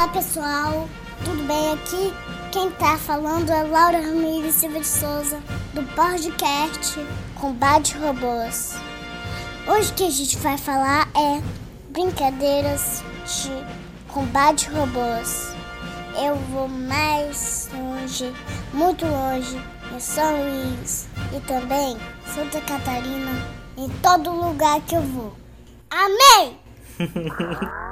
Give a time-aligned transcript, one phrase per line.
[0.00, 0.88] Olá pessoal,
[1.26, 2.14] tudo bem aqui?
[2.50, 5.42] Quem tá falando é Laura Ramirez Silva de Souza,
[5.74, 6.98] do podcast
[7.38, 8.76] Combate Robôs.
[9.68, 11.42] Hoje que a gente vai falar é
[11.90, 15.54] brincadeiras de combate robôs.
[16.18, 18.34] Eu vou mais longe,
[18.72, 19.60] muito longe,
[19.94, 21.98] em São Luís e também
[22.34, 23.46] Santa Catarina,
[23.76, 25.36] em todo lugar que eu vou.
[25.90, 26.58] Amém!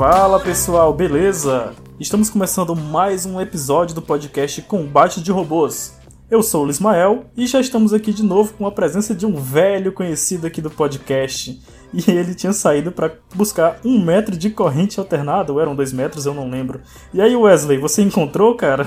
[0.00, 1.74] Fala pessoal, beleza?
[2.00, 5.94] Estamos começando mais um episódio do podcast Combate de Robôs.
[6.30, 9.34] Eu sou o Ismael e já estamos aqui de novo com a presença de um
[9.34, 11.62] velho conhecido aqui do podcast.
[11.92, 16.24] E ele tinha saído para buscar um metro de corrente alternada, ou eram dois metros,
[16.24, 16.80] eu não lembro.
[17.12, 18.86] E aí, Wesley, você encontrou, cara?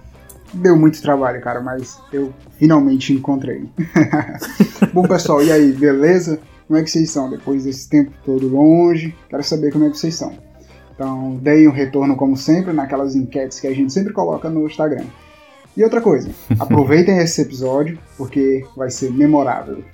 [0.54, 3.68] Deu muito trabalho, cara, mas eu finalmente encontrei.
[4.94, 6.40] Bom, pessoal, e aí, beleza?
[6.66, 9.14] Como é que vocês estão depois desse tempo todo longe?
[9.28, 10.45] Quero saber como é que vocês estão.
[10.96, 15.04] Então, deem um retorno, como sempre, naquelas enquetes que a gente sempre coloca no Instagram.
[15.76, 19.84] E outra coisa, aproveitem esse episódio, porque vai ser memorável.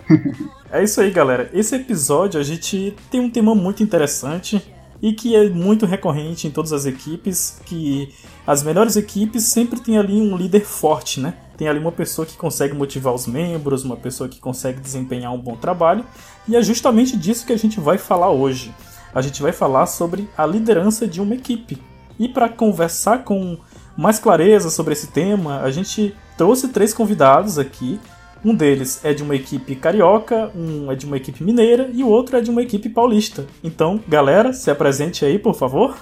[0.70, 1.50] é isso aí, galera.
[1.52, 4.64] Esse episódio a gente tem um tema muito interessante
[5.02, 8.14] e que é muito recorrente em todas as equipes, que
[8.46, 11.34] as melhores equipes sempre tem ali um líder forte, né?
[11.56, 15.40] Tem ali uma pessoa que consegue motivar os membros, uma pessoa que consegue desempenhar um
[15.40, 16.04] bom trabalho,
[16.46, 18.72] e é justamente disso que a gente vai falar hoje
[19.14, 21.80] a gente vai falar sobre a liderança de uma equipe.
[22.18, 23.58] E para conversar com
[23.96, 28.00] mais clareza sobre esse tema, a gente trouxe três convidados aqui.
[28.44, 32.08] Um deles é de uma equipe carioca, um é de uma equipe mineira e o
[32.08, 33.46] outro é de uma equipe paulista.
[33.62, 35.96] Então, galera, se apresente aí, por favor.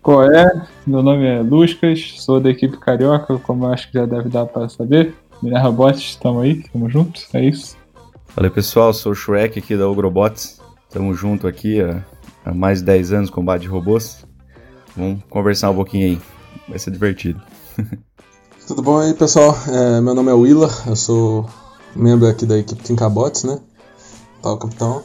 [0.00, 0.66] Qual é?
[0.86, 4.68] Meu nome é Lucas, sou da equipe carioca, como acho que já deve dar para
[4.68, 5.14] saber.
[5.42, 7.76] Minerva Bots, estamos aí, estamos juntos, é isso.
[8.26, 10.60] Fala pessoal, sou o Shrek aqui da Ogrobots.
[10.88, 12.02] Estamos junto aqui há,
[12.44, 14.24] há, mais de 10 anos combate de robôs.
[14.96, 16.20] Vamos conversar um pouquinho aí,
[16.68, 17.40] vai ser divertido.
[18.66, 19.56] Tudo bom aí, pessoal?
[19.68, 21.48] É, meu nome é Willa, eu sou
[21.96, 23.58] membro aqui da equipe Tinkabots, né?
[24.42, 25.02] Tá, o capitão.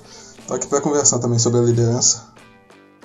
[0.48, 2.28] Tô aqui para conversar também sobre a liderança.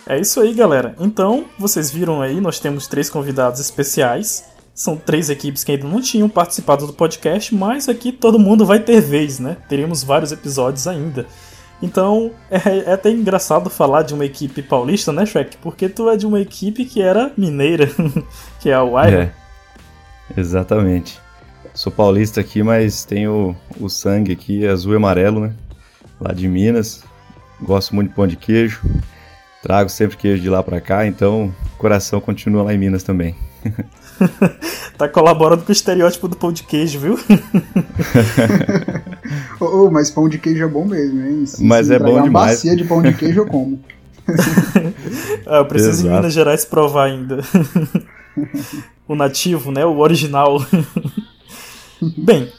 [0.06, 0.96] É isso aí, galera.
[0.98, 4.44] Então, vocês viram aí, nós temos três convidados especiais.
[4.74, 8.80] São três equipes que ainda não tinham participado do podcast, mas aqui todo mundo vai
[8.80, 9.58] ter vez, né?
[9.68, 11.26] Teremos vários episódios ainda.
[11.82, 12.56] Então é,
[12.90, 15.56] é, até engraçado falar de uma equipe paulista, né, Shrek?
[15.56, 17.90] Porque tu é de uma equipe que era mineira,
[18.60, 19.16] que é a Wild.
[19.16, 19.32] É,
[20.36, 21.20] exatamente.
[21.74, 25.54] Sou paulista aqui, mas tenho o sangue aqui azul e amarelo, né?
[26.20, 27.02] Lá de Minas.
[27.60, 28.80] Gosto muito de pão de queijo.
[29.62, 33.34] Trago sempre queijo de lá pra cá, então o coração continua lá em Minas também.
[34.96, 37.18] tá colaborando com o estereótipo do pão de queijo, viu?
[39.60, 41.46] oh, mas pão de queijo é bom mesmo, hein?
[41.46, 42.56] Se, mas se é bom uma demais.
[42.56, 43.80] bacia de pão de queijo eu como.
[45.46, 46.08] ah, eu preciso Exato.
[46.08, 47.40] em Minas Gerais provar ainda.
[49.06, 49.84] o nativo, né?
[49.84, 50.64] O original.
[52.16, 52.50] Bem,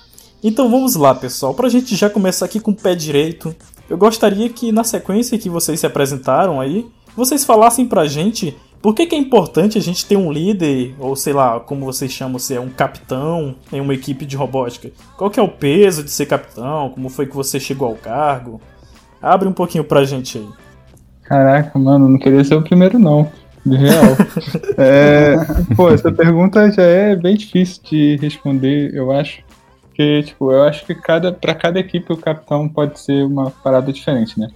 [0.44, 1.53] então vamos lá, pessoal.
[1.53, 3.56] Pra gente já começar aqui com o pé direito,
[3.90, 6.85] eu gostaria que na sequência que vocês se apresentaram aí,
[7.16, 11.16] vocês falassem pra gente por que, que, é importante a gente ter um líder, ou
[11.16, 14.91] sei lá, como vocês chamam, se é um capitão em uma equipe de robótica?
[15.17, 16.89] Qual que é o peso de ser capitão?
[16.89, 18.59] Como foi que você chegou ao cargo?
[19.21, 20.49] Abre um pouquinho pra gente aí.
[21.23, 23.31] Caraca, mano, não queria ser o primeiro não,
[23.66, 24.17] de real.
[24.77, 25.38] é,
[25.77, 29.44] pô, essa pergunta já é bem difícil de responder, eu acho.
[29.83, 33.94] Porque, tipo, eu acho que cada, para cada equipe o capitão pode ser uma parada
[33.94, 34.50] diferente, né?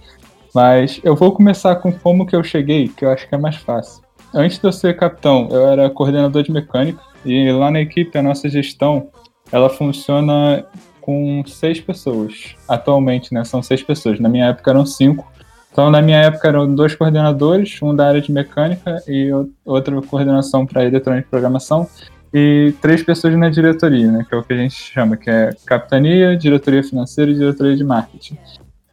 [0.54, 3.56] Mas eu vou começar com como que eu cheguei, que eu acho que é mais
[3.56, 8.16] fácil antes de eu ser capitão, eu era coordenador de mecânica e lá na equipe
[8.16, 9.08] a nossa gestão
[9.50, 10.64] ela funciona
[11.00, 12.54] com seis pessoas.
[12.68, 14.20] Atualmente, né, são seis pessoas.
[14.20, 15.30] Na minha época eram cinco.
[15.72, 19.30] Então, na minha época eram dois coordenadores, um da área de mecânica e
[19.64, 21.86] outra coordenação para eletrônica e programação
[22.32, 25.50] e três pessoas na diretoria, né, que é o que a gente chama, que é
[25.64, 28.36] capitania, diretoria financeira e diretoria de marketing.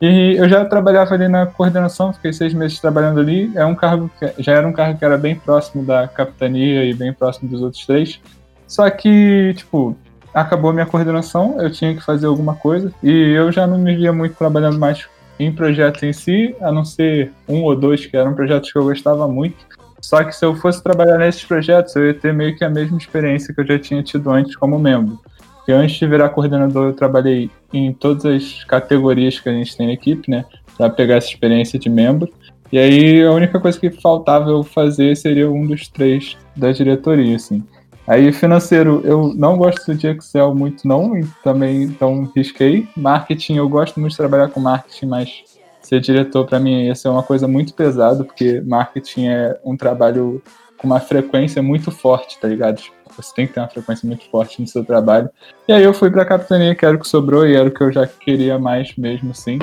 [0.08, 3.52] E eu já trabalhava ali na coordenação, fiquei seis meses trabalhando ali.
[3.56, 6.94] É um cargo que já era um cargo que era bem próximo da capitania e
[6.94, 8.22] bem próximo dos outros três.
[8.68, 9.98] Só que, tipo,
[10.32, 13.96] acabou a minha coordenação, eu tinha que fazer alguma coisa e eu já não me
[13.96, 15.08] via muito trabalhando mais
[15.40, 18.84] em projetos em si, a não ser um ou dois que eram projetos que eu
[18.84, 19.58] gostava muito.
[20.00, 22.96] Só que se eu fosse trabalhar nesses projetos, eu ia ter meio que a mesma
[22.96, 25.20] experiência que eu já tinha tido antes como membro.
[25.66, 29.88] Porque antes de virar coordenador, eu trabalhei em todas as categorias que a gente tem
[29.88, 30.46] na equipe, né?
[30.78, 32.32] Para pegar essa experiência de membro.
[32.72, 37.36] E aí a única coisa que faltava eu fazer seria um dos três da diretoria,
[37.36, 37.64] assim.
[38.08, 42.88] Aí financeiro, eu não gosto de Excel muito não, e também então risquei.
[42.96, 45.44] Marketing, eu gosto muito de trabalhar com marketing, mas
[45.82, 50.44] ser diretor para mim ia ser uma coisa muito pesada, porque marketing é um trabalho
[50.86, 52.78] uma frequência muito forte, tá ligado?
[52.78, 55.30] Tipo, você tem que ter uma frequência muito forte no seu trabalho.
[55.68, 57.82] E aí eu fui pra capitania, que era o que sobrou e era o que
[57.82, 59.60] eu já queria mais mesmo, assim.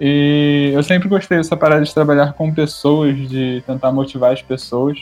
[0.00, 4.98] E eu sempre gostei dessa parada de trabalhar com pessoas, de tentar motivar as pessoas.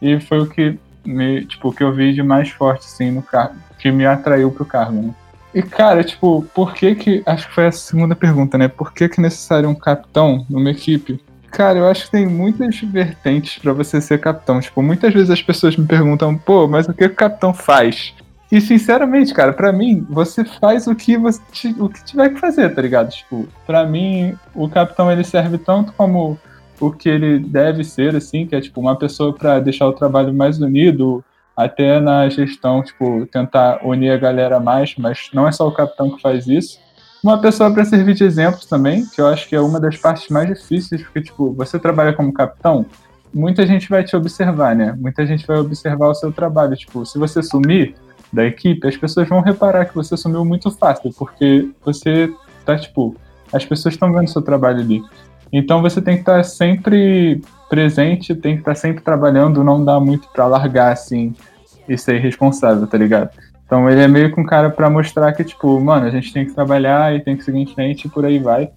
[0.00, 3.56] E foi o que me, tipo, que eu vi de mais forte, assim, no cargo,
[3.78, 5.14] que me atraiu pro cargo, né?
[5.54, 8.68] E, cara, tipo, por que que, acho que foi a segunda pergunta, né?
[8.68, 11.22] Por que que é necessário um capitão numa equipe?
[11.54, 14.60] Cara, eu acho que tem muitas vertentes para você ser capitão.
[14.60, 18.12] Tipo, muitas vezes as pessoas me perguntam, pô, mas o que o capitão faz?
[18.50, 21.40] E sinceramente, cara, para mim, você faz o que você
[21.78, 23.10] o que tiver que fazer, tá ligado?
[23.10, 26.36] Tipo, para mim, o capitão ele serve tanto como
[26.80, 30.34] o que ele deve ser, assim, que é tipo uma pessoa para deixar o trabalho
[30.34, 31.24] mais unido,
[31.56, 36.10] até na gestão, tipo, tentar unir a galera mais, mas não é só o capitão
[36.10, 36.80] que faz isso.
[37.24, 40.28] Uma pessoa para servir de exemplo também, que eu acho que é uma das partes
[40.28, 42.84] mais difíceis, porque, tipo, você trabalha como capitão,
[43.32, 44.94] muita gente vai te observar, né?
[45.00, 46.76] Muita gente vai observar o seu trabalho.
[46.76, 47.94] Tipo, se você sumir
[48.30, 52.30] da equipe, as pessoas vão reparar que você sumiu muito fácil, porque você
[52.62, 53.16] tá, tipo,
[53.50, 55.02] as pessoas estão vendo o seu trabalho ali.
[55.50, 57.40] Então você tem que estar sempre
[57.70, 61.34] presente, tem que estar sempre trabalhando, não dá muito para largar assim
[61.88, 63.30] e ser responsável, tá ligado?
[63.66, 66.44] Então ele é meio que um cara para mostrar que, tipo, mano, a gente tem
[66.44, 68.70] que trabalhar e tem que seguir em frente e por aí vai.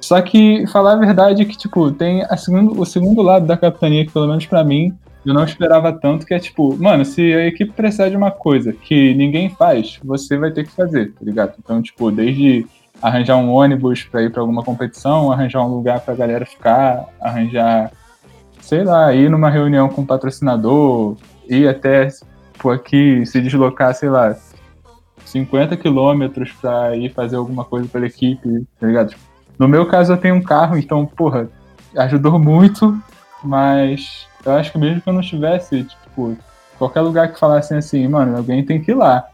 [0.00, 4.04] Só que falar a verdade é que, tipo, tem segundo, o segundo lado da capitania,
[4.04, 4.94] que pelo menos para mim,
[5.24, 8.72] eu não esperava tanto, que é tipo, mano, se a equipe precisar de uma coisa
[8.72, 11.54] que ninguém faz, você vai ter que fazer, tá ligado?
[11.58, 12.66] Então, tipo, desde
[13.00, 17.06] arranjar um ônibus para ir para alguma competição, arranjar um lugar para a galera ficar,
[17.20, 17.90] arranjar,
[18.60, 21.16] sei lá, ir numa reunião com um patrocinador,
[21.48, 22.08] ir até
[22.58, 24.36] por aqui, se deslocar, sei lá,
[25.24, 29.14] 50 quilômetros para ir fazer alguma coisa pela equipe, tá ligado?
[29.58, 31.48] No meu caso, eu tenho um carro, então, porra,
[31.96, 32.98] ajudou muito,
[33.42, 36.36] mas eu acho que mesmo que eu não tivesse, tipo,
[36.78, 39.26] qualquer lugar que falassem assim, mano, alguém tem que ir lá.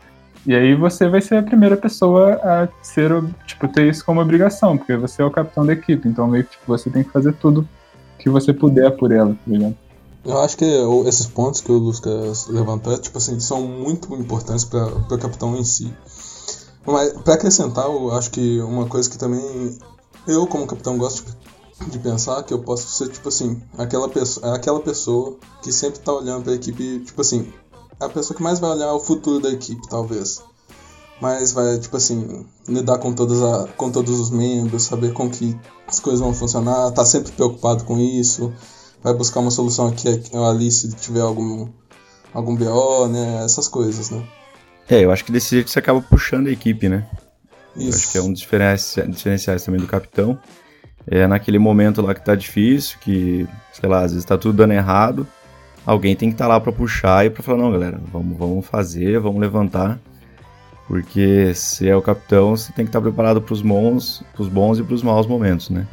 [0.46, 3.10] E aí você vai ser a primeira pessoa a ser,
[3.46, 6.52] tipo, ter isso como obrigação, porque você é o capitão da equipe, então meio que
[6.52, 7.68] tipo, você tem que fazer tudo
[8.18, 9.76] que você puder por ela, tá ligado?
[10.24, 10.64] Eu acho que
[11.06, 15.64] esses pontos que o Lucas levantou, tipo assim, são muito importantes para o capitão em
[15.64, 15.92] si.
[16.86, 19.78] Mas para acrescentar, eu acho que uma coisa que também
[20.26, 21.24] eu como capitão gosto
[21.88, 26.12] de pensar que eu posso ser tipo assim, aquela pessoa, aquela pessoa que sempre tá
[26.12, 27.50] olhando para a equipe, tipo assim,
[27.98, 30.42] a pessoa que mais vai olhar o futuro da equipe, talvez.
[31.20, 35.58] Mas vai, tipo assim, lidar com, todas a, com todos os membros, saber com que
[35.86, 38.52] as coisas vão funcionar, tá sempre preocupado com isso,
[39.02, 41.68] vai buscar uma solução aqui ou ali se tiver algum,
[42.32, 43.44] algum BO, né?
[43.44, 44.22] Essas coisas, né?
[44.88, 47.06] É, eu acho que desse jeito você acaba puxando a equipe, né?
[47.76, 47.88] Isso.
[47.88, 48.40] Eu acho que é um dos
[49.16, 50.38] diferenciais também do capitão.
[51.06, 54.72] É naquele momento lá que tá difícil, que, sei lá, às vezes tá tudo dando
[54.72, 55.26] errado
[55.84, 58.66] alguém tem que estar tá lá para puxar e para falar, não, galera, vamos, vamos
[58.66, 59.98] fazer, vamos levantar.
[60.86, 64.48] Porque se é o capitão, você tem que estar tá preparado para os bons, pros
[64.48, 65.86] bons e para os maus momentos, né?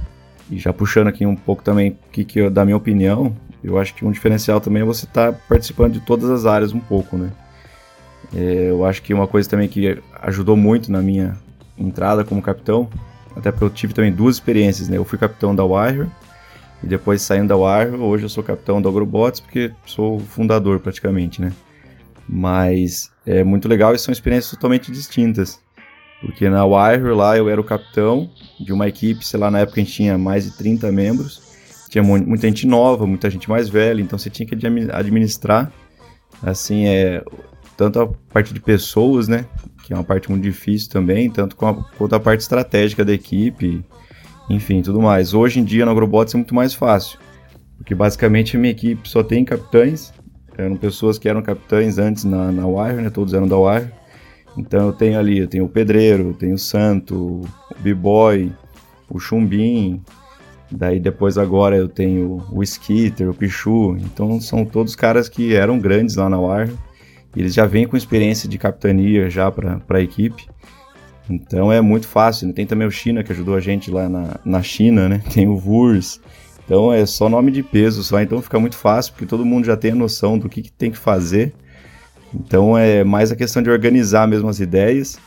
[0.50, 3.94] E já puxando aqui um pouco também que, que eu, da minha opinião, eu acho
[3.94, 7.18] que um diferencial também é você estar tá participando de todas as áreas um pouco,
[7.18, 7.32] né?
[8.36, 11.38] É, eu acho que uma coisa também que ajudou muito na minha
[11.78, 12.90] entrada como capitão,
[13.36, 14.98] até porque eu tive também duas experiências, né?
[14.98, 16.08] Eu fui capitão da Wire
[16.84, 21.42] e depois saindo da Warrior, hoje eu sou capitão da Agrobots, porque sou fundador praticamente,
[21.42, 21.52] né?
[22.28, 25.60] Mas é muito legal e são experiências totalmente distintas.
[26.22, 29.80] Porque na Warrior lá eu era o capitão de uma equipe, sei lá, na época
[29.80, 31.42] a gente tinha mais de 30 membros.
[31.90, 34.56] Tinha muita gente nova, muita gente mais velha, então você tinha que
[34.92, 35.72] administrar,
[36.44, 37.24] assim, é,
[37.78, 39.46] tanto a parte de pessoas, né,
[39.84, 43.86] que é uma parte muito difícil também, tanto quanto a parte estratégica da equipe,
[44.50, 45.34] enfim, tudo mais.
[45.34, 47.18] Hoje em dia no Agrobots é muito mais fácil,
[47.78, 50.14] porque basicamente a minha equipe só tem capitães,
[50.58, 53.10] eram pessoas que eram capitães antes na, na Wire, né?
[53.12, 53.92] Todos eram da Wire.
[54.58, 57.46] Então eu tenho ali, eu tenho o Pedreiro, eu tenho o Santo, o
[57.80, 58.52] B-Boy,
[59.10, 60.02] o Chumbim,
[60.72, 65.80] daí depois agora eu tenho o Skitter, o Pichu, então são todos caras que eram
[65.80, 66.38] grandes lá na
[67.36, 70.48] e eles já vêm com experiência de capitania já para a equipe,
[71.30, 72.48] então é muito fácil.
[72.48, 72.54] Né?
[72.54, 75.22] Tem também o China, que ajudou a gente lá na, na China, né?
[75.34, 76.22] Tem o VURS.
[76.66, 78.22] Então é só nome de peso só.
[78.22, 80.92] Então fica muito fácil, porque todo mundo já tem a noção do que, que tem
[80.92, 81.54] que fazer.
[82.34, 85.18] Então é mais a questão de organizar mesmo as ideias.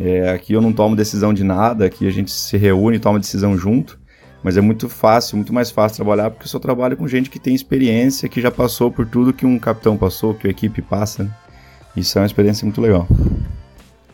[0.00, 3.18] É, aqui eu não tomo decisão de nada, aqui a gente se reúne e toma
[3.18, 3.98] decisão junto.
[4.42, 7.38] Mas é muito fácil, muito mais fácil trabalhar porque eu só trabalho com gente que
[7.38, 11.24] tem experiência, que já passou por tudo que um capitão passou, que a equipe passa.
[11.24, 11.30] Né?
[11.96, 13.06] Isso é uma experiência muito legal.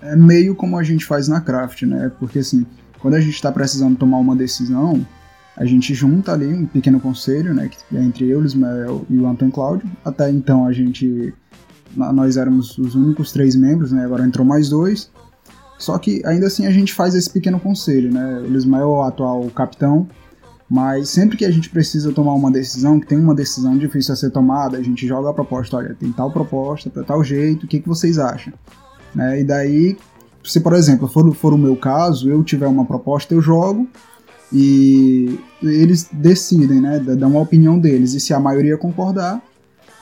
[0.02, 2.10] É meio como a gente faz na craft, né?
[2.18, 2.66] Porque assim,
[2.98, 5.06] quando a gente está precisando tomar uma decisão,
[5.56, 7.68] a gente junta ali um pequeno conselho, né?
[7.68, 9.88] Que é entre eu, o Ismael e o Antônio Cláudio.
[10.04, 11.32] Até então a gente.
[11.96, 14.04] Nós éramos os únicos três membros, né?
[14.04, 15.10] Agora entrou mais dois.
[15.78, 18.42] Só que ainda assim a gente faz esse pequeno conselho, né?
[18.48, 20.06] O Ismael é o atual capitão,
[20.68, 24.16] mas sempre que a gente precisa tomar uma decisão, que tem uma decisão difícil a
[24.16, 27.68] ser tomada, a gente joga a proposta, olha, tem tal proposta, para tal jeito, o
[27.68, 28.52] que, que vocês acham?
[29.14, 29.40] Né?
[29.40, 29.96] E daí,
[30.42, 33.86] se por exemplo for, for o meu caso, eu tiver uma proposta, eu jogo
[34.52, 37.00] e eles decidem, né?
[37.00, 39.42] Dão uma opinião deles, e se a maioria concordar,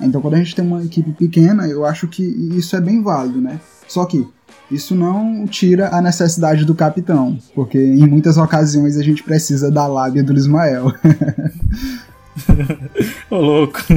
[0.01, 3.41] então quando a gente tem uma equipe pequena, eu acho que isso é bem válido,
[3.41, 3.61] né?
[3.89, 4.27] Só que
[4.71, 9.87] isso não tira a necessidade do capitão, porque em muitas ocasiões a gente precisa da
[9.87, 10.91] lábia do Ismael.
[13.31, 13.79] Ô louco.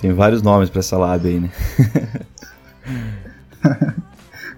[0.00, 1.50] Tem vários nomes para essa lábia aí, né?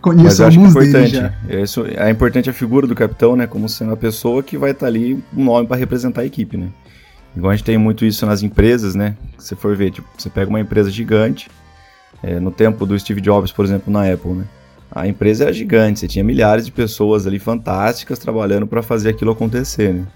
[0.00, 1.20] Conheço Mas eu acho que é importante.
[1.48, 3.46] Isso, é importante a figura do capitão, né?
[3.46, 6.56] Como sendo a pessoa que vai estar tá ali, um nome para representar a equipe,
[6.56, 6.68] né?
[7.36, 9.16] Igual a gente tem muito isso nas empresas, né?
[9.38, 11.50] Se for ver, tipo, você pega uma empresa gigante,
[12.22, 14.44] é, no tempo do Steve Jobs, por exemplo, na Apple, né?
[14.90, 19.30] A empresa era gigante, você tinha milhares de pessoas ali fantásticas trabalhando para fazer aquilo
[19.30, 20.06] acontecer, né?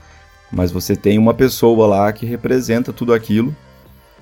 [0.52, 3.56] Mas você tem uma pessoa lá que representa tudo aquilo,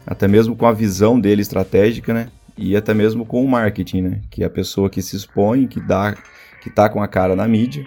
[0.06, 2.28] até mesmo com a visão dele estratégica, né?
[2.56, 4.20] E até mesmo com o marketing, né?
[4.30, 6.16] Que é a pessoa que se expõe, que dá,
[6.62, 7.84] que tá com a cara na mídia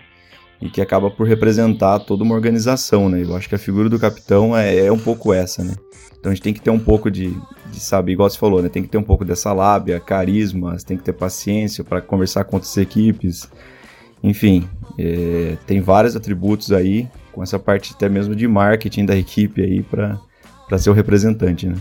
[0.62, 3.22] e que acaba por representar toda uma organização, né?
[3.24, 5.76] Eu acho que a figura do capitão é, é um pouco essa, né?
[6.20, 7.36] Então a gente tem que ter um pouco de,
[7.72, 8.70] de saber, igual você falou, né?
[8.70, 12.56] Tem que ter um pouco dessa lábia, carisma, tem que ter paciência para conversar com
[12.56, 13.50] outras equipes.
[14.24, 19.62] Enfim, é, tem vários atributos aí, com essa parte até mesmo de marketing da equipe
[19.62, 21.76] aí para ser o representante, né?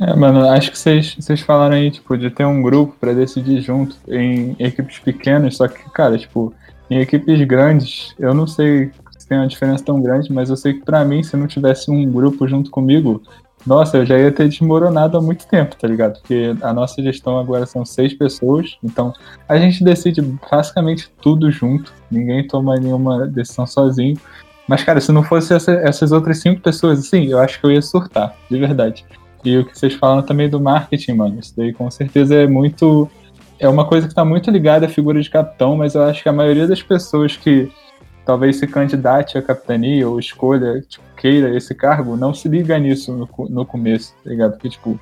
[0.00, 3.96] É, mano, acho que vocês falaram aí, tipo, de ter um grupo para decidir junto
[4.08, 6.54] em equipes pequenas, só que, cara, tipo,
[6.90, 10.74] em equipes grandes, eu não sei se tem uma diferença tão grande, mas eu sei
[10.74, 13.22] que para mim, se não tivesse um grupo junto comigo,
[13.66, 16.18] nossa, eu já ia ter desmoronado há muito tempo, tá ligado?
[16.20, 19.12] Porque a nossa gestão agora são seis pessoas, então
[19.48, 24.18] a gente decide basicamente tudo junto, ninguém toma nenhuma decisão sozinho.
[24.66, 27.72] Mas, cara, se não fosse essa, essas outras cinco pessoas, assim, eu acho que eu
[27.72, 29.04] ia surtar, de verdade.
[29.44, 33.10] E o que vocês falam também do marketing, mano, isso daí com certeza é muito.
[33.60, 36.28] É uma coisa que está muito ligada à figura de capitão, mas eu acho que
[36.30, 37.70] a maioria das pessoas que
[38.24, 43.12] talvez se candidate à capitania ou escolha, tipo, queira esse cargo, não se liga nisso
[43.12, 44.52] no, no começo, tá ligado?
[44.52, 44.98] Porque, tipo,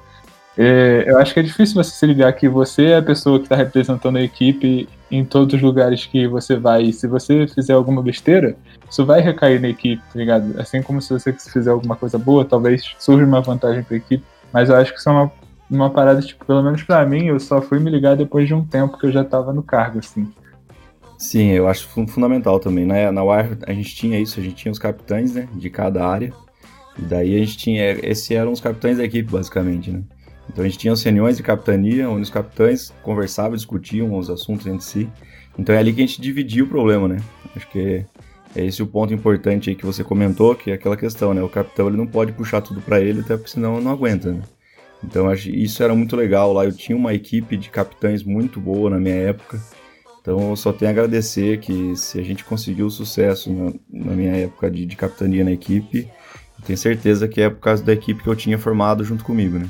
[0.57, 3.45] é, eu acho que é difícil você se ligar que você é a pessoa que
[3.45, 6.83] está representando a equipe em todos os lugares que você vai.
[6.83, 8.57] E se você fizer alguma besteira,
[8.91, 10.61] isso vai recair na equipe, tá ligado?
[10.61, 14.25] Assim como se você fizer alguma coisa boa, talvez surja uma vantagem para a equipe.
[14.53, 15.33] Mas eu acho que isso é uma,
[15.71, 18.65] uma parada, tipo, pelo menos para mim, eu só fui me ligar depois de um
[18.65, 20.31] tempo que eu já estava no cargo, assim.
[21.19, 22.87] Sim, eu acho fundamental também.
[22.87, 23.11] Né?
[23.11, 26.33] Na UAR a gente tinha isso, a gente tinha os capitães né, de cada área.
[26.97, 27.93] E daí a gente tinha.
[28.03, 30.03] Esses eram os capitães da equipe, basicamente, né?
[30.49, 34.67] Então a gente tinha os reuniões de capitania, onde os capitães conversavam, discutiam os assuntos
[34.67, 35.09] entre si.
[35.59, 37.19] Então é ali que a gente dividia o problema, né?
[37.55, 38.05] Acho que
[38.57, 41.43] é esse o ponto importante aí que você comentou, que é aquela questão, né?
[41.43, 44.43] O capitão ele não pode puxar tudo para ele, até porque senão não aguenta, né?
[45.03, 46.65] Então isso era muito legal lá.
[46.65, 49.61] Eu tinha uma equipe de capitães muito boa na minha época.
[50.21, 54.37] Então eu só tenho a agradecer que se a gente conseguiu sucesso na, na minha
[54.37, 56.09] época de, de, capitania na equipe,
[56.59, 59.59] eu tenho certeza que é por causa da equipe que eu tinha formado junto comigo,
[59.59, 59.69] né?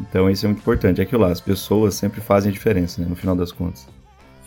[0.00, 1.00] Então isso é muito importante.
[1.00, 3.86] É aquilo lá, as pessoas sempre fazem a diferença, né, no final das contas.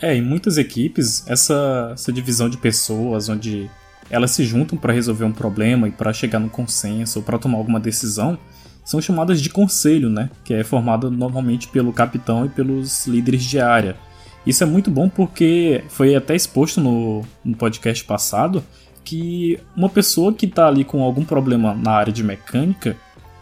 [0.00, 3.70] É, em muitas equipes, essa, essa divisão de pessoas, onde
[4.10, 7.58] elas se juntam para resolver um problema e para chegar no consenso ou para tomar
[7.58, 8.38] alguma decisão,
[8.86, 10.30] são chamadas de conselho, né?
[10.44, 13.96] Que é formado normalmente pelo capitão e pelos líderes de área.
[14.46, 18.62] Isso é muito bom porque foi até exposto no, no podcast passado
[19.04, 22.96] que uma pessoa que está ali com algum problema na área de mecânica,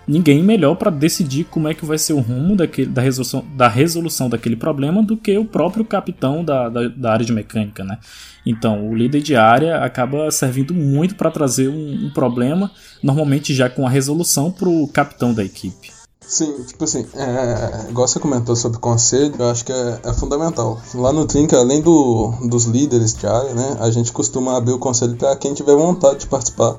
[0.06, 3.68] ninguém melhor para decidir como é que vai ser o rumo daquele, da, resolução, da
[3.68, 7.98] resolução daquele problema do que o próprio capitão da, da, da área de mecânica, né?
[8.46, 12.70] Então, o líder de área acaba servindo muito para trazer um, um, problema,
[13.02, 15.92] normalmente já com a resolução para o capitão da equipe.
[16.20, 20.80] Sim, tipo assim, é, igual você comentou sobre conselho, eu acho que é, é fundamental.
[20.94, 24.78] Lá no Trinca, além do, dos líderes de área, né, a gente costuma abrir o
[24.78, 26.78] conselho para quem tiver vontade de participar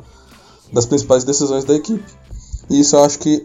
[0.74, 2.04] das principais decisões da equipe.
[2.70, 3.44] Isso eu acho que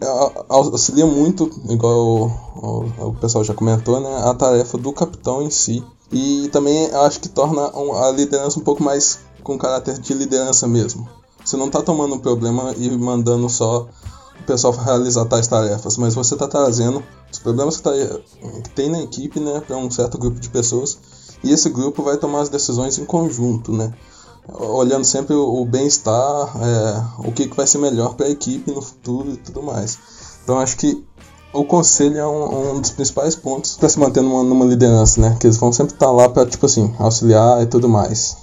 [0.49, 2.25] auxilia muito, igual o,
[2.55, 5.83] o, o pessoal já comentou, né, a tarefa do capitão em si.
[6.11, 10.67] E também eu acho que torna a liderança um pouco mais com caráter de liderança
[10.67, 11.07] mesmo.
[11.43, 13.87] Você não está tomando um problema e mandando só
[14.39, 17.91] o pessoal realizar tais tarefas, mas você está trazendo os problemas que, tá,
[18.63, 20.97] que tem na equipe né, para um certo grupo de pessoas
[21.43, 23.93] e esse grupo vai tomar as decisões em conjunto, né?
[24.53, 26.13] Olhando sempre o bem-estar,
[26.57, 29.97] é, o que, que vai ser melhor para a equipe no futuro e tudo mais.
[30.43, 31.03] Então acho que
[31.53, 35.37] o conselho é um, um dos principais pontos para se manter numa, numa, liderança, né?
[35.39, 38.37] Que eles vão sempre estar tá lá para tipo assim auxiliar e tudo mais.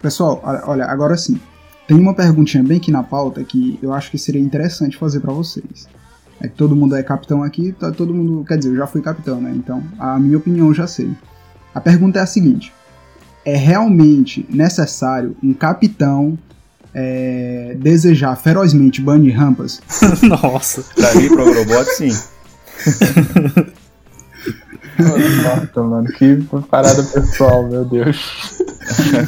[0.00, 1.40] Pessoal, olha, agora sim,
[1.86, 5.32] tem uma perguntinha bem aqui na pauta que eu acho que seria interessante fazer para
[5.32, 5.86] vocês.
[6.40, 9.00] É que todo mundo é capitão aqui, tá, todo mundo, quer dizer, eu já fui
[9.00, 9.52] capitão, né?
[9.54, 11.08] Então, a minha opinião eu já sei.
[11.72, 12.72] A pergunta é a seguinte:
[13.44, 16.38] é realmente necessário um capitão
[16.94, 19.80] é, desejar ferozmente banir rampas?
[20.22, 20.84] Nossa.
[20.94, 22.10] Pra ir pro Agrobot, sim.
[24.98, 26.36] Nossa, mano, que
[26.70, 28.60] parada pessoal, meu Deus.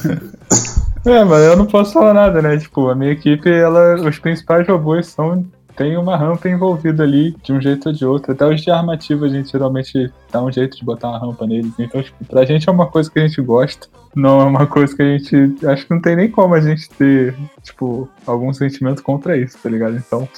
[1.06, 2.56] é, mas eu não posso falar nada, né?
[2.58, 5.44] Tipo, a minha equipe, ela, os principais robôs são
[5.76, 8.32] tem uma rampa envolvida ali de um jeito ou de outro.
[8.32, 11.72] Até os de armativa a gente geralmente dá um jeito de botar uma rampa neles.
[11.78, 13.88] Então, tipo, pra gente é uma coisa que a gente gosta.
[14.14, 15.66] Não é uma coisa que a gente.
[15.66, 19.68] Acho que não tem nem como a gente ter, tipo, algum sentimento contra isso, tá
[19.68, 19.96] ligado?
[19.96, 20.28] Então.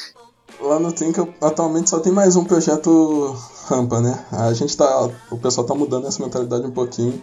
[0.61, 3.37] Lá no Think atualmente só tem mais um projeto
[3.69, 4.25] rampa, né?
[4.33, 5.11] A gente tá.
[5.31, 7.23] O pessoal tá mudando essa mentalidade um pouquinho.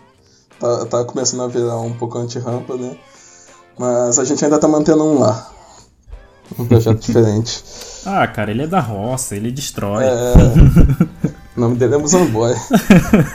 [0.60, 2.96] Tá, tá começando a virar um pouco anti-rampa, né?
[3.78, 5.50] Mas a gente ainda tá mantendo um lá.
[6.58, 7.64] Um projeto diferente.
[8.06, 10.04] Ah, cara, ele é da roça, ele destrói.
[10.06, 10.34] É.
[11.64, 12.54] nome dele é Muzamboy.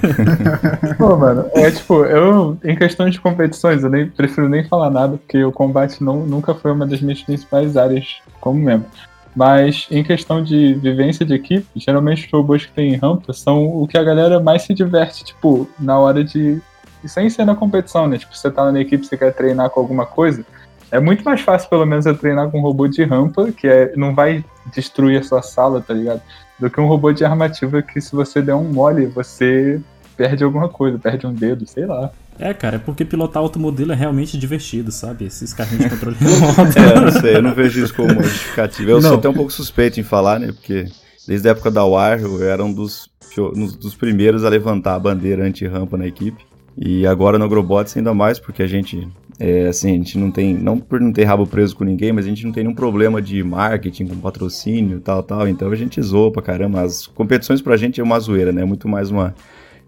[0.96, 5.16] Pô, mano, é tipo, eu, em questão de competições, eu nem, prefiro nem falar nada,
[5.16, 8.88] porque o combate não, nunca foi uma das minhas principais áreas como membro.
[9.34, 13.86] Mas em questão de vivência de equipe, geralmente os robôs que tem rampa são o
[13.86, 16.60] que a galera mais se diverte, tipo, na hora de.
[17.04, 18.18] Sem ser na competição, né?
[18.18, 20.44] Tipo, você tá na equipe, você quer treinar com alguma coisa.
[20.90, 23.92] É muito mais fácil, pelo menos, eu treinar com um robô de rampa, que é,
[23.94, 24.44] não vai
[24.74, 26.20] destruir a sua sala, tá ligado?
[26.58, 29.80] Do que um robô de armativa que, se você der um mole, você
[30.16, 32.10] perde alguma coisa, perde um dedo, sei lá.
[32.38, 35.24] É, cara, é porque pilotar automodelo é realmente divertido, sabe?
[35.24, 36.60] Esses carrinhos de controle remoto.
[36.78, 38.90] é, eu não sei, eu não vejo isso como justificativa.
[38.90, 39.08] Eu não.
[39.08, 40.52] sou até um pouco suspeito em falar, né?
[40.52, 40.86] Porque
[41.26, 44.98] desde a época da War eu era um dos, um dos primeiros a levantar a
[44.98, 46.46] bandeira anti-rampa na equipe.
[46.76, 49.08] E agora no Agrobots ainda mais, porque a gente
[49.40, 52.26] é, assim, a gente não tem, não por não ter rabo preso com ninguém, mas
[52.26, 55.46] a gente não tem nenhum problema de marketing com patrocínio tal, tal.
[55.46, 56.80] Então a gente zoa pra caramba.
[56.82, 58.62] As competições pra gente é uma zoeira, né?
[58.62, 59.34] É muito mais uma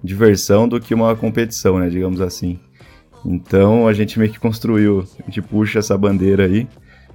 [0.03, 1.89] diversão do que uma competição, né?
[1.89, 2.61] Digamos assim.
[3.25, 6.69] Então a gente meio que construiu, a gente puxa essa bandeira aí.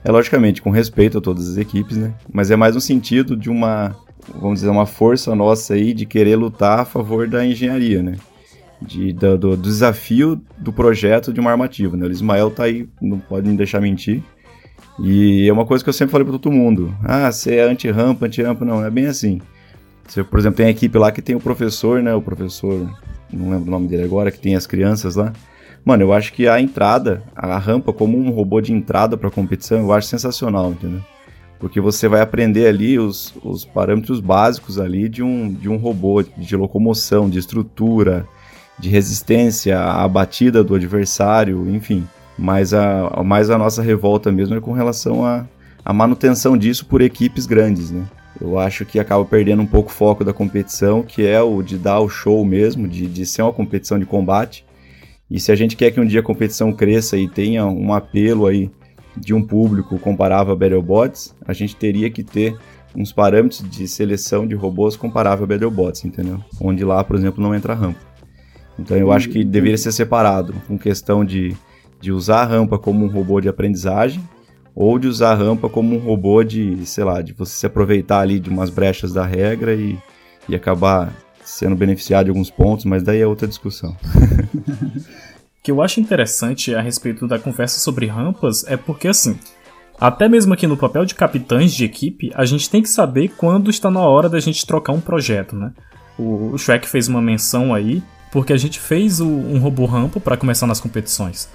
[0.03, 2.13] É logicamente com respeito a todas as equipes, né?
[2.31, 3.95] Mas é mais no sentido de uma,
[4.39, 8.17] vamos dizer, uma força nossa aí de querer lutar a favor da engenharia, né?
[8.85, 11.97] De, do, do, desafio do projeto de uma armativa.
[11.97, 12.05] Né?
[12.05, 14.23] O Ismael tá aí, não pode me deixar mentir.
[14.99, 16.95] E é uma coisa que eu sempre falei para todo mundo.
[17.03, 18.63] Ah, você é anti-rampa, anti-rampa.
[18.63, 19.41] Não, é bem assim.
[20.07, 22.13] Você, por exemplo, tem a equipe lá que tem o professor, né?
[22.13, 22.89] O professor,
[23.31, 25.33] não lembro o nome dele agora, que tem as crianças lá.
[25.83, 29.79] Mano, eu acho que a entrada, a rampa como um robô de entrada para competição,
[29.79, 31.01] eu acho sensacional, entendeu?
[31.59, 36.23] Porque você vai aprender ali os, os parâmetros básicos ali de um, de um robô,
[36.23, 38.27] de locomoção, de estrutura,
[38.77, 42.07] de resistência à batida do adversário, enfim.
[42.37, 45.45] Mas a, mais a nossa revolta mesmo é com relação à,
[45.93, 48.05] manutenção disso por equipes grandes, né?
[48.39, 51.77] Eu acho que acaba perdendo um pouco o foco da competição, que é o de
[51.77, 54.65] dar o show mesmo, de, de ser uma competição de combate.
[55.31, 58.45] E se a gente quer que um dia a competição cresça e tenha um apelo
[58.45, 58.69] aí
[59.15, 62.57] de um público comparável a Battlebots, a gente teria que ter
[62.93, 66.39] uns parâmetros de seleção de robôs comparável a Battlebots, entendeu?
[66.59, 67.99] Onde lá, por exemplo, não entra rampa.
[68.77, 71.55] Então eu acho que deveria ser separado, com questão de,
[71.99, 74.21] de usar a rampa como um robô de aprendizagem
[74.75, 78.19] ou de usar a rampa como um robô de, sei lá, de você se aproveitar
[78.19, 79.97] ali de umas brechas da regra e,
[80.49, 83.95] e acabar sendo beneficiado de alguns pontos, mas daí é outra discussão.
[84.13, 85.03] o
[85.63, 89.39] que eu acho interessante a respeito da conversa sobre rampas é porque assim,
[89.97, 93.69] até mesmo aqui no papel de capitães de equipe, a gente tem que saber quando
[93.69, 95.71] está na hora da gente trocar um projeto, né?
[96.17, 98.01] O Shrek fez uma menção aí
[98.35, 101.47] porque a gente fez o, um robô rampa para começar nas competições.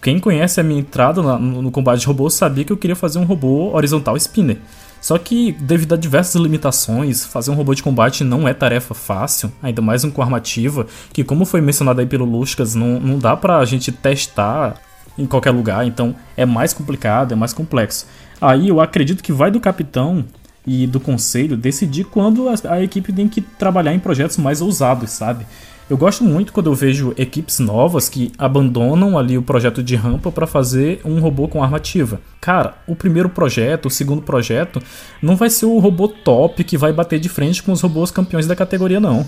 [0.00, 2.94] Quem conhece a minha entrada na, no, no, combate de robô sabia que eu queria
[2.94, 4.56] fazer um robô horizontal spinner.
[5.00, 9.50] Só que, devido a diversas limitações, fazer um robô de combate não é tarefa fácil,
[9.60, 13.36] ainda mais um com armativa, que como foi mencionado aí pelo Luscas, não, não dá
[13.36, 14.80] pra gente testar
[15.18, 18.06] em qualquer lugar, então é mais complicado, é mais complexo.
[18.40, 20.24] Aí eu acredito que vai do capitão
[20.64, 25.10] e do conselho decidir quando a, a equipe tem que trabalhar em projetos mais ousados,
[25.10, 25.44] sabe?
[25.88, 30.30] Eu gosto muito quando eu vejo equipes novas que abandonam ali o projeto de rampa
[30.30, 32.20] para fazer um robô com arma ativa.
[32.42, 34.82] Cara, o primeiro projeto, o segundo projeto,
[35.22, 38.46] não vai ser o robô top que vai bater de frente com os robôs campeões
[38.46, 39.26] da categoria, não.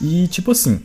[0.00, 0.80] E tipo assim,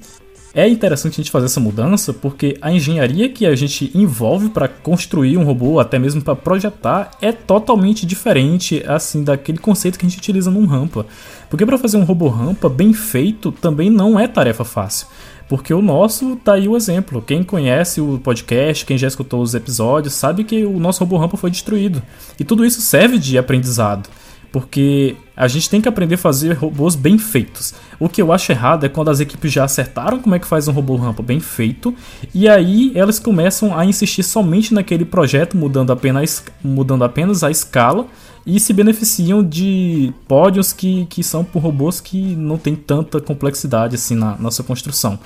[0.56, 4.68] é interessante a gente fazer essa mudança porque a engenharia que a gente envolve para
[4.68, 10.10] construir um robô, até mesmo para projetar, é totalmente diferente assim daquele conceito que a
[10.10, 11.08] gente utiliza num rampa.
[11.50, 15.08] Porque para fazer um robô rampa bem feito também não é tarefa fácil.
[15.50, 17.22] Porque o nosso tá aí o exemplo.
[17.22, 21.36] Quem conhece o podcast, quem já escutou os episódios, sabe que o nosso robô rampa
[21.36, 22.02] foi destruído.
[22.39, 24.08] E tudo isso serve de aprendizado
[24.54, 27.74] porque a gente tem que aprender a fazer robôs bem feitos.
[28.00, 30.68] O que eu acho errado é quando as equipes já acertaram como é que faz
[30.68, 31.94] um robô rampa bem feito,
[32.36, 38.06] e aí elas começam a insistir somente naquele projeto, mudando apenas, mudando apenas a escala,
[38.46, 43.96] e se beneficiam de pódios que, que são por robôs que não tem tanta complexidade
[43.96, 45.18] assim na nossa construção.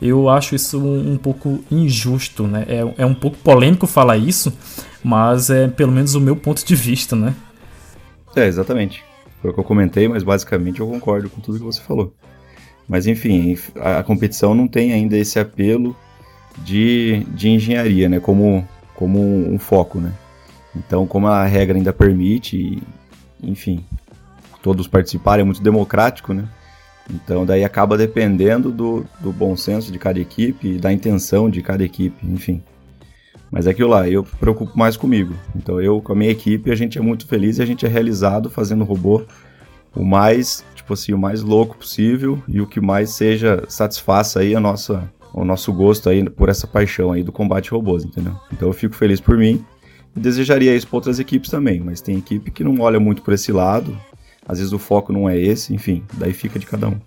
[0.00, 2.66] Eu acho isso um, um pouco injusto, né?
[2.68, 4.52] É, é um pouco polêmico falar isso,
[5.02, 7.34] mas é pelo menos o meu ponto de vista, né?
[8.38, 9.04] É, exatamente.
[9.42, 12.14] Foi o que eu comentei, mas basicamente eu concordo com tudo que você falou.
[12.88, 15.96] Mas enfim, a, competição não tem ainda esse apelo
[16.58, 18.20] de, de engenharia, né?
[18.20, 20.12] Como, como um foco, né?
[20.74, 22.80] Então, como a regra ainda permite,
[23.42, 23.84] enfim,
[24.62, 26.44] todos participarem, é muito democrático, né?
[27.10, 31.84] Então, daí acaba dependendo do, do bom senso de cada equipe, da intenção de cada
[31.84, 32.62] equipe, enfim.
[33.50, 35.34] Mas é aquilo lá, eu preocupo mais comigo.
[35.56, 37.88] Então eu, com a minha equipe, a gente é muito feliz e a gente é
[37.88, 39.22] realizado fazendo o robô
[39.94, 44.54] o mais, tipo assim, o mais louco possível e o que mais seja satisfaça aí
[44.54, 48.36] a nossa, o nosso gosto aí por essa paixão aí do combate robôs, entendeu?
[48.52, 49.64] Então eu fico feliz por mim
[50.14, 53.34] e desejaria isso para outras equipes também, mas tem equipe que não olha muito por
[53.34, 53.98] esse lado,
[54.46, 56.98] às vezes o foco não é esse, enfim, daí fica de cada um.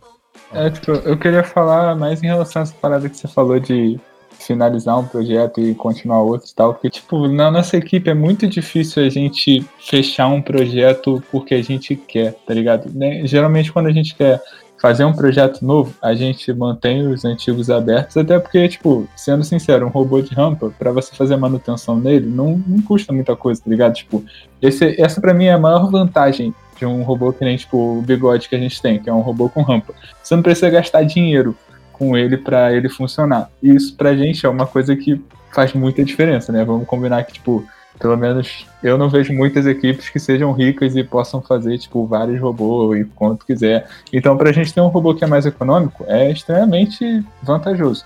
[0.53, 3.97] É, tipo, eu queria falar mais em relação a essa parada que você falou de
[4.41, 6.73] finalizar um projeto e continuar outro e tal.
[6.73, 11.63] Porque, tipo, na nossa equipe é muito difícil a gente fechar um projeto porque a
[11.63, 12.89] gente quer, tá ligado?
[12.93, 13.25] Né?
[13.25, 14.41] Geralmente, quando a gente quer
[14.81, 19.85] fazer um projeto novo, a gente mantém os antigos abertos, até porque, tipo, sendo sincero,
[19.85, 23.69] um robô de rampa, para você fazer manutenção nele, não, não custa muita coisa, tá
[23.69, 23.93] ligado?
[23.93, 24.25] Tipo,
[24.59, 28.01] esse, essa para mim é a maior vantagem de um robô que nem, tipo, o
[28.01, 29.93] bigode que a gente tem, que é um robô com rampa.
[30.23, 31.55] Você não precisa gastar dinheiro
[32.01, 33.51] com ele para ele funcionar.
[33.61, 36.65] E isso pra gente é uma coisa que faz muita diferença, né?
[36.65, 37.63] Vamos combinar que, tipo,
[37.99, 42.41] pelo menos eu não vejo muitas equipes que sejam ricas e possam fazer, tipo, vários
[42.41, 43.87] robôs e quanto quiser.
[44.11, 48.03] Então, pra gente ter um robô que é mais econômico, é extremamente vantajoso.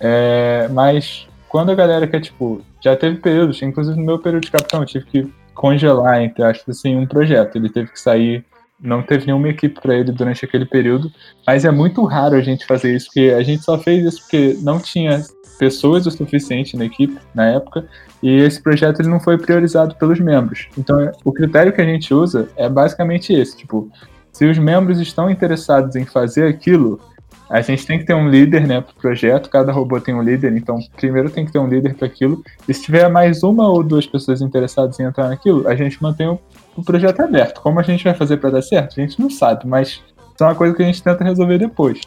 [0.00, 4.50] É, mas quando a galera quer, tipo, já teve períodos, inclusive no meu período de
[4.50, 7.54] capitão, eu tive que congelar, entre aspas, assim, um projeto.
[7.54, 8.44] Ele teve que sair
[8.80, 11.10] não teve nenhuma equipe para ele durante aquele período,
[11.46, 14.56] mas é muito raro a gente fazer isso, porque a gente só fez isso porque
[14.60, 15.22] não tinha
[15.58, 17.86] pessoas o suficiente na equipe na época
[18.22, 20.68] e esse projeto ele não foi priorizado pelos membros.
[20.76, 23.90] Então, o critério que a gente usa é basicamente esse, tipo,
[24.32, 27.00] se os membros estão interessados em fazer aquilo,
[27.48, 29.48] a gente tem que ter um líder, né, para o projeto.
[29.48, 32.42] Cada robô tem um líder, então primeiro tem que ter um líder para aquilo.
[32.68, 36.28] E se tiver mais uma ou duas pessoas interessadas em entrar naquilo, a gente mantém
[36.28, 36.38] o,
[36.80, 37.60] o projeto aberto.
[37.60, 38.98] Como a gente vai fazer para dar certo?
[38.98, 40.04] A gente não sabe, mas isso
[40.40, 42.00] é uma coisa que a gente tenta resolver depois.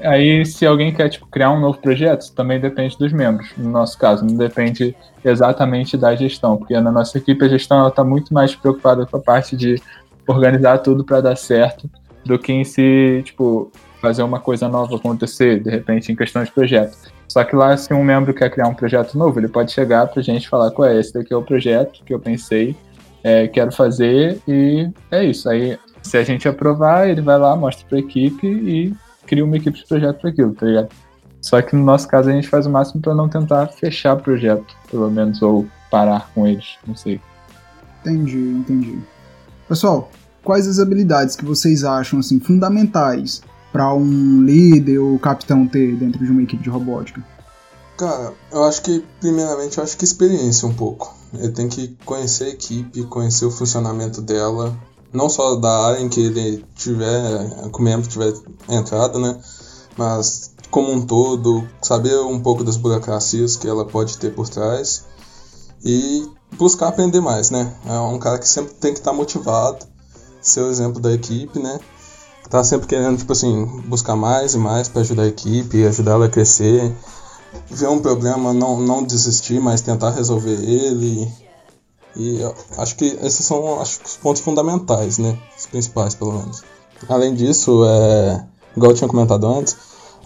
[0.00, 3.50] Aí, se alguém quer tipo, criar um novo projeto, também depende dos membros.
[3.56, 8.04] No nosso caso, não depende exatamente da gestão, porque na nossa equipe a gestão está
[8.04, 9.80] muito mais preocupada com a parte de
[10.26, 11.88] organizar tudo para dar certo
[12.24, 16.50] do que em si, tipo, fazer uma coisa nova acontecer, de repente, em questão de
[16.50, 16.96] projeto.
[17.28, 20.22] Só que lá, se um membro quer criar um projeto novo, ele pode chegar pra
[20.22, 22.76] gente e falar: qual é esse daqui é o projeto que eu pensei,
[23.26, 25.48] é, quero fazer, e é isso.
[25.48, 28.94] Aí, se a gente aprovar, ele vai lá, mostra pra equipe e
[29.26, 30.88] cria uma equipe de projeto para aquilo, tá ligado?
[31.42, 34.20] Só que no nosso caso a gente faz o máximo para não tentar fechar o
[34.20, 37.20] projeto, pelo menos, ou parar com eles, não sei.
[38.00, 38.98] Entendi, entendi.
[39.68, 40.08] Pessoal,
[40.44, 46.24] quais as habilidades que vocês acham assim fundamentais para um líder ou capitão ter dentro
[46.24, 47.20] de uma equipe de robótica?
[47.98, 51.12] Cara, eu acho que, primeiramente, eu acho que experiência um pouco.
[51.34, 54.76] Ele tem que conhecer a equipe, conhecer o funcionamento dela,
[55.12, 58.32] não só da área em que ele tiver, que o membro tiver
[58.68, 59.38] entrado, né?
[59.96, 65.04] Mas como um todo, saber um pouco das burocracias que ela pode ter por trás
[65.84, 67.74] e buscar aprender mais, né?
[67.86, 69.86] É um cara que sempre tem que estar motivado,
[70.40, 71.78] ser o exemplo da equipe, né?
[72.48, 76.26] tá sempre querendo, tipo assim, buscar mais e mais para ajudar a equipe, ajudar ela
[76.26, 76.94] a crescer.
[77.70, 81.30] Ver um problema, não, não desistir, mas tentar resolver ele.
[82.16, 82.40] E
[82.78, 85.38] acho que esses são acho, os pontos fundamentais, né?
[85.58, 86.62] Os principais, pelo menos.
[87.08, 89.76] Além disso, é, igual eu tinha comentado antes,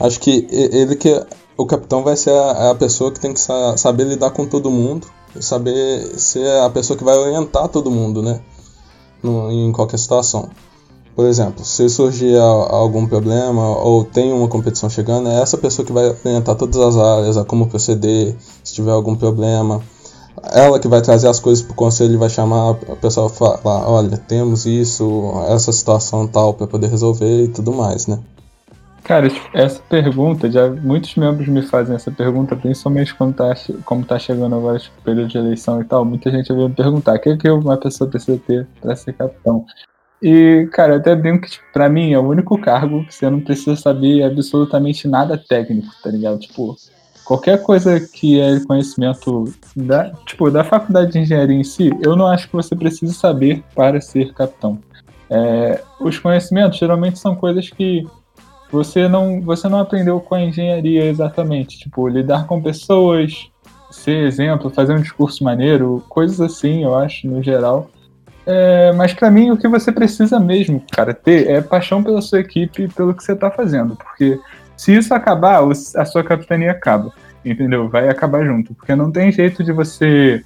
[0.00, 1.26] Acho que ele que
[1.58, 4.70] o capitão vai ser a, a pessoa que tem que sa saber lidar com todo
[4.70, 5.06] mundo,
[5.38, 8.40] saber ser a pessoa que vai orientar todo mundo, né?
[9.22, 10.48] No, em qualquer situação.
[11.20, 15.92] Por exemplo, se surgir algum problema ou tem uma competição chegando, é essa pessoa que
[15.92, 19.83] vai orientar todas as áreas, a como proceder, se tiver algum problema.
[20.50, 23.87] Ela que vai trazer as coisas para o conselho e vai chamar a pessoa falar,
[23.87, 28.18] olha, temos isso, essa situação tal para poder resolver e tudo mais, né?
[29.04, 33.54] Cara, essa pergunta, já muitos membros me fazem essa pergunta, principalmente quando tá,
[33.85, 37.16] como tá chegando agora tipo, período de eleição e tal, muita gente vem me perguntar,
[37.16, 39.66] o que, é que uma pessoa precisa ter para ser capitão?
[40.22, 43.40] E, cara, até brinco que, tipo, pra mim, é o único cargo que você não
[43.40, 46.38] precisa saber absolutamente nada técnico, tá ligado?
[46.38, 46.76] Tipo,
[47.24, 52.26] qualquer coisa que é conhecimento da, tipo, da faculdade de engenharia em si, eu não
[52.26, 54.78] acho que você precisa saber para ser capitão.
[55.30, 58.04] É, os conhecimentos geralmente são coisas que
[58.70, 61.78] você não, você não aprendeu com a engenharia exatamente.
[61.78, 63.48] Tipo, lidar com pessoas,
[63.90, 67.90] ser exemplo, fazer um discurso maneiro, coisas assim, eu acho, no geral.
[68.46, 72.40] É, mas para mim o que você precisa mesmo, cara, ter é paixão pela sua
[72.40, 73.96] equipe e pelo que você tá fazendo.
[73.96, 74.38] Porque
[74.76, 75.62] se isso acabar,
[75.96, 77.12] a sua capitania acaba.
[77.44, 77.88] Entendeu?
[77.88, 78.74] Vai acabar junto.
[78.74, 80.42] Porque não tem jeito de você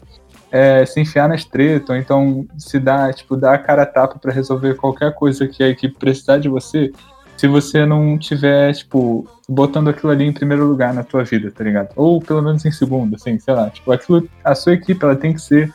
[0.50, 4.18] é, se enfiar nas tretas, ou então se dar, tipo, dar a cara a tapa
[4.18, 6.92] para resolver qualquer coisa que a equipe precisar de você,
[7.36, 11.64] se você não tiver, tipo, botando aquilo ali em primeiro lugar na tua vida, tá
[11.64, 11.88] ligado?
[11.96, 13.68] Ou pelo menos em segundo, assim, sei lá.
[13.68, 15.74] Tipo, aquilo, a sua equipe, ela tem que ser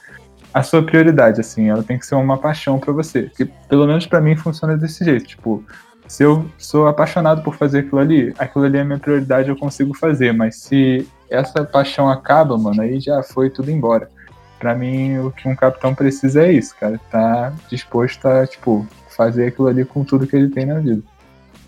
[0.53, 3.31] a sua prioridade, assim, ela tem que ser uma paixão para você.
[3.35, 5.63] Que pelo menos para mim funciona desse jeito, tipo,
[6.07, 9.93] se eu sou apaixonado por fazer aquilo ali, aquilo ali é minha prioridade, eu consigo
[9.93, 14.09] fazer, mas se essa paixão acaba, mano, aí já foi tudo embora.
[14.57, 19.47] Para mim, o que um capitão precisa é isso, cara, tá disposto a, tipo, fazer
[19.47, 21.03] aquilo ali com tudo que ele tem na vida.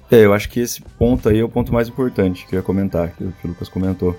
[0.10, 2.64] É, eu acho que esse ponto aí é o ponto mais importante que eu ia
[2.64, 4.18] comentar, que o Lucas comentou.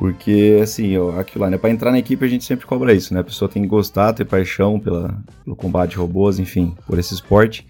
[0.00, 1.58] Porque, assim, aquilo lá, né?
[1.58, 3.20] Pra entrar na equipe a gente sempre cobra isso, né?
[3.20, 7.12] A pessoa tem que gostar, ter paixão pela, pelo combate de robôs, enfim, por esse
[7.12, 7.66] esporte.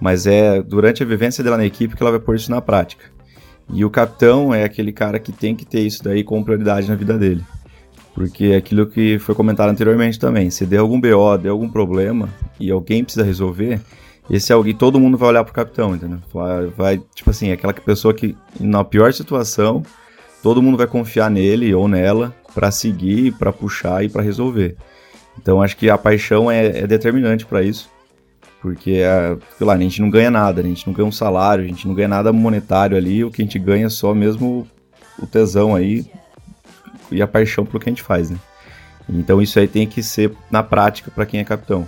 [0.00, 3.06] Mas é durante a vivência dela na equipe que ela vai pôr isso na prática.
[3.68, 6.94] E o capitão é aquele cara que tem que ter isso daí como prioridade na
[6.94, 7.42] vida dele.
[8.14, 10.50] Porque é aquilo que foi comentado anteriormente também.
[10.50, 12.28] Se der algum BO, der algum problema
[12.60, 13.80] e alguém precisa resolver,
[14.30, 16.20] esse alguém, todo mundo vai olhar pro capitão, entendeu?
[16.32, 19.82] Vai, vai tipo assim, aquela pessoa que na pior situação
[20.42, 24.76] todo mundo vai confiar nele ou nela para seguir, para puxar e para resolver.
[25.40, 27.88] Então acho que a paixão é, é determinante para isso,
[28.60, 31.66] porque é, lá, a gente não ganha nada, a gente não ganha um salário, a
[31.66, 34.66] gente não ganha nada monetário ali, o que a gente ganha é só mesmo
[35.18, 36.04] o tesão aí
[37.10, 38.38] e a paixão pelo que a gente faz, né?
[39.08, 41.86] Então isso aí tem que ser na prática para quem é capitão.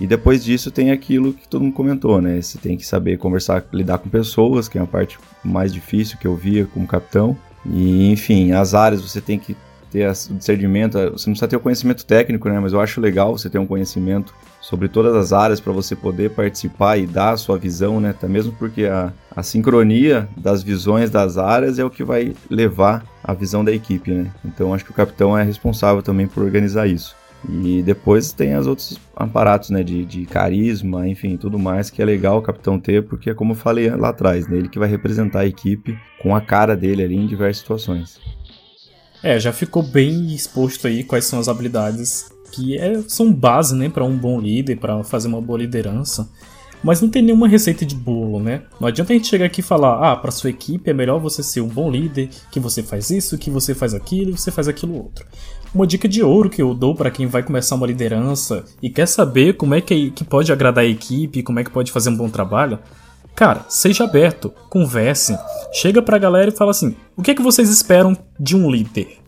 [0.00, 2.40] E depois disso tem aquilo que todo mundo comentou, né?
[2.40, 6.26] Você tem que saber conversar, lidar com pessoas, que é a parte mais difícil que
[6.26, 7.36] eu via como capitão.
[7.72, 9.56] E, enfim, as áreas você tem que
[9.90, 12.58] ter o discernimento, você não precisa ter o conhecimento técnico, né?
[12.60, 16.30] Mas eu acho legal você ter um conhecimento sobre todas as áreas para você poder
[16.30, 18.10] participar e dar a sua visão, né?
[18.10, 23.04] Até mesmo porque a, a sincronia das visões das áreas é o que vai levar
[23.22, 24.30] a visão da equipe, né?
[24.44, 27.14] Então acho que o capitão é responsável também por organizar isso.
[27.48, 32.04] E depois tem as outros aparatos, né, de, de carisma, enfim, tudo mais que é
[32.04, 34.88] legal o capitão ter, porque é como eu falei lá atrás, né, ele que vai
[34.88, 38.18] representar a equipe com a cara dele ali em diversas situações.
[39.22, 43.88] É, já ficou bem exposto aí quais são as habilidades que é, são base, né,
[43.88, 46.28] para um bom líder, para fazer uma boa liderança.
[46.82, 48.62] Mas não tem nenhuma receita de bolo, né?
[48.78, 51.42] Não adianta a gente chegar aqui e falar, ah, para sua equipe é melhor você
[51.42, 54.94] ser um bom líder, que você faz isso, que você faz aquilo você faz aquilo
[54.94, 55.26] outro.
[55.76, 59.06] Uma dica de ouro que eu dou para quem vai começar uma liderança e quer
[59.06, 62.16] saber como é que, que pode agradar a equipe, como é que pode fazer um
[62.16, 62.78] bom trabalho,
[63.34, 65.38] cara, seja aberto, converse,
[65.74, 69.18] chega pra galera e fala assim: o que é que vocês esperam de um líder?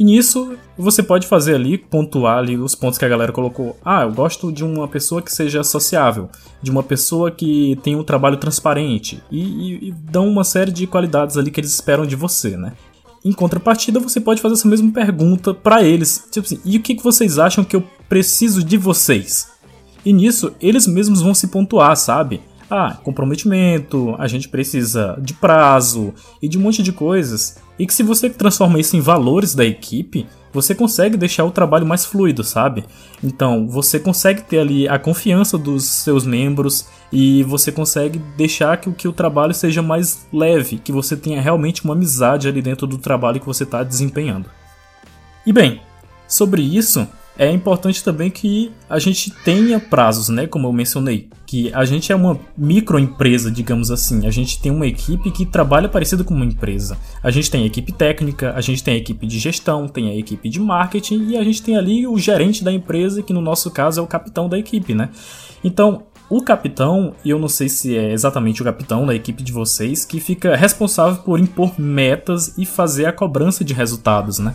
[0.00, 3.76] E nisso você pode fazer ali, pontuar ali os pontos que a galera colocou.
[3.84, 6.28] Ah, eu gosto de uma pessoa que seja sociável,
[6.60, 10.88] de uma pessoa que tenha um trabalho transparente e, e, e dão uma série de
[10.88, 12.72] qualidades ali que eles esperam de você, né?
[13.24, 16.94] Em contrapartida, você pode fazer essa mesma pergunta para eles, tipo assim, e o que,
[16.94, 19.48] que vocês acham que eu preciso de vocês?
[20.04, 22.40] E nisso, eles mesmos vão se pontuar, sabe?
[22.70, 27.56] Ah, comprometimento, a gente precisa de prazo e de um monte de coisas.
[27.78, 31.86] E que se você transforma isso em valores da equipe, você consegue deixar o trabalho
[31.86, 32.84] mais fluido, sabe?
[33.22, 38.90] Então, você consegue ter ali a confiança dos seus membros e você consegue deixar que,
[38.92, 42.98] que o trabalho seja mais leve, que você tenha realmente uma amizade ali dentro do
[42.98, 44.50] trabalho que você está desempenhando.
[45.46, 45.80] E bem,
[46.26, 50.48] sobre isso, é importante também que a gente tenha prazos, né?
[50.48, 51.28] Como eu mencionei.
[51.46, 54.26] Que a gente é uma microempresa, digamos assim.
[54.26, 56.98] A gente tem uma equipe que trabalha parecido com uma empresa.
[57.22, 60.16] A gente tem a equipe técnica, a gente tem a equipe de gestão, tem a
[60.16, 63.70] equipe de marketing e a gente tem ali o gerente da empresa, que no nosso
[63.70, 65.08] caso é o capitão da equipe, né?
[65.62, 69.52] Então, o capitão, e eu não sei se é exatamente o capitão da equipe de
[69.52, 74.54] vocês, que fica responsável por impor metas e fazer a cobrança de resultados, né?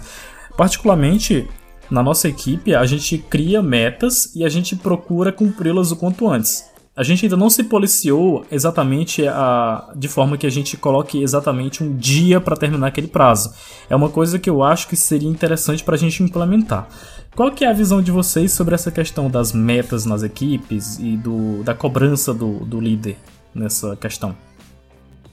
[0.56, 1.48] Particularmente,
[1.90, 6.72] na nossa equipe, a gente cria metas e a gente procura cumpri-las o quanto antes.
[6.96, 11.84] A gente ainda não se policiou exatamente a, de forma que a gente coloque exatamente
[11.84, 13.52] um dia para terminar aquele prazo.
[13.90, 16.88] É uma coisa que eu acho que seria interessante para a gente implementar.
[17.36, 21.18] Qual que é a visão de vocês sobre essa questão das metas nas equipes e
[21.18, 23.18] do, da cobrança do, do líder
[23.56, 24.36] nessa questão?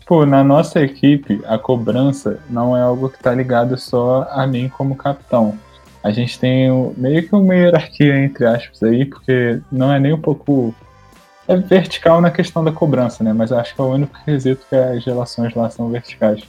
[0.06, 4.70] Pô, na nossa equipe, a cobrança não é algo que está ligado só a mim
[4.70, 5.58] como capitão.
[6.02, 10.20] A gente tem meio que uma hierarquia, entre aspas, aí, porque não é nem um
[10.20, 10.74] pouco.
[11.46, 13.32] É vertical na questão da cobrança, né?
[13.32, 16.42] Mas acho que é o único quesito que as relações lá são verticais.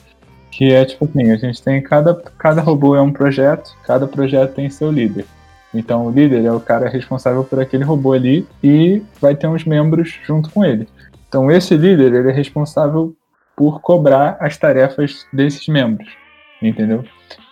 [0.51, 4.53] Que é tipo assim: a gente tem cada, cada robô é um projeto, cada projeto
[4.53, 5.25] tem seu líder.
[5.73, 9.65] Então o líder é o cara responsável por aquele robô ali e vai ter uns
[9.65, 10.87] membros junto com ele.
[11.27, 13.15] Então esse líder ele é responsável
[13.55, 16.09] por cobrar as tarefas desses membros,
[16.61, 17.03] entendeu?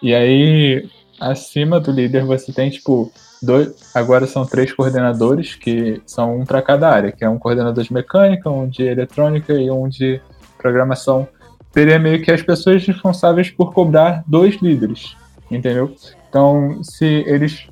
[0.04, 6.40] E aí acima do líder você tem tipo dois, agora são três coordenadores que são
[6.40, 9.88] um para cada área, que é um coordenador de mecânica, um de eletrônica e um
[9.88, 10.22] de
[10.58, 11.28] programação.
[11.72, 15.16] Seria meio que as pessoas responsáveis por cobrar dois líderes,
[15.50, 15.94] entendeu?
[16.28, 17.68] Então, se eles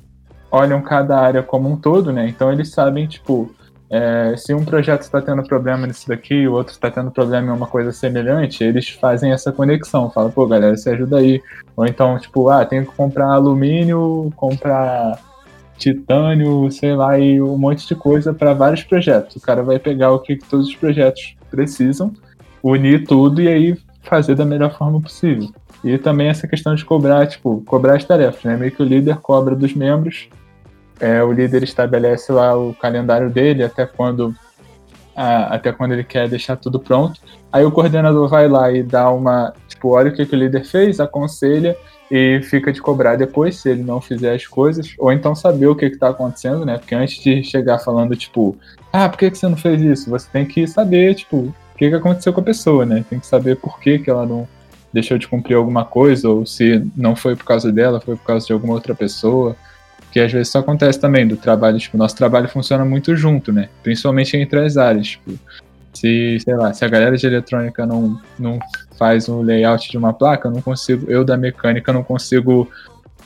[0.50, 2.28] olham cada área como um todo, né?
[2.28, 3.54] Então eles sabem, tipo,
[3.90, 7.56] é, se um projeto está tendo problema nisso daqui, o outro está tendo problema em
[7.56, 10.10] uma coisa semelhante, eles fazem essa conexão.
[10.10, 11.42] Falam, pô, galera, você ajuda aí.
[11.76, 15.18] Ou então, tipo, ah, tenho que comprar alumínio, comprar
[15.78, 19.36] titânio, sei lá, e um monte de coisa para vários projetos.
[19.36, 22.12] O cara vai pegar o que todos os projetos precisam,
[22.62, 25.48] unir tudo e aí fazer da melhor forma possível.
[25.84, 28.56] E também essa questão de cobrar, tipo, cobrar as tarefas, né?
[28.56, 30.28] Meio que o líder cobra dos membros
[31.00, 34.34] é, o líder estabelece lá o calendário dele até quando
[35.14, 37.20] a, até quando ele quer deixar tudo pronto.
[37.52, 40.64] Aí o coordenador vai lá e dá uma, tipo, olha o que, que o líder
[40.64, 41.76] fez, aconselha
[42.10, 45.76] e fica de cobrar depois se ele não fizer as coisas, ou então saber o
[45.76, 46.78] que está acontecendo, né?
[46.78, 48.56] Porque antes de chegar falando, tipo,
[48.92, 50.10] ah, por que, que você não fez isso?
[50.10, 53.04] Você tem que saber, tipo, o que, que aconteceu com a pessoa, né?
[53.08, 54.48] Tem que saber por que, que ela não
[54.92, 58.46] deixou de cumprir alguma coisa, ou se não foi por causa dela, foi por causa
[58.46, 59.54] de alguma outra pessoa.
[60.08, 63.68] Porque às vezes isso acontece também do trabalho, tipo, nosso trabalho funciona muito junto, né?
[63.82, 65.38] Principalmente entre as áreas, tipo,
[65.92, 68.58] se, sei lá, se a galera de eletrônica não, não
[68.98, 72.68] faz um layout de uma placa, eu não consigo, eu da mecânica não consigo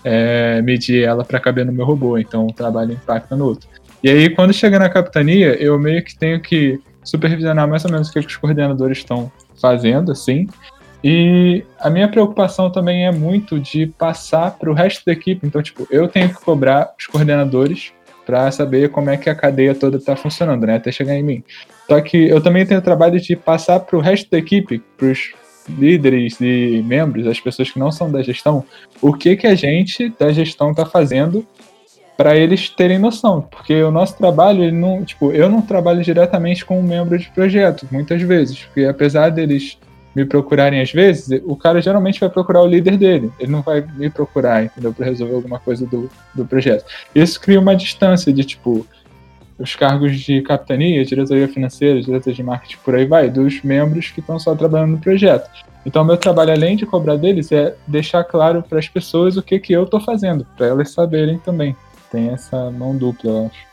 [0.05, 3.69] é, medir ela para caber no meu robô, então o trabalho impacta no outro.
[4.03, 8.09] E aí, quando chega na capitania, eu meio que tenho que supervisionar mais ou menos
[8.09, 10.49] o que, que os coordenadores estão fazendo, assim,
[11.03, 15.47] e a minha preocupação também é muito de passar para o resto da equipe.
[15.47, 17.93] Então, tipo, eu tenho que cobrar os coordenadores
[18.25, 20.77] para saber como é que a cadeia toda está funcionando, né?
[20.77, 21.45] Até chegar em mim.
[21.89, 25.09] Só que eu também tenho o trabalho de passar para o resto da equipe, para
[25.09, 25.33] os
[25.69, 28.65] líderes e membros, as pessoas que não são da gestão,
[29.01, 31.47] o que que a gente da gestão está fazendo
[32.17, 36.65] para eles terem noção, porque o nosso trabalho, ele não, tipo, eu não trabalho diretamente
[36.65, 39.79] com um membro de projeto, muitas vezes, porque apesar deles
[40.15, 43.31] me procurarem às vezes, o cara geralmente vai procurar o líder dele.
[43.39, 44.93] Ele não vai me procurar, entendeu?
[44.93, 46.85] Para resolver alguma coisa do, do projeto.
[47.15, 48.87] Isso cria uma distância de tipo
[49.59, 54.21] os cargos de capitania, diretoria financeira, diretoria de marketing, por aí vai, dos membros que
[54.21, 55.49] estão só trabalhando no projeto.
[55.85, 59.59] Então, meu trabalho, além de cobrar deles, é deixar claro para as pessoas o que,
[59.59, 61.77] que eu estou fazendo, para elas saberem também.
[62.11, 63.67] Tem essa mão dupla, eu acho.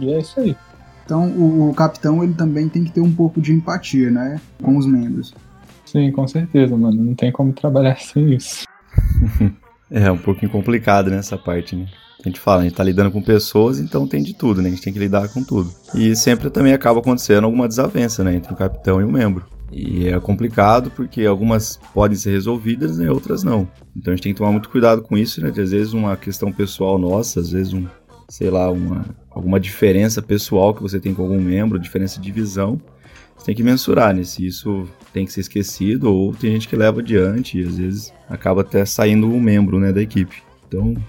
[0.00, 0.56] E é isso aí.
[1.04, 4.86] Então, o capitão ele também tem que ter um pouco de empatia, né, com os
[4.86, 5.34] membros.
[5.94, 7.04] Sim, com certeza, mano.
[7.04, 8.64] Não tem como trabalhar sem isso.
[9.88, 11.86] é um pouquinho complicado nessa parte, né?
[12.24, 14.68] A gente fala, a gente tá lidando com pessoas, então tem de tudo, né?
[14.68, 15.70] A gente tem que lidar com tudo.
[15.94, 18.34] E sempre também acaba acontecendo alguma desavença, né?
[18.34, 19.46] Entre o capitão e o membro.
[19.70, 23.10] E é complicado porque algumas podem ser resolvidas, né?
[23.10, 23.68] Outras não.
[23.94, 25.50] Então a gente tem que tomar muito cuidado com isso, né?
[25.50, 27.86] De às vezes uma questão pessoal nossa, às vezes um,
[28.28, 32.80] sei lá, uma, alguma diferença pessoal que você tem com algum membro, diferença de visão,
[33.36, 34.24] você tem que mensurar, né?
[34.24, 38.12] Se isso tem que ser esquecido ou tem gente que leva adiante e às vezes
[38.28, 40.42] acaba até saindo um membro né, da equipe.
[40.66, 41.04] Então, tem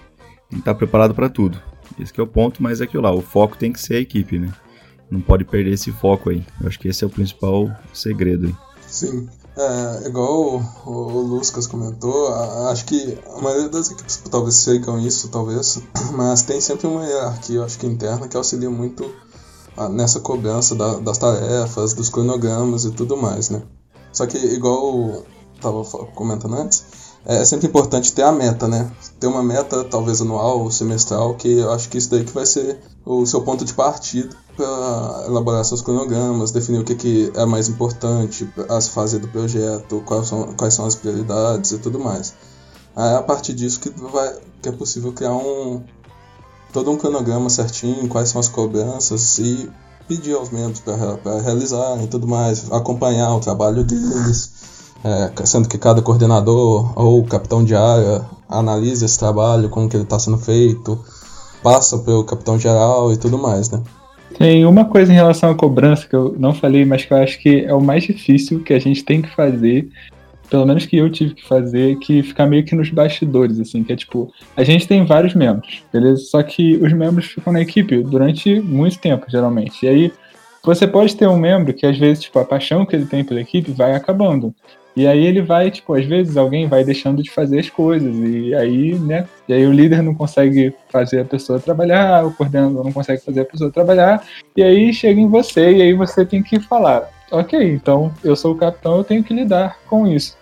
[0.51, 1.59] que estar preparado para tudo.
[1.99, 4.37] Esse é o ponto, mas é aquilo lá, o foco tem que ser a equipe,
[4.37, 4.53] né?
[5.09, 6.45] Não pode perder esse foco aí.
[6.61, 8.55] Eu acho que esse é o principal segredo aí.
[8.87, 9.27] Sim.
[9.57, 12.33] É, igual o, o, Lucas comentou,
[12.69, 15.81] acho que a maioria das equipes talvez sigam isso, talvez,
[16.13, 19.09] mas tem sempre uma hierarquia, acho que interna, que auxilia muito
[19.91, 23.61] nessa cobrança da, das tarefas, dos cronogramas e tudo mais, né?
[24.16, 25.24] Só que, igual
[25.55, 25.84] estava
[26.16, 26.86] comentando antes,
[27.26, 28.91] é sempre importante ter a meta, né?
[29.20, 32.45] Ter uma meta, talvez anual ou semestral, que eu acho que isso daí que vai
[32.45, 37.45] ser o seu ponto de partida para elaborar seus cronogramas, definir o que, que é
[37.45, 42.34] mais importante, as fases do projeto, quais são, quais são as prioridades e tudo mais.
[42.95, 45.84] É a partir disso que, vai, que é possível criar um
[46.72, 49.70] todo um cronograma certinho, quais são as cobranças e
[50.07, 55.77] pedir aos membros para realizar e tudo mais, acompanhar o trabalho deles, é, sendo que
[55.77, 60.99] cada coordenador ou capitão de área analisa esse trabalho, como que ele está sendo feito,
[61.63, 63.81] passa pelo capitão geral e tudo mais, né?
[64.37, 67.39] Tem uma coisa em relação à cobrança que eu não falei, mas que eu acho
[67.39, 69.89] que é o mais difícil que a gente tem que fazer,
[70.49, 73.93] pelo menos que eu tive que fazer, que ficar meio que nos bastidores, assim, que
[73.93, 76.23] é tipo, a gente tem vários membros, beleza?
[76.25, 79.85] Só que os membros ficam na equipe durante muito tempo, geralmente.
[79.85, 80.13] E aí,
[80.63, 83.41] você pode ter um membro que às vezes, tipo, a paixão que ele tem pela
[83.41, 84.53] equipe vai acabando.
[84.95, 88.55] E aí ele vai, tipo, às vezes alguém vai deixando de fazer as coisas, e
[88.55, 89.27] aí, né?
[89.47, 93.41] E aí o líder não consegue fazer a pessoa trabalhar, o coordenador não consegue fazer
[93.41, 94.25] a pessoa trabalhar,
[94.55, 98.53] e aí chega em você, e aí você tem que falar, ok, então eu sou
[98.53, 100.38] o capitão, eu tenho que lidar com isso.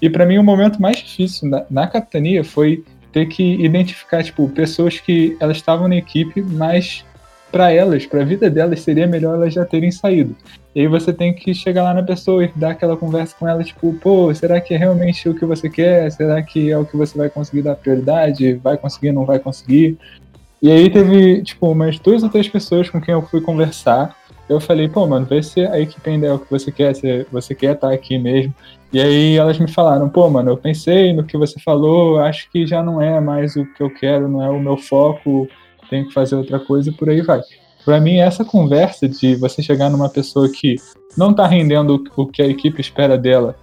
[0.00, 4.48] E para mim o momento mais difícil na, na capitania foi ter que identificar, tipo,
[4.48, 7.04] pessoas que elas estavam na equipe, mas
[7.50, 10.34] para elas, para a vida delas, seria melhor elas já terem saído.
[10.74, 13.62] E aí você tem que chegar lá na pessoa e dar aquela conversa com ela,
[13.62, 16.10] tipo, pô, será que é realmente o que você quer?
[16.10, 18.54] Será que é o que você vai conseguir dar prioridade?
[18.54, 19.96] Vai conseguir, não vai conseguir?
[20.60, 24.16] E aí teve, tipo, umas duas ou três pessoas com quem eu fui conversar.
[24.48, 27.26] Eu falei, pô, mano, vê se a equipe ainda é o que você quer, se
[27.32, 28.54] você quer estar aqui mesmo.
[28.92, 32.66] E aí elas me falaram, pô, mano, eu pensei no que você falou, acho que
[32.66, 35.48] já não é mais o que eu quero, não é o meu foco,
[35.88, 37.40] tenho que fazer outra coisa e por aí vai.
[37.84, 40.76] Para mim, essa conversa de você chegar numa pessoa que
[41.16, 43.56] não tá rendendo o que a equipe espera dela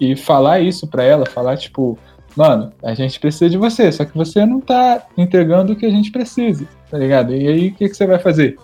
[0.00, 1.98] e falar isso para ela, falar tipo,
[2.36, 5.90] mano, a gente precisa de você, só que você não tá entregando o que a
[5.90, 7.34] gente precisa, tá ligado?
[7.34, 8.56] E aí, o que, que você vai fazer?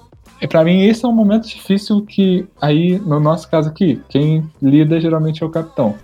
[0.42, 4.44] E para mim, esse é um momento difícil que, aí, no nosso caso aqui, quem
[4.60, 5.94] lida geralmente é o capitão.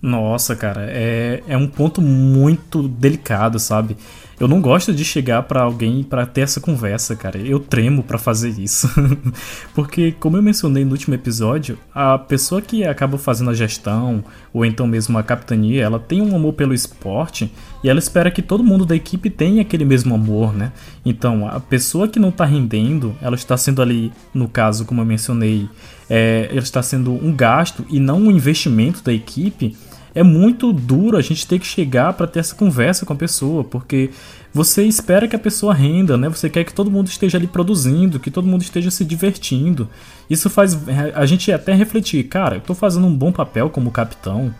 [0.00, 3.96] Nossa, cara, é, é um ponto muito delicado, sabe?
[4.40, 7.38] Eu não gosto de chegar para alguém para ter essa conversa, cara.
[7.38, 8.88] Eu tremo para fazer isso.
[9.74, 14.22] Porque, como eu mencionei no último episódio, a pessoa que acaba fazendo a gestão,
[14.54, 18.40] ou então mesmo a capitania, ela tem um amor pelo esporte e ela espera que
[18.40, 20.72] todo mundo da equipe tenha aquele mesmo amor, né?
[21.04, 25.04] Então, a pessoa que não tá rendendo, ela está sendo ali, no caso, como eu
[25.04, 25.68] mencionei,
[26.08, 29.76] é, ela está sendo um gasto e não um investimento da equipe
[30.14, 33.64] é muito duro a gente ter que chegar para ter essa conversa com a pessoa,
[33.64, 34.10] porque
[34.52, 36.28] você espera que a pessoa renda, né?
[36.28, 39.88] Você quer que todo mundo esteja ali produzindo, que todo mundo esteja se divertindo.
[40.28, 40.76] Isso faz
[41.14, 44.54] a gente até refletir, cara, eu tô fazendo um bom papel como capitão.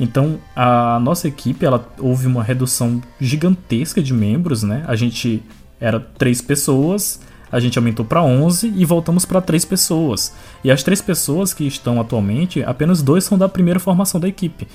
[0.00, 4.84] Então, a nossa equipe, ela houve uma redução gigantesca de membros, né?
[4.88, 5.42] A gente
[5.80, 7.20] era três pessoas,
[7.52, 10.34] a gente aumentou para 11 e voltamos para três pessoas.
[10.64, 14.66] E as três pessoas que estão atualmente, apenas dois são da primeira formação da equipe.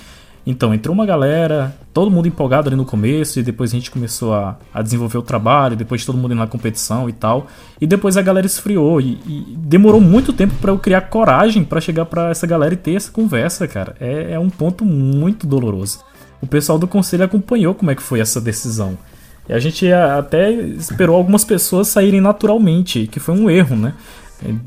[0.46, 4.32] Então, entrou uma galera, todo mundo empolgado ali no começo, e depois a gente começou
[4.32, 7.48] a, a desenvolver o trabalho, depois todo mundo indo na competição e tal.
[7.78, 11.82] E depois a galera esfriou, e, e demorou muito tempo para eu criar coragem para
[11.82, 13.94] chegar para essa galera e ter essa conversa, cara.
[14.00, 15.98] É, é um ponto muito doloroso.
[16.40, 18.96] O pessoal do conselho acompanhou como é que foi essa decisão.
[19.48, 23.94] E a gente até esperou algumas pessoas saírem naturalmente, que foi um erro, né?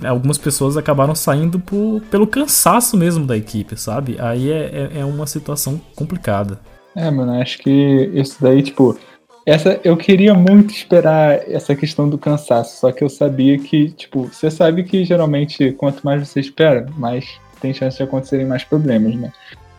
[0.03, 4.17] Algumas pessoas acabaram saindo por, pelo cansaço mesmo da equipe, sabe?
[4.19, 6.59] Aí é, é, é uma situação complicada.
[6.95, 8.97] É, mano, acho que isso daí, tipo,
[9.45, 14.25] essa eu queria muito esperar essa questão do cansaço, só que eu sabia que, tipo,
[14.25, 19.15] você sabe que geralmente quanto mais você espera, mais tem chance de acontecerem mais problemas,
[19.15, 19.31] né?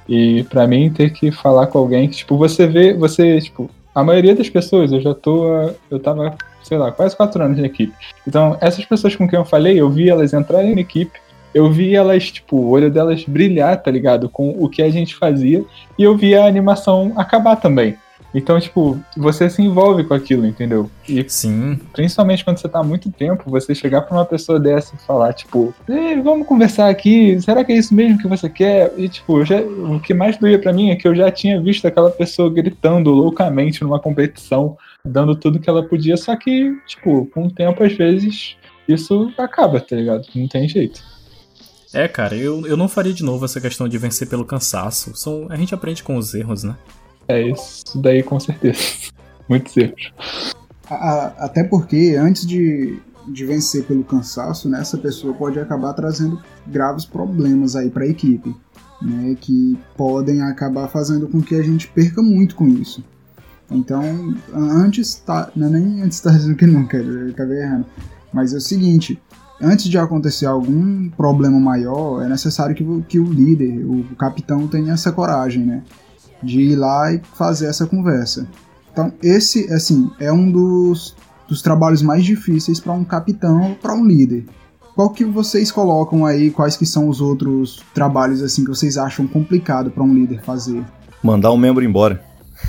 [0.09, 4.03] E para mim ter que falar com alguém que, tipo, você vê, você, tipo, a
[4.03, 7.93] maioria das pessoas, eu já tô, eu tava sei lá, quase quatro anos na equipe.
[8.27, 11.21] Então, essas pessoas com quem eu falei, eu vi elas entrarem na equipe,
[11.55, 14.29] eu vi elas, tipo, o olho delas brilhar, tá ligado?
[14.29, 15.65] Com o que a gente fazia,
[15.99, 17.97] e eu vi a animação acabar também.
[18.35, 20.91] Então, tipo, você se envolve com aquilo, entendeu?
[21.09, 21.79] E Sim.
[21.93, 25.33] Principalmente quando você tá há muito tempo, você chegar pra uma pessoa dessa e falar,
[25.35, 25.75] tipo,
[26.23, 28.93] vamos conversar aqui, será que é isso mesmo que você quer?
[28.97, 31.87] E, tipo, já, o que mais doía para mim é que eu já tinha visto
[31.87, 37.47] aquela pessoa gritando loucamente numa competição dando tudo que ela podia, só que, tipo, com
[37.47, 38.57] o tempo, às vezes,
[38.87, 40.27] isso acaba, tá ligado?
[40.35, 41.03] Não tem jeito.
[41.93, 45.15] É, cara, eu, eu não faria de novo essa questão de vencer pelo cansaço.
[45.15, 46.77] São, a gente aprende com os erros, né?
[47.33, 48.79] É isso daí com certeza.
[49.49, 50.13] Muitos erros.
[51.39, 57.05] até porque antes de, de vencer pelo cansaço, né, essa pessoa pode acabar trazendo graves
[57.05, 58.55] problemas aí para a equipe,
[59.01, 63.03] né, que podem acabar fazendo com que a gente perca muito com isso.
[63.71, 64.03] Então,
[64.55, 67.87] antes tá, não é nem antes tá dizendo que não quero, acabei errando.
[68.33, 69.21] Mas é o seguinte,
[69.61, 74.93] antes de acontecer algum problema maior, é necessário que, que o líder, o capitão tenha
[74.93, 75.83] essa coragem, né,
[76.43, 78.47] de ir lá e fazer essa conversa.
[78.93, 81.17] Então, esse, assim, é um dos,
[81.49, 84.45] dos trabalhos mais difíceis para um capitão ou para um líder.
[84.95, 89.27] Qual que vocês colocam aí, quais que são os outros trabalhos assim que vocês acham
[89.27, 90.85] complicado para um líder fazer?
[91.23, 92.23] Mandar um membro embora.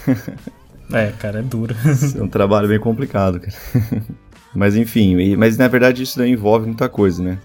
[0.92, 1.74] É, cara, é duro.
[2.16, 3.56] é um trabalho bem complicado, cara.
[4.54, 7.40] Mas enfim, mas na verdade isso daí envolve muita coisa, né?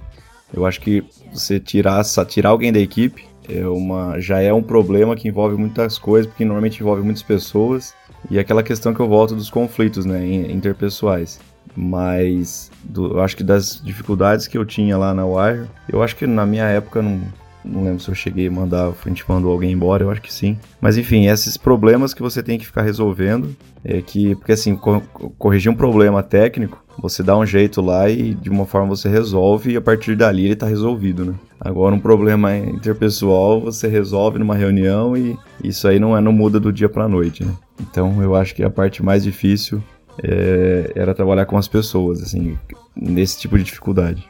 [0.53, 1.03] Eu acho que
[1.33, 5.99] você tirar, tirar alguém da equipe é uma, já é um problema que envolve muitas
[5.99, 7.95] coisas, porque normalmente envolve muitas pessoas.
[8.31, 11.41] E aquela questão que eu volto dos conflitos né, interpessoais.
[11.75, 16.17] Mas do, eu acho que das dificuldades que eu tinha lá na Wire, eu acho
[16.17, 17.23] que na minha época não,
[17.65, 20.33] não lembro se eu cheguei a mandar, a gente mandou alguém embora, eu acho que
[20.33, 20.59] sim.
[20.81, 23.55] Mas enfim, esses problemas que você tem que ficar resolvendo,
[23.85, 25.01] é que, porque assim, co
[25.39, 29.73] corrigir um problema técnico, você dá um jeito lá e de uma forma você resolve
[29.73, 31.35] e a partir dali ele tá resolvido, né?
[31.61, 36.59] Agora um problema interpessoal você resolve numa reunião e isso aí não é não muda
[36.59, 37.53] do dia para noite, né?
[37.81, 39.83] Então eu acho que a parte mais difícil
[40.23, 42.59] é, era trabalhar com as pessoas, assim,
[42.97, 44.29] nesse tipo de dificuldade.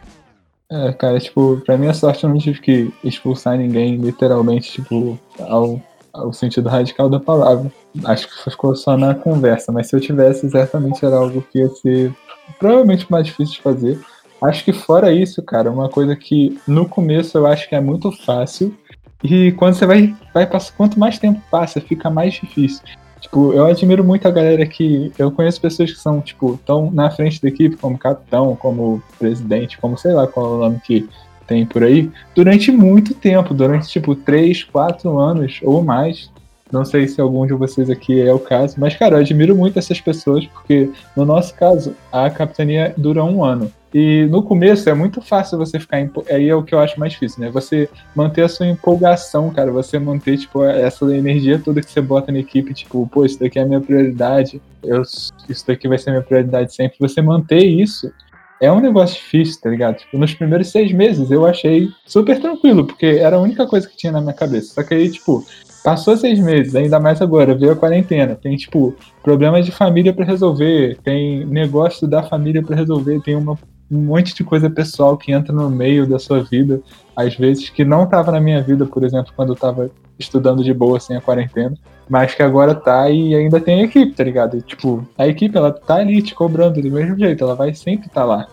[0.71, 5.81] É, cara, tipo, pra minha sorte eu não tive que expulsar ninguém, literalmente, tipo, ao,
[6.13, 7.73] ao sentido radical da palavra.
[8.05, 11.69] Acho que ficou só na conversa, mas se eu tivesse, certamente era algo que ia
[11.71, 12.15] ser
[12.59, 14.01] provavelmente mais difícil de fazer.
[14.43, 18.13] Acho que fora isso, cara, uma coisa que no começo eu acho que é muito
[18.13, 18.77] fácil,
[19.23, 22.83] e quando você vai, vai passar, quanto mais tempo passa, fica mais difícil.
[23.21, 25.13] Tipo, eu admiro muito a galera que.
[25.19, 29.79] Eu conheço pessoas que são, tipo, tão na frente da equipe, como capitão, como presidente,
[29.79, 31.09] como sei lá qual é o nome que
[31.47, 36.31] tem por aí, durante muito tempo, durante, tipo, 3, 4 anos ou mais.
[36.71, 39.79] Não sei se algum de vocês aqui é o caso, mas, cara, eu admiro muito
[39.79, 43.73] essas pessoas, porque no nosso caso, a capitania dura um ano.
[43.93, 45.97] E no começo é muito fácil você ficar.
[46.31, 47.51] Aí é o que eu acho mais difícil, né?
[47.51, 49.73] Você manter a sua empolgação, cara.
[49.73, 53.59] Você manter, tipo, essa energia toda que você bota na equipe, tipo, pô, isso daqui
[53.59, 54.61] é a minha prioridade.
[54.83, 56.97] Eu, isso daqui vai ser minha prioridade sempre.
[57.01, 58.13] Você manter isso
[58.61, 59.97] é um negócio difícil, tá ligado?
[59.97, 63.97] Tipo, nos primeiros seis meses eu achei super tranquilo, porque era a única coisa que
[63.97, 64.75] tinha na minha cabeça.
[64.75, 65.47] Só que aí, tipo,
[65.83, 68.35] Passou seis meses, ainda mais agora, veio a quarentena.
[68.35, 73.57] Tem, tipo, problemas de família para resolver, tem negócio da família para resolver, tem uma,
[73.91, 76.81] um monte de coisa pessoal que entra no meio da sua vida,
[77.17, 80.75] às vezes, que não tava na minha vida, por exemplo, quando eu tava estudando de
[80.75, 81.75] boa sem a quarentena,
[82.09, 84.57] mas que agora tá e ainda tem a equipe, tá ligado?
[84.57, 88.07] E, tipo, a equipe, ela tá ali te cobrando do mesmo jeito, ela vai sempre
[88.09, 88.49] estar tá lá.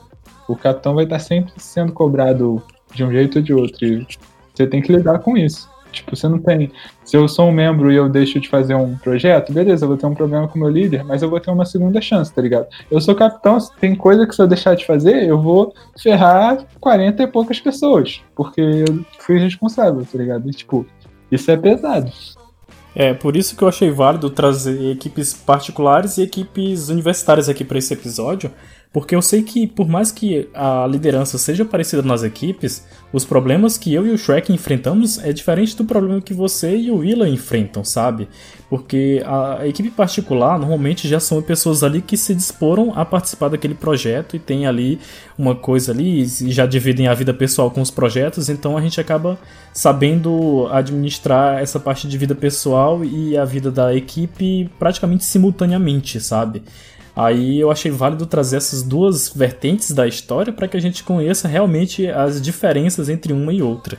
[0.48, 2.62] O capitão vai estar tá sempre sendo cobrado
[2.94, 4.08] de um jeito ou de outro, e
[4.54, 5.70] você tem que lidar com isso.
[5.96, 6.72] Tipo, você não tem.
[7.04, 9.98] Se eu sou um membro e eu deixo de fazer um projeto, beleza, eu vou
[9.98, 12.41] ter um problema com o meu líder, mas eu vou ter uma segunda chance, tá
[12.41, 12.68] ligado?
[12.89, 17.24] Eu sou capitão, tem coisa que se eu deixar de fazer, eu vou ferrar 40
[17.24, 20.48] e poucas pessoas, porque eu fui responsável, tá ligado?
[20.50, 20.86] E, tipo,
[21.32, 22.12] isso é pesado.
[22.96, 27.78] É, por isso que eu achei válido trazer equipes particulares e equipes universitárias aqui para
[27.78, 28.50] esse episódio,
[28.96, 33.78] porque eu sei que, por mais que a liderança seja parecida nas equipes, os problemas
[33.78, 37.28] que eu e o Shrek enfrentamos é diferente do problema que você e o Willa
[37.28, 38.30] enfrentam, sabe?
[38.70, 43.76] Porque a equipe particular normalmente já são pessoas ali que se disporam a participar daquele
[43.76, 44.98] projeto e tem ali
[45.38, 49.02] uma coisa ali e já dividem a vida pessoal com os projetos, então a gente
[49.02, 49.38] acaba
[49.74, 56.64] sabendo administrar essa parte de vida pessoal e a vida da equipe praticamente simultaneamente, sabe?
[57.16, 61.47] Aí eu achei válido trazer essas duas vertentes da história para que a gente conheça
[61.47, 63.97] realmente as diferenças entre uma e outra.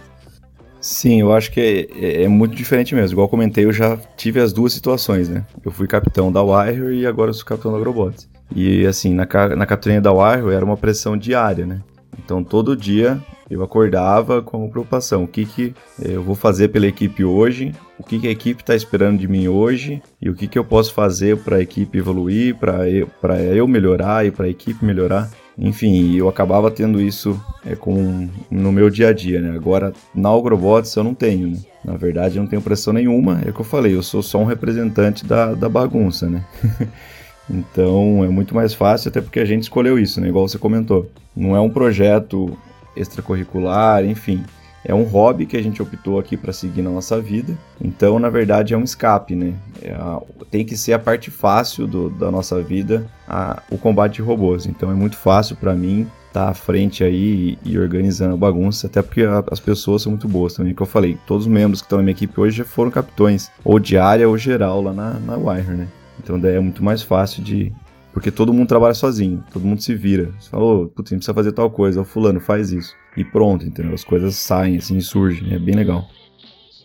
[0.78, 3.14] Sim, eu acho que é, é, é muito diferente mesmo.
[3.14, 5.44] Igual comentei, eu já tive as duas situações, né?
[5.64, 8.28] Eu fui capitão da Wire e agora eu sou capitão da Agrobots.
[8.54, 11.80] E assim, na, na capitania da Wire era uma pressão diária, né?
[12.18, 17.24] Então todo dia eu acordava com preocupação: o que, que eu vou fazer pela equipe
[17.24, 20.58] hoje, o que, que a equipe está esperando de mim hoje e o que, que
[20.58, 23.08] eu posso fazer para a equipe evoluir, para eu,
[23.54, 25.30] eu melhorar e para a equipe melhorar.
[25.58, 29.56] Enfim, eu acabava tendo isso é, com, no meu dia a dia, né?
[29.56, 31.58] Agora, na Agrobots eu não tenho, né?
[31.82, 33.40] Na verdade, eu não tenho pressão nenhuma.
[33.44, 36.44] É o que eu falei, eu sou só um representante da, da bagunça, né?
[37.48, 40.28] então, é muito mais fácil, até porque a gente escolheu isso, né?
[40.28, 41.10] Igual você comentou.
[41.34, 42.58] Não é um projeto
[42.96, 44.44] extracurricular, enfim.
[44.84, 47.58] é um hobby que a gente optou aqui para seguir na nossa vida.
[47.80, 49.54] Então, na verdade, é um escape, né?
[49.82, 54.14] É a, tem que ser a parte fácil do, da nossa vida, a, o combate
[54.14, 54.64] de robôs.
[54.64, 58.36] Então, é muito fácil para mim estar tá à frente aí e, e organizando a
[58.36, 61.18] bagunça, até porque a, as pessoas são muito boas também, que eu falei.
[61.26, 64.28] Todos os membros que estão na minha equipe hoje já foram capitões, ou de área
[64.28, 65.88] ou geral lá na, na Wire, né?
[66.22, 67.72] Então, daí é muito mais fácil de,
[68.16, 70.34] porque todo mundo trabalha sozinho, todo mundo se vira.
[70.40, 72.94] Você falou, putz, precisa fazer tal coisa, o fulano faz isso.
[73.14, 73.92] E pronto, entendeu?
[73.92, 76.02] As coisas saem, assim, surgem, é bem legal.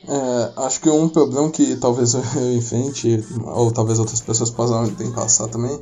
[0.10, 5.48] É, acho que um problema que talvez eu enfrente, ou talvez outras pessoas possam passar
[5.48, 5.80] também,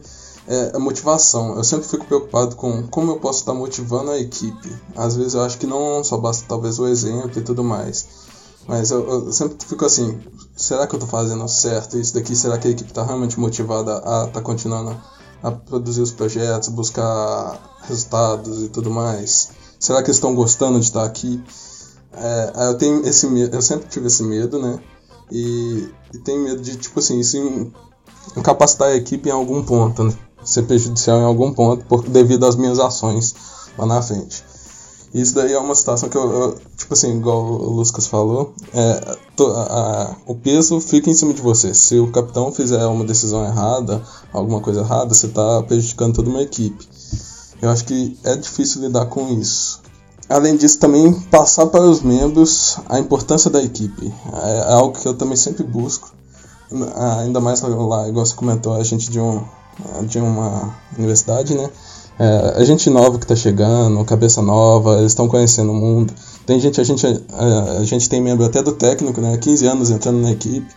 [0.47, 1.55] é a motivação.
[1.55, 4.71] Eu sempre fico preocupado com como eu posso estar motivando a equipe.
[4.95, 8.07] Às vezes eu acho que não só basta talvez o exemplo e tudo mais.
[8.67, 10.19] Mas eu, eu sempre fico assim,
[10.55, 12.35] será que eu estou fazendo certo isso daqui?
[12.35, 14.95] Será que a equipe está realmente motivada a estar tá continuando
[15.41, 19.51] a produzir os projetos, buscar resultados e tudo mais?
[19.79, 21.41] Será que eles estão gostando de estar aqui?
[22.13, 24.79] É, eu tenho esse medo, eu sempre tive esse medo, né?
[25.31, 27.37] E, e tenho medo de, tipo assim, isso
[28.35, 30.13] incapacitar a equipe em algum ponto, né?
[30.43, 33.35] Ser prejudicial em algum ponto por, devido às minhas ações
[33.77, 34.43] lá na frente.
[35.13, 39.17] Isso daí é uma situação que eu, eu tipo assim, igual o Lucas falou, é,
[39.35, 41.73] to, a, o peso fica em cima de você.
[41.73, 44.01] Se o capitão fizer uma decisão errada,
[44.31, 46.87] alguma coisa errada, você está prejudicando toda uma equipe.
[47.61, 49.81] Eu acho que é difícil lidar com isso.
[50.29, 54.13] Além disso, também passar para os membros a importância da equipe.
[54.43, 56.13] É, é algo que eu também sempre busco.
[57.21, 59.43] Ainda mais lá, igual você comentou, a gente de, um,
[60.05, 61.67] de uma universidade, né?
[62.19, 66.13] É, a gente nova que está chegando, cabeça nova, eles estão conhecendo o mundo.
[66.45, 69.37] Tem gente, a gente, a, é, a, gente tem membro até do técnico, né?
[69.37, 70.67] 15 anos entrando na equipe.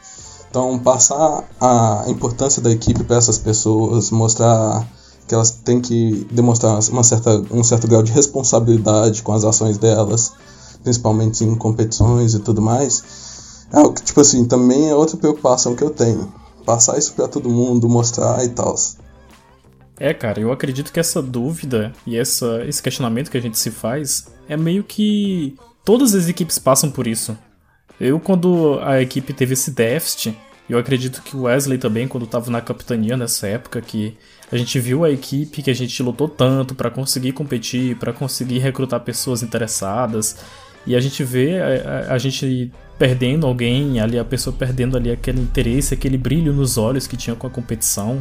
[0.49, 4.86] Então, passar a importância da equipe para essas pessoas, mostrar
[5.26, 9.78] que elas têm que demonstrar uma certa, um certo grau de responsabilidade com as ações
[9.78, 10.32] delas,
[10.84, 13.03] principalmente em competições e tudo mais.
[13.72, 16.32] É algo que, tipo assim, também é outra preocupação que eu tenho.
[16.64, 18.76] Passar isso para todo mundo, mostrar e tal.
[20.03, 23.70] É, cara, eu acredito que essa dúvida e essa, esse questionamento que a gente se
[23.70, 27.38] faz é meio que todas as equipes passam por isso.
[28.00, 30.36] Eu, quando a equipe teve esse déficit,
[30.68, 34.18] eu acredito que o Wesley também, quando estava na capitania nessa época, que
[34.50, 38.59] a gente viu a equipe que a gente lutou tanto para conseguir competir, para conseguir
[38.59, 40.36] recrutar pessoas interessadas,
[40.84, 45.12] e a gente vê a, a, a, gente perdendo alguém ali, a pessoa perdendo ali
[45.12, 48.20] aquele interesse, aquele brilho nos olhos que tinha com a competição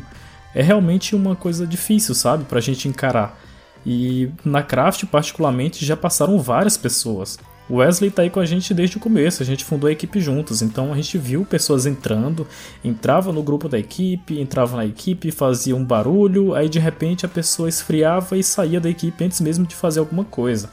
[0.53, 3.39] é realmente uma coisa difícil, sabe, pra gente encarar.
[3.85, 7.39] E na Craft, particularmente, já passaram várias pessoas.
[7.69, 10.19] O Wesley tá aí com a gente desde o começo, a gente fundou a equipe
[10.19, 12.45] juntos, então a gente viu pessoas entrando,
[12.83, 17.29] entrava no grupo da equipe, entrava na equipe, fazia um barulho, aí de repente a
[17.29, 20.69] pessoa esfriava e saía da equipe antes mesmo de fazer alguma coisa.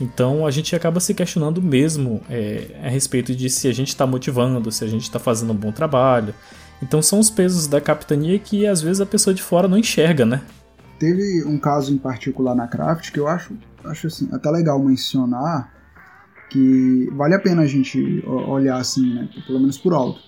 [0.00, 4.06] Então a gente acaba se questionando mesmo é, a respeito de se a gente está
[4.06, 6.34] motivando, se a gente está fazendo um bom trabalho,
[6.82, 10.24] então são os pesos da capitania que às vezes a pessoa de fora não enxerga,
[10.24, 10.42] né?
[10.98, 13.54] Teve um caso em particular na Craft que eu acho,
[13.84, 15.72] acho assim, até legal mencionar
[16.50, 20.20] que vale a pena a gente olhar assim, né, pelo menos por alto.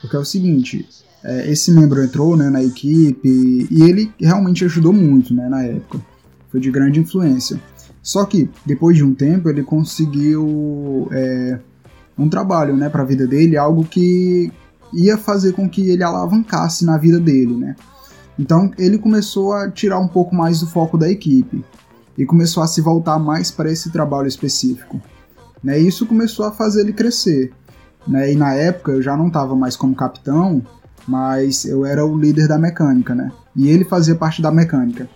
[0.00, 0.86] Porque é o seguinte,
[1.24, 6.00] é, esse membro entrou né, na equipe e ele realmente ajudou muito né, na época.
[6.50, 7.60] Foi de grande influência.
[8.02, 11.58] Só que depois de um tempo ele conseguiu é,
[12.16, 14.52] um trabalho né, para a vida dele, algo que
[14.92, 17.76] ia fazer com que ele alavancasse na vida dele, né?
[18.38, 21.64] Então ele começou a tirar um pouco mais do foco da equipe
[22.16, 25.00] e começou a se voltar mais para esse trabalho específico.
[25.62, 25.80] Né?
[25.80, 27.52] E isso começou a fazer ele crescer.
[28.06, 28.32] Né?
[28.32, 30.62] E na época eu já não estava mais como capitão,
[31.06, 33.32] mas eu era o líder da mecânica, né?
[33.56, 35.08] E ele fazia parte da mecânica.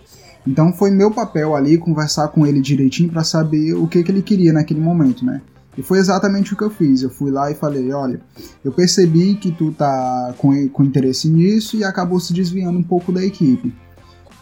[0.45, 4.21] Então foi meu papel ali conversar com ele direitinho para saber o que, que ele
[4.21, 5.41] queria naquele momento, né?
[5.77, 7.01] E foi exatamente o que eu fiz.
[7.01, 8.21] Eu fui lá e falei: olha,
[8.63, 13.11] eu percebi que tu tá com, com interesse nisso e acabou se desviando um pouco
[13.11, 13.73] da equipe.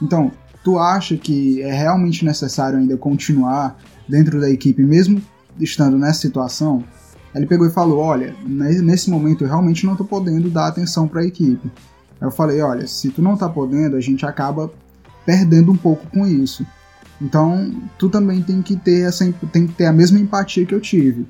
[0.02, 0.32] Então,
[0.64, 3.78] tu acha que é realmente necessário ainda continuar
[4.08, 5.22] dentro da equipe, mesmo
[5.60, 6.84] estando nessa situação?
[7.34, 11.22] Ele pegou e falou: olha, nesse momento eu realmente não tô podendo dar atenção para
[11.22, 11.72] a equipe.
[12.20, 14.70] Eu falei: olha, se tu não tá podendo, a gente acaba
[15.26, 16.66] perdendo um pouco com isso.
[17.22, 20.82] Então, tu também tem que ter essa tem que ter a mesma empatia que eu
[20.82, 21.28] tive.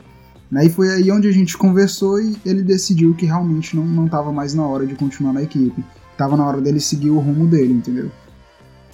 [0.50, 0.66] Né?
[0.66, 4.32] E foi aí onde a gente conversou e ele decidiu que realmente não, não tava
[4.32, 5.84] mais na hora de continuar na equipe.
[6.18, 8.10] Tava na hora dele seguir o rumo dele, entendeu?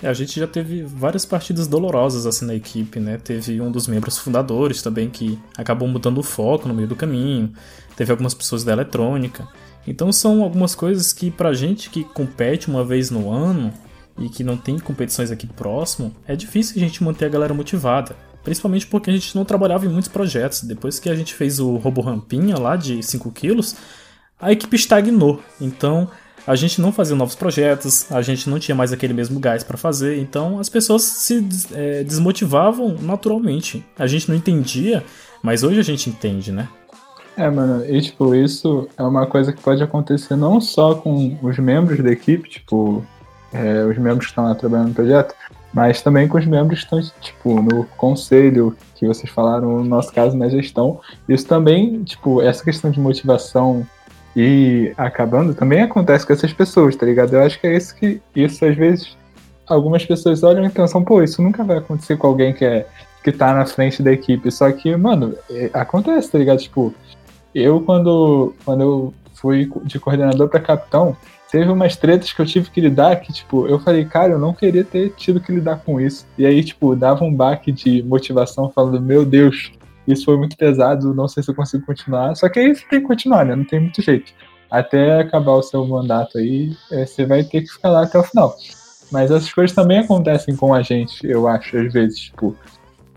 [0.01, 3.17] É, a gente já teve várias partidas dolorosas assim na equipe, né?
[3.17, 7.51] Teve um dos membros fundadores também que acabou mudando o foco no meio do caminho.
[7.95, 9.47] Teve algumas pessoas da eletrônica.
[9.87, 13.73] Então são algumas coisas que pra gente que compete uma vez no ano,
[14.17, 18.15] e que não tem competições aqui próximo, é difícil a gente manter a galera motivada.
[18.43, 20.63] principalmente porque a gente não trabalhava em muitos projetos.
[20.63, 23.75] Depois que a gente fez o Robo Rampinha lá de 5 quilos,
[24.39, 25.41] a equipe estagnou.
[25.59, 26.09] Então
[26.47, 29.75] a gente não fazia novos projetos, a gente não tinha mais aquele mesmo gás para
[29.75, 33.85] fazer, então as pessoas se é, desmotivavam naturalmente.
[33.99, 35.03] A gente não entendia,
[35.43, 36.69] mas hoje a gente entende, né?
[37.35, 41.59] É, mano, e tipo, isso é uma coisa que pode acontecer não só com os
[41.59, 43.05] membros da equipe, tipo,
[43.53, 45.33] é, os membros que estão lá trabalhando no projeto,
[45.73, 50.11] mas também com os membros que estão, tipo, no conselho, que vocês falaram, no nosso
[50.11, 50.99] caso, na gestão.
[51.27, 53.85] Isso também, tipo, essa questão de motivação
[54.35, 57.33] e acabando também acontece com essas pessoas, tá ligado?
[57.33, 59.17] Eu acho que é isso que, isso às vezes,
[59.67, 62.87] algumas pessoas olham e pensam, pô, isso nunca vai acontecer com alguém que é,
[63.23, 64.49] que tá na frente da equipe.
[64.51, 66.59] Só que, mano, é, acontece, tá ligado?
[66.59, 66.93] Tipo,
[67.53, 71.15] eu quando, quando eu fui de coordenador para capitão,
[71.51, 74.53] teve umas tretas que eu tive que lidar que, tipo, eu falei, cara, eu não
[74.53, 76.25] queria ter tido que lidar com isso.
[76.37, 79.71] E aí, tipo, dava um baque de motivação falando, meu Deus,
[80.07, 82.35] isso foi muito pesado, não sei se eu consigo continuar.
[82.35, 83.55] Só que aí você tem que continuar, né?
[83.55, 84.31] Não tem muito jeito.
[84.69, 88.23] Até acabar o seu mandato aí, é, você vai ter que ficar lá até o
[88.23, 88.55] final.
[89.11, 92.55] Mas essas coisas também acontecem com a gente, eu acho, às vezes, tipo.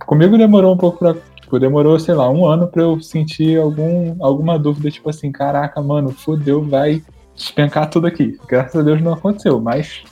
[0.06, 1.14] Comigo demorou um pouco pra
[1.50, 5.82] Tipo, demorou, sei lá, um ano pra eu sentir algum, alguma dúvida, tipo assim, caraca,
[5.82, 7.02] mano, fodeu, vai
[7.34, 8.38] despencar tudo aqui.
[8.48, 10.02] Graças a Deus não aconteceu, mas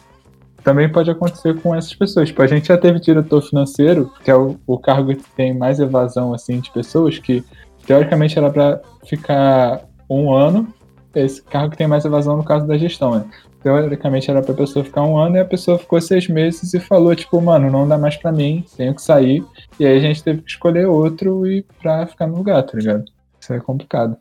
[0.62, 2.28] também pode acontecer com essas pessoas.
[2.28, 5.80] Tipo, a gente já teve diretor financeiro, que é o, o cargo que tem mais
[5.80, 7.44] evasão, assim, de pessoas, que
[7.86, 10.72] teoricamente era para ficar um ano,
[11.14, 13.24] esse cargo que tem mais evasão no caso da gestão, né?
[13.62, 17.14] teoricamente era pra pessoa ficar um ano e a pessoa ficou seis meses e falou,
[17.14, 19.44] tipo, mano, não dá mais pra mim, tenho que sair.
[19.78, 23.04] E aí a gente teve que escolher outro e pra ficar no lugar, tá ligado?
[23.40, 24.16] Isso é complicado.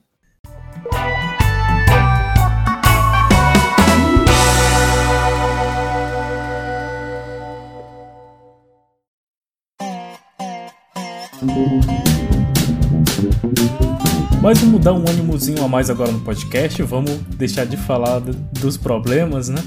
[14.42, 18.76] Mas vamos dar um ânimozinho a mais agora no podcast, vamos deixar de falar dos
[18.76, 19.62] problemas, né?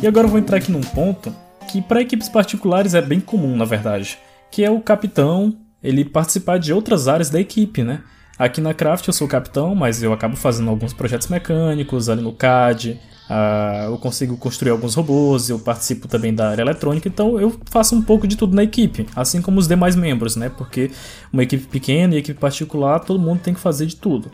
[0.00, 1.34] E agora eu vou entrar aqui num ponto
[1.68, 4.16] que para equipes particulares é bem comum, na verdade,
[4.50, 8.00] que é o capitão ele participar de outras áreas da equipe, né?
[8.38, 12.32] Aqui na Craft eu sou capitão, mas eu acabo fazendo alguns projetos mecânicos ali no
[12.32, 17.54] CAD, Uh, eu consigo construir alguns robôs, eu participo também da área eletrônica, então eu
[17.70, 20.48] faço um pouco de tudo na equipe, assim como os demais membros, né?
[20.48, 20.90] Porque
[21.30, 24.30] uma equipe pequena e equipe particular, todo mundo tem que fazer de tudo.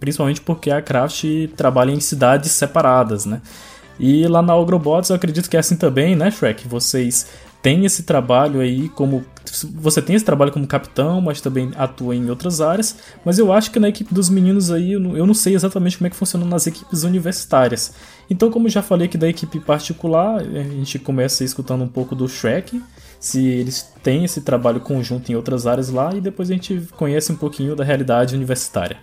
[0.00, 1.24] Principalmente porque a Craft
[1.56, 3.42] trabalha em cidades separadas, né?
[4.00, 6.66] E lá na Ogrobots eu acredito que é assim também, né, Shrek?
[6.68, 7.26] Vocês
[7.62, 9.24] têm esse trabalho aí como
[9.74, 12.96] você tem esse trabalho como capitão, mas também atua em outras áreas.
[13.24, 16.10] Mas eu acho que na equipe dos meninos aí, eu não, sei exatamente como é
[16.10, 17.94] que funciona nas equipes universitárias.
[18.28, 22.28] Então, como já falei que da equipe particular, a gente começa escutando um pouco do
[22.28, 22.82] Shrek,
[23.18, 27.32] se eles têm esse trabalho conjunto em outras áreas lá, e depois a gente conhece
[27.32, 28.98] um pouquinho da realidade universitária.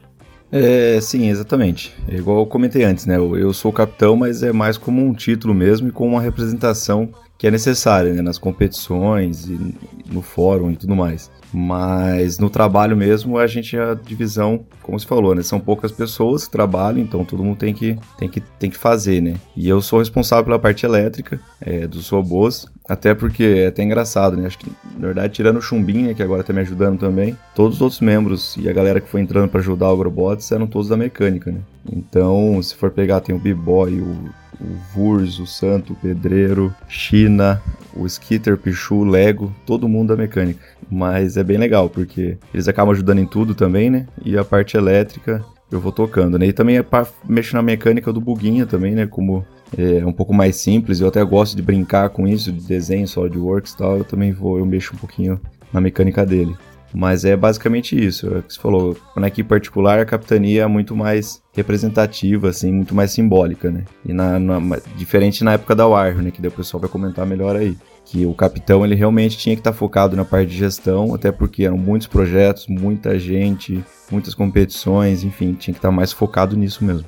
[0.52, 1.94] É, sim, exatamente.
[2.08, 3.18] É igual eu comentei antes, né?
[3.18, 7.48] Eu sou capitão, mas é mais como um título mesmo e com uma representação que
[7.48, 8.22] é necessária né?
[8.22, 9.76] nas competições e
[10.12, 11.30] no fórum e tudo mais.
[11.54, 15.42] Mas no trabalho mesmo, a gente, a divisão, como você falou, né?
[15.42, 19.22] São poucas pessoas que trabalham, então todo mundo tem que, tem que, tem que fazer,
[19.22, 19.36] né?
[19.56, 24.36] E eu sou responsável pela parte elétrica é, dos robôs, até porque é até engraçado,
[24.36, 24.48] né?
[24.48, 27.82] Acho que, na verdade, tirando o Chumbinha, que agora tá me ajudando também, todos os
[27.82, 30.98] outros membros e a galera que foi entrando para ajudar o Agrobots eram todos da
[30.98, 31.60] mecânica, né?
[31.90, 34.30] Então, se for pegar, tem o B-Boy, o
[34.60, 37.62] o Vurs, o Santo, o Pedreiro, China,
[37.96, 40.60] o Skitter, Pichu, Lego, todo mundo da mecânica.
[40.90, 44.08] Mas é bem legal, porque eles acabam ajudando em tudo também, né?
[44.24, 46.48] E a parte elétrica eu vou tocando, né?
[46.48, 49.08] E também é para mexer na mecânica do buguinha também, né?
[49.08, 49.46] Como
[49.78, 53.74] é um pouco mais simples, eu até gosto de brincar com isso, de desenho, SolidWorks
[53.74, 55.40] e tal, eu também vou, eu mexo um pouquinho
[55.74, 56.56] na mecânica dele.
[56.96, 58.28] Mas é basicamente isso.
[58.28, 58.96] É o que você falou.
[59.18, 63.84] Na equipe particular, a capitania é muito mais representativa, assim, muito mais simbólica, né?
[64.06, 64.60] E na, na,
[64.96, 66.32] diferente na época da Warrior, né?
[66.32, 67.78] Que o pessoal vai comentar melhor aí.
[68.06, 71.66] Que o capitão, ele realmente tinha que estar focado na parte de gestão, até porque
[71.66, 77.06] eram muitos projetos, muita gente, muitas competições, enfim, tinha que estar mais focado nisso mesmo.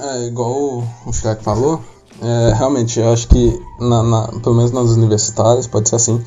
[0.00, 1.82] É, igual o Shrek falou,
[2.22, 6.22] é, realmente, eu acho que, na, na, pelo menos nas universitárias, pode ser assim,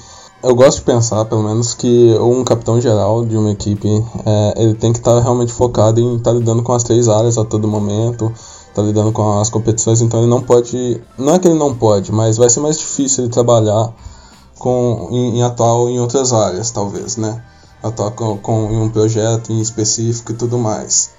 [0.47, 3.89] eu gosto de pensar, pelo menos, que um capitão geral de uma equipe,
[4.25, 7.09] é, ele tem que estar tá realmente focado em estar tá lidando com as três
[7.09, 11.33] áreas a todo momento, estar tá lidando com as competições, então ele não pode, não
[11.33, 13.93] é que ele não pode, mas vai ser mais difícil ele trabalhar
[14.57, 17.43] com, em, em atuar em outras áreas, talvez, né?
[17.83, 21.11] Atuar com, com em um projeto em específico e tudo mais.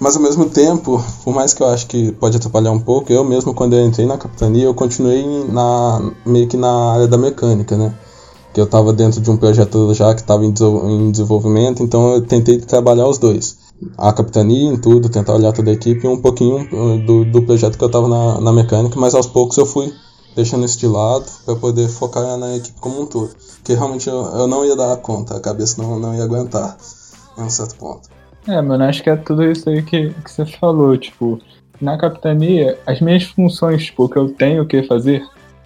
[0.00, 3.22] Mas ao mesmo tempo, por mais que eu acho que pode atrapalhar um pouco, eu
[3.22, 7.76] mesmo quando eu entrei na capitania, eu continuei na, meio que na área da mecânica,
[7.76, 7.94] né?
[8.56, 12.58] Que eu estava dentro de um projeto já que estava em desenvolvimento, então eu tentei
[12.58, 13.58] trabalhar os dois.
[13.98, 16.66] A capitania em tudo, tentar olhar toda a equipe e um pouquinho
[17.04, 19.92] do, do projeto que eu estava na, na mecânica, mas aos poucos eu fui
[20.34, 23.28] deixando isso de lado para poder focar na equipe como um todo.
[23.56, 26.78] Porque realmente eu, eu não ia dar conta, a cabeça não, não ia aguentar
[27.36, 28.08] em um certo ponto.
[28.48, 31.38] É, mano, acho que é tudo isso aí que, que você falou, tipo,
[31.78, 35.22] na capitania, as minhas funções, tipo, que eu tenho que fazer,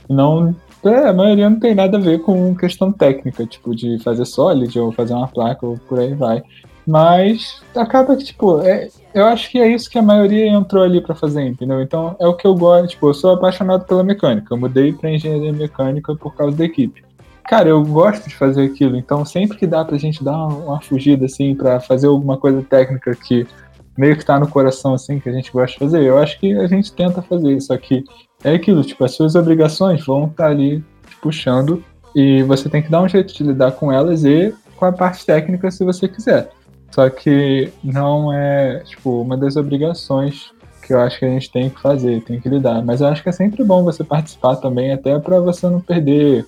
[0.09, 0.53] não.
[0.85, 4.83] É, a maioria não tem nada a ver com questão técnica, tipo, de fazer sólido
[4.83, 6.43] ou fazer uma placa ou por aí vai.
[6.87, 11.01] Mas acaba que, tipo, é, eu acho que é isso que a maioria entrou ali
[11.01, 11.81] para fazer, entendeu?
[11.83, 14.55] Então é o que eu gosto, tipo, eu sou apaixonado pela mecânica.
[14.55, 17.05] Eu mudei pra engenharia mecânica por causa da equipe.
[17.47, 20.81] Cara, eu gosto de fazer aquilo, então sempre que dá pra gente dar uma, uma
[20.81, 23.47] fugida, assim, para fazer alguma coisa técnica que
[23.99, 26.57] meio que tá no coração, assim, que a gente gosta de fazer, eu acho que
[26.57, 28.05] a gente tenta fazer isso aqui.
[28.43, 31.84] É aquilo, tipo, as suas obrigações vão estar tá ali te puxando
[32.14, 35.24] e você tem que dar um jeito de lidar com elas e com a parte
[35.26, 36.51] técnica se você quiser.
[36.91, 40.51] Só que não é, tipo, uma das obrigações
[40.82, 42.82] que eu acho que a gente tem que fazer, tem que lidar.
[42.82, 46.45] Mas eu acho que é sempre bom você participar também, até para você não perder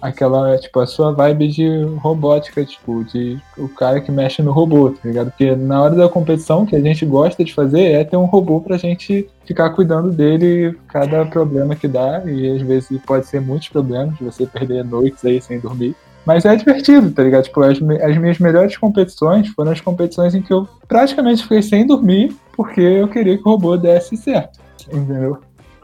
[0.00, 4.90] aquela, tipo, a sua vibe de robótica, tipo, de o cara que mexe no robô,
[4.90, 5.30] tá ligado?
[5.30, 8.60] Porque na hora da competição, que a gente gosta de fazer é ter um robô
[8.60, 13.68] pra gente ficar cuidando dele cada problema que dá, e às vezes pode ser muitos
[13.68, 15.96] problemas, você perder noites aí sem dormir.
[16.24, 17.44] Mas é divertido, tá ligado?
[17.44, 21.86] Tipo, as, as minhas melhores competições foram as competições em que eu praticamente fiquei sem
[21.86, 24.58] dormir, porque eu queria que o robô desse certo,
[24.92, 25.38] entendeu?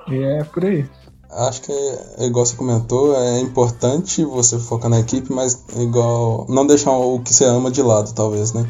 [0.08, 0.84] E é por aí
[1.36, 1.72] acho que
[2.18, 7.32] igual você comentou, é importante você focar na equipe, mas igual não deixar o que
[7.32, 8.68] você ama de lado, talvez, né?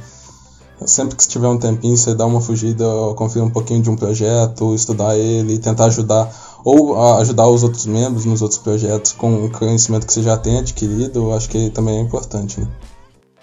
[0.87, 2.85] Sempre que tiver um tempinho, você dá uma fugida,
[3.17, 6.31] conferir um pouquinho de um projeto, estudar ele, tentar ajudar
[6.65, 10.59] ou ajudar os outros membros nos outros projetos com o conhecimento que você já tem
[10.59, 12.67] adquirido, acho que também é importante, né?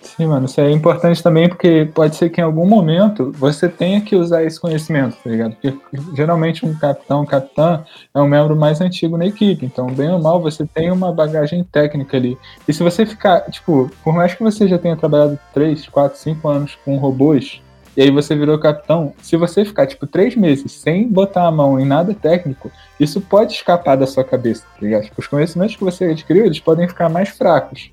[0.01, 4.01] Sim, mano, isso é importante também porque pode ser que em algum momento você tenha
[4.01, 5.55] que usar esse conhecimento, tá ligado?
[5.55, 5.77] Porque
[6.15, 7.83] geralmente um capitão, um capitã
[8.13, 11.63] é um membro mais antigo na equipe, então bem ou mal você tem uma bagagem
[11.63, 12.37] técnica ali.
[12.67, 16.49] E se você ficar, tipo, por mais que você já tenha trabalhado 3, 4, 5
[16.49, 17.61] anos com robôs,
[17.95, 21.79] e aí você virou capitão, se você ficar, tipo, três meses sem botar a mão
[21.79, 25.03] em nada técnico, isso pode escapar da sua cabeça, tá ligado?
[25.03, 27.91] Tipo, os conhecimentos que você adquiriu, eles podem ficar mais fracos.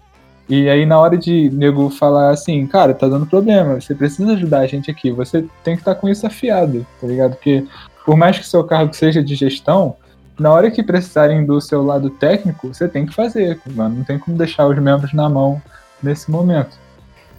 [0.48, 4.60] E aí, na hora de nego falar assim, cara, tá dando problema, você precisa ajudar
[4.60, 7.32] a gente aqui, você tem que estar tá com isso afiado, tá ligado?
[7.32, 7.66] Porque
[8.06, 9.96] por mais que seu cargo seja de gestão,
[10.38, 13.96] na hora que precisarem do seu lado técnico, você tem que fazer, mano.
[13.96, 15.60] Não tem como deixar os membros na mão
[16.02, 16.78] nesse momento.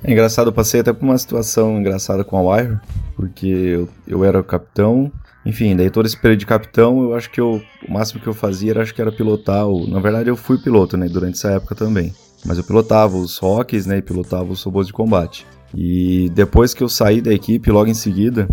[0.03, 2.78] É engraçado, eu passei até por uma situação engraçada com a Wire,
[3.16, 5.12] porque eu, eu era o capitão,
[5.45, 8.34] enfim, daí todo esse período de capitão, eu acho que eu, o máximo que eu
[8.34, 11.51] fazia era, acho que era pilotar, o, na verdade eu fui piloto, né, durante essa
[11.51, 12.14] época também.
[12.46, 13.98] Mas eu pilotava os rocks, né?
[13.98, 15.46] E pilotava os robôs de combate.
[15.74, 18.48] E depois que eu saí da equipe, logo em seguida,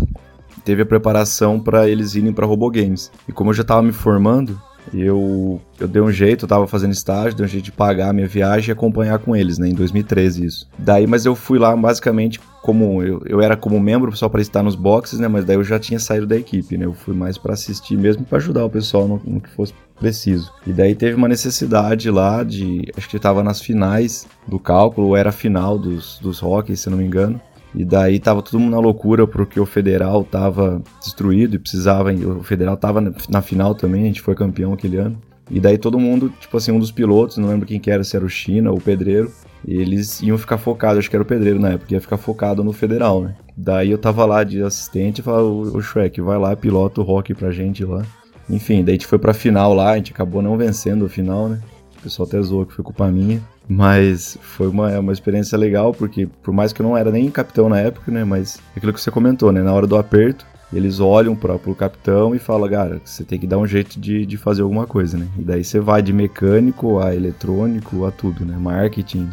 [0.63, 3.11] teve a preparação para eles irem para Robogames.
[3.27, 4.59] E como eu já estava me formando,
[4.93, 8.13] eu, eu dei um jeito, eu tava fazendo estágio, dei um jeito de pagar a
[8.13, 10.69] minha viagem e acompanhar com eles, né, em 2013 isso.
[10.77, 14.61] Daí, mas eu fui lá basicamente como, eu, eu era como membro só para estar
[14.61, 17.37] nos boxes, né, mas daí eu já tinha saído da equipe, né, eu fui mais
[17.37, 20.51] para assistir mesmo para ajudar o pessoal no, no, que fosse preciso.
[20.65, 25.15] E daí teve uma necessidade lá de, acho que tava nas finais do cálculo, ou
[25.15, 27.39] era final dos, dos hockey, se não me engano.
[27.73, 32.11] E daí tava todo mundo na loucura porque o Federal tava destruído e precisava.
[32.11, 35.17] O Federal tava na final também, a gente foi campeão aquele ano.
[35.49, 38.15] E daí todo mundo, tipo assim, um dos pilotos, não lembro quem que era, se
[38.15, 39.31] era o China ou o Pedreiro,
[39.65, 42.73] eles iam ficar focados, acho que era o Pedreiro na época, ia ficar focado no
[42.73, 43.35] Federal, né?
[43.55, 47.33] Daí eu tava lá de assistente e falava, o Shrek, vai lá, pilota o rock
[47.33, 48.03] pra gente lá.
[48.49, 51.49] Enfim, daí a gente foi pra final lá, a gente acabou não vencendo o final,
[51.49, 51.59] né?
[51.97, 53.41] O pessoal até zoou que foi culpa minha.
[53.67, 57.67] Mas foi uma, uma experiência legal, porque por mais que eu não era nem capitão
[57.67, 58.23] na época, né?
[58.23, 59.61] Mas aquilo que você comentou, né?
[59.61, 63.57] Na hora do aperto, eles olham pro capitão e falam, cara, você tem que dar
[63.57, 65.27] um jeito de, de fazer alguma coisa, né?
[65.37, 68.55] E daí você vai de mecânico a eletrônico a tudo, né?
[68.57, 69.29] Marketing,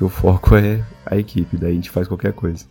[0.00, 2.64] que o foco é a equipe, daí a gente faz qualquer coisa.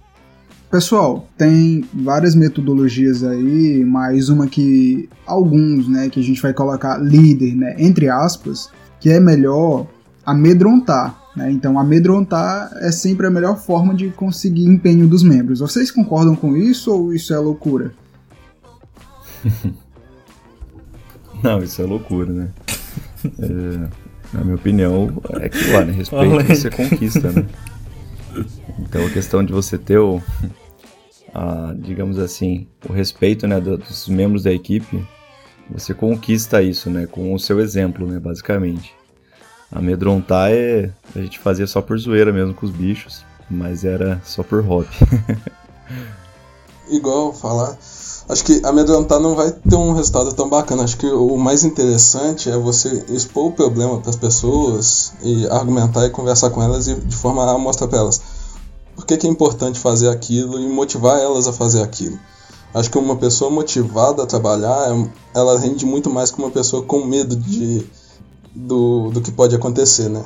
[0.72, 6.98] Pessoal, tem várias metodologias aí, mais uma que alguns, né, que a gente vai colocar
[6.98, 9.86] líder, né, entre aspas, que é melhor
[10.26, 11.22] amedrontar.
[11.36, 11.52] Né?
[11.52, 15.60] Então, amedrontar é sempre a melhor forma de conseguir empenho dos membros.
[15.60, 17.94] Vocês concordam com isso ou isso é loucura?
[21.44, 22.50] Não, isso é loucura, né?
[23.38, 25.94] É, na minha opinião, é que lá, né?
[25.94, 27.46] Respeito você conquista, né?
[28.80, 30.22] Então a questão de você ter o,
[31.34, 35.06] a, digamos assim, o respeito né, dos membros da equipe,
[35.70, 37.06] você conquista isso, né?
[37.06, 38.20] Com o seu exemplo, né?
[38.20, 38.94] Basicamente.
[39.72, 40.92] Amedrontar é.
[41.16, 44.90] A gente fazia só por zoeira mesmo com os bichos, mas era só por hobby.
[46.90, 47.78] Igual falar.
[48.30, 50.84] Acho que amedrontar não vai ter um resultado tão bacana.
[50.84, 56.06] Acho que o mais interessante é você expor o problema para as pessoas e argumentar
[56.06, 58.22] e conversar com elas e de forma a mostrar para elas
[58.96, 62.20] por que, que é importante fazer aquilo e motivar elas a fazer aquilo.
[62.72, 64.94] Acho que uma pessoa motivada a trabalhar,
[65.34, 67.84] ela rende muito mais que uma pessoa com medo de,
[68.54, 70.24] do, do que pode acontecer, né?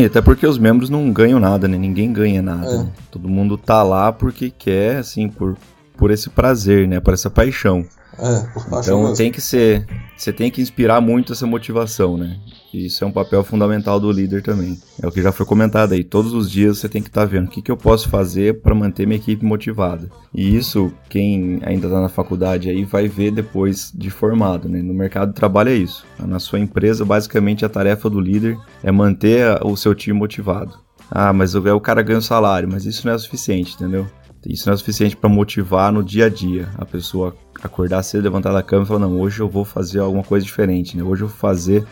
[0.00, 1.76] E até porque os membros não ganham nada, né?
[1.76, 2.66] Ninguém ganha nada.
[2.66, 2.78] É.
[2.78, 2.88] Né?
[3.10, 5.56] Todo mundo tá lá porque quer, assim, por,
[5.96, 7.00] por esse prazer, né?
[7.00, 7.84] Por essa paixão.
[8.18, 9.16] É, por Então mesmo.
[9.16, 9.86] tem que ser.
[10.16, 12.38] Você tem que inspirar muito essa motivação, né?
[12.72, 14.78] E isso é um papel fundamental do líder também.
[15.02, 16.02] É o que já foi comentado aí.
[16.02, 18.60] Todos os dias você tem que estar tá vendo o que, que eu posso fazer
[18.62, 20.10] para manter minha equipe motivada.
[20.34, 24.80] E isso, quem ainda está na faculdade aí vai ver depois de formado, né?
[24.80, 26.06] No mercado de trabalho é isso.
[26.18, 30.78] Na sua empresa, basicamente, a tarefa do líder é manter o seu time motivado.
[31.10, 34.06] Ah, mas o cara ganha o salário, mas isso não é o suficiente, entendeu?
[34.44, 38.52] Isso não é suficiente para motivar no dia a dia a pessoa acordar cedo, levantar
[38.52, 41.02] da cama e falar: não, hoje eu vou fazer alguma coisa diferente, né?
[41.02, 41.86] Hoje eu vou fazer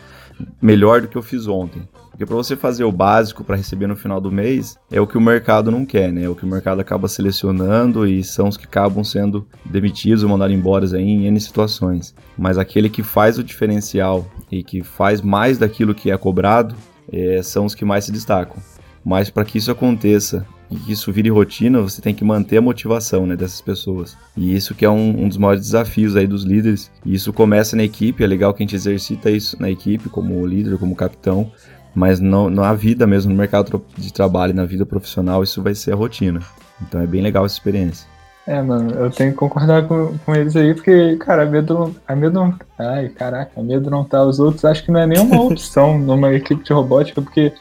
[0.61, 1.87] melhor do que eu fiz ontem.
[2.09, 5.17] Porque para você fazer o básico para receber no final do mês, é o que
[5.17, 6.23] o mercado não quer, né?
[6.23, 10.29] É o que o mercado acaba selecionando e são os que acabam sendo demitidos ou
[10.29, 12.15] mandados embora aí em N situações.
[12.37, 16.73] Mas aquele que faz o diferencial e que faz mais daquilo que é cobrado,
[17.11, 18.55] é, são os que mais se destacam.
[19.03, 22.61] Mas para que isso aconteça e que isso vire rotina, você tem que manter a
[22.61, 24.17] motivação né, dessas pessoas.
[24.35, 26.91] E isso que é um, um, dos maiores desafios aí dos líderes.
[27.05, 30.45] E isso começa na equipe, é legal que a gente exercita isso na equipe, como
[30.45, 31.51] líder, como capitão,
[31.93, 35.93] mas não, na vida mesmo, no mercado de trabalho, na vida profissional, isso vai ser
[35.93, 36.41] a rotina.
[36.81, 38.07] Então é bem legal essa experiência.
[38.47, 42.39] É, mano, eu tenho que concordar com, com eles aí, porque, cara, medo, a medo
[42.39, 42.53] não.
[42.77, 46.63] Ai, caraca, medo não tá os outros, acho que não é nenhuma opção numa equipe
[46.63, 47.53] de robótica, porque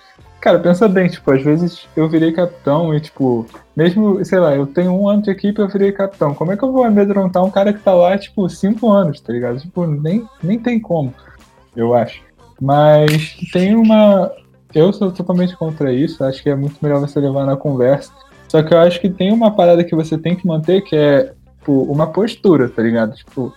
[0.45, 4.67] Cara, pensa bem, tipo, às vezes eu virei capitão e, tipo, mesmo, sei lá, eu
[4.67, 6.35] tenho um ano de equipe eu virei capitão.
[6.35, 9.33] Como é que eu vou amedrontar um cara que tá lá, tipo, cinco anos, tá
[9.33, 9.59] ligado?
[9.59, 11.15] Tipo, nem, nem tem como,
[11.75, 12.21] eu acho.
[12.61, 14.31] Mas tem uma.
[14.75, 18.13] Eu sou totalmente contra isso, acho que é muito melhor você levar na conversa.
[18.47, 21.33] Só que eu acho que tem uma parada que você tem que manter que é,
[21.59, 23.15] tipo, uma postura, tá ligado?
[23.15, 23.51] Tipo,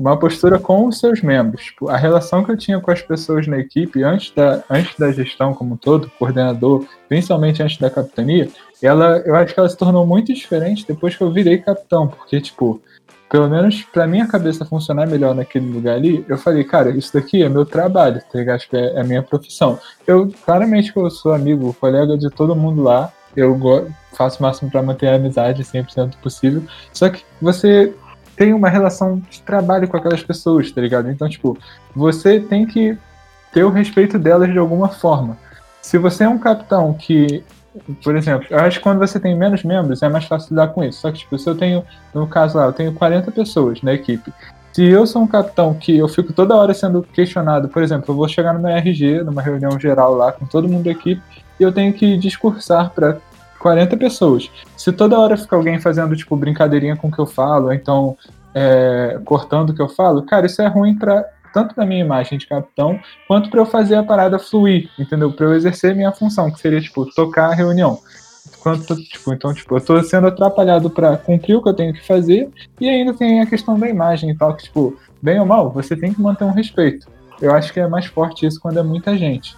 [0.00, 1.64] uma postura com os seus membros.
[1.66, 5.12] Tipo, a relação que eu tinha com as pessoas na equipe antes da, antes da
[5.12, 8.48] gestão como um todo, coordenador, principalmente antes da capitania,
[8.82, 12.40] ela, eu acho que ela se tornou muito diferente depois que eu virei capitão, porque,
[12.40, 12.80] tipo,
[13.28, 17.42] pelo menos pra minha cabeça funcionar melhor naquele lugar ali, eu falei, cara, isso daqui
[17.42, 18.60] é meu trabalho, tá ligado?
[18.60, 19.78] Tipo, é, é a minha profissão.
[20.06, 23.54] Eu, claramente que eu sou amigo, colega de todo mundo lá, eu
[24.14, 27.94] faço o máximo para manter a amizade 100% possível, só que você
[28.40, 31.10] tem uma relação de trabalho com aquelas pessoas, tá ligado?
[31.10, 31.58] Então, tipo,
[31.94, 32.96] você tem que
[33.52, 35.36] ter o respeito delas de alguma forma.
[35.82, 37.44] Se você é um capitão que,
[38.02, 40.82] por exemplo, eu acho que quando você tem menos membros é mais fácil lidar com
[40.82, 41.02] isso.
[41.02, 41.84] Só que, tipo, se eu tenho,
[42.14, 44.32] no caso lá, eu tenho 40 pessoas na equipe.
[44.72, 48.16] Se eu sou um capitão que eu fico toda hora sendo questionado, por exemplo, eu
[48.16, 51.20] vou chegar no meu RG, numa reunião geral lá com todo mundo da equipe,
[51.58, 53.18] e eu tenho que discursar para
[53.60, 54.50] 40 pessoas.
[54.76, 58.16] Se toda hora fica alguém fazendo, tipo, brincadeirinha com o que eu falo, então
[58.54, 62.38] é, cortando o que eu falo, cara, isso é ruim para tanto na minha imagem
[62.38, 65.32] de capitão, quanto para eu fazer a parada fluir, entendeu?
[65.32, 67.98] Para eu exercer minha função, que seria, tipo, tocar a reunião.
[68.60, 72.06] Quanto, tipo, então, tipo, eu tô sendo atrapalhado para cumprir o que eu tenho que
[72.06, 72.48] fazer,
[72.80, 75.96] e ainda tem a questão da imagem e tal, que, tipo, bem ou mal, você
[75.96, 77.08] tem que manter um respeito.
[77.40, 79.56] Eu acho que é mais forte isso quando é muita gente.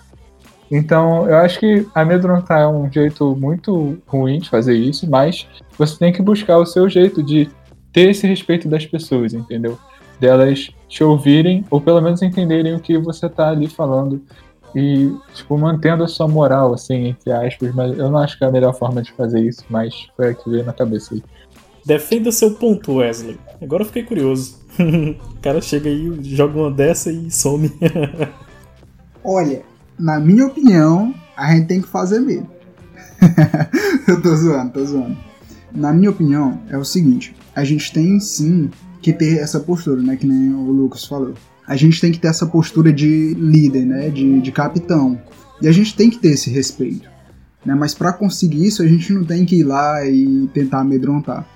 [0.74, 5.46] Então, eu acho que amedrontar é um jeito muito ruim de fazer isso, mas
[5.76, 7.50] você tem que buscar o seu jeito de
[7.92, 9.78] ter esse respeito das pessoas, entendeu?
[10.18, 14.22] Delas te ouvirem, ou pelo menos entenderem o que você tá ali falando
[14.74, 18.46] e, tipo, mantendo a sua moral, assim, entre aspas, mas eu não acho que é
[18.46, 21.22] a melhor forma de fazer isso, mas foi a que veio na cabeça aí.
[21.84, 23.38] Defenda seu ponto, Wesley.
[23.60, 24.58] Agora eu fiquei curioso.
[24.80, 27.70] o cara chega aí, joga uma dessa e some.
[29.22, 29.62] Olha,
[29.98, 32.50] na minha opinião, a gente tem que fazer mesmo.
[34.08, 35.16] eu tô zoando, tô zoando.
[35.72, 38.70] Na minha opinião, é o seguinte: a gente tem sim
[39.00, 40.16] que ter essa postura, né?
[40.16, 41.34] Que nem o Lucas falou.
[41.66, 44.10] A gente tem que ter essa postura de líder, né?
[44.10, 45.20] De, de capitão.
[45.60, 47.08] E a gente tem que ter esse respeito.
[47.64, 47.74] Né?
[47.74, 51.46] Mas para conseguir isso, a gente não tem que ir lá e tentar amedrontar.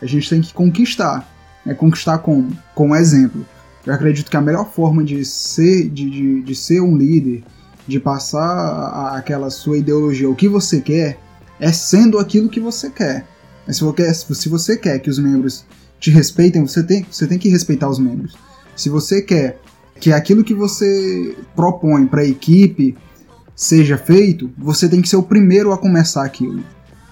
[0.00, 1.28] A gente tem que conquistar.
[1.66, 1.74] Né?
[1.74, 2.18] Conquistar?
[2.18, 3.44] Com um exemplo.
[3.84, 7.42] Eu acredito que a melhor forma de ser, de, de, de ser um líder
[7.88, 11.18] de passar aquela sua ideologia, o que você quer,
[11.58, 13.26] é sendo aquilo que você quer.
[13.66, 15.64] Se você se você quer que os membros
[15.98, 18.36] te respeitem, você tem, você tem que respeitar os membros.
[18.76, 19.58] Se você quer
[19.98, 22.96] que aquilo que você propõe para a equipe
[23.56, 26.62] seja feito, você tem que ser o primeiro a começar aquilo.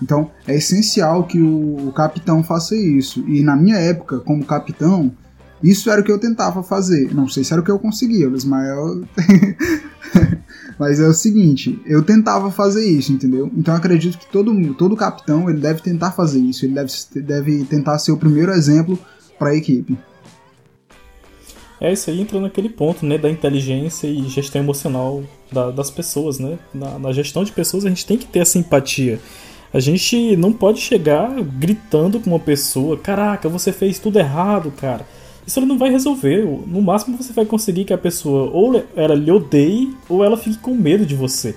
[0.01, 3.24] Então é essencial que o, o capitão faça isso.
[3.27, 5.11] E na minha época, como capitão,
[5.62, 7.14] isso era o que eu tentava fazer.
[7.14, 9.03] Não sei se era o que eu conseguia, o Ismael.
[10.79, 13.51] Mas é o seguinte, eu tentava fazer isso, entendeu?
[13.57, 17.99] Então acredito que todo, todo capitão ele deve tentar fazer isso, ele deve, deve tentar
[17.99, 18.99] ser o primeiro exemplo
[19.39, 19.97] para a equipe.
[21.81, 25.22] É, isso aí entra naquele ponto, né, da inteligência e gestão emocional
[25.53, 26.59] da, das pessoas, né?
[26.72, 29.20] Na, na, gestão de pessoas a gente tem que ter essa empatia.
[29.72, 35.07] A gente não pode chegar gritando com uma pessoa, caraca, você fez tudo errado, cara.
[35.47, 36.44] Isso não vai resolver.
[36.66, 40.59] No máximo você vai conseguir que a pessoa ou ela lhe odeie ou ela fique
[40.59, 41.55] com medo de você.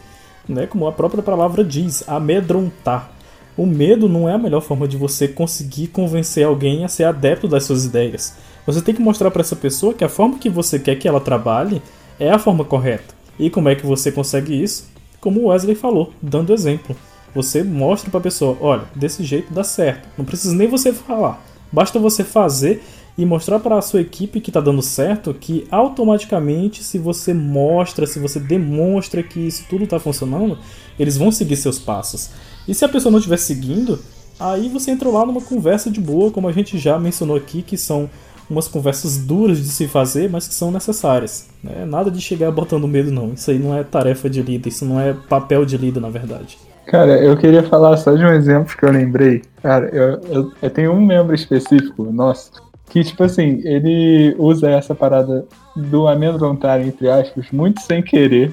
[0.48, 0.68] Né?
[0.68, 3.12] Como a própria palavra diz, amedrontar.
[3.58, 7.48] O medo não é a melhor forma de você conseguir convencer alguém a ser adepto
[7.48, 8.38] das suas ideias.
[8.66, 11.20] Você tem que mostrar para essa pessoa que a forma que você quer que ela
[11.20, 11.82] trabalhe
[12.20, 13.14] é a forma correta.
[13.38, 14.88] E como é que você consegue isso?
[15.20, 16.96] Como Wesley falou, dando exemplo.
[17.34, 20.08] Você mostra para a pessoa, olha, desse jeito dá certo.
[20.18, 21.44] Não precisa nem você falar.
[21.72, 22.82] Basta você fazer
[23.20, 28.08] e mostrar para a sua equipe que está dando certo que automaticamente, se você mostra,
[28.08, 30.58] se você demonstra que isso tudo está funcionando,
[30.98, 32.30] eles vão seguir seus passos.
[32.66, 34.00] E se a pessoa não estiver seguindo,
[34.40, 37.76] aí você entra lá numa conversa de boa, como a gente já mencionou aqui, que
[37.76, 38.10] são
[38.50, 41.50] umas conversas duras de se fazer, mas que são necessárias.
[41.62, 41.84] Né?
[41.86, 43.34] Nada de chegar botando medo, não.
[43.34, 46.58] Isso aí não é tarefa de líder, isso não é papel de líder, na verdade.
[46.86, 49.42] Cara, eu queria falar só de um exemplo que eu lembrei.
[49.62, 54.96] Cara, eu, eu, eu tenho um membro específico, nosso, que, tipo assim, ele usa essa
[54.96, 58.52] parada do amedrontar, entre aspas, muito sem querer.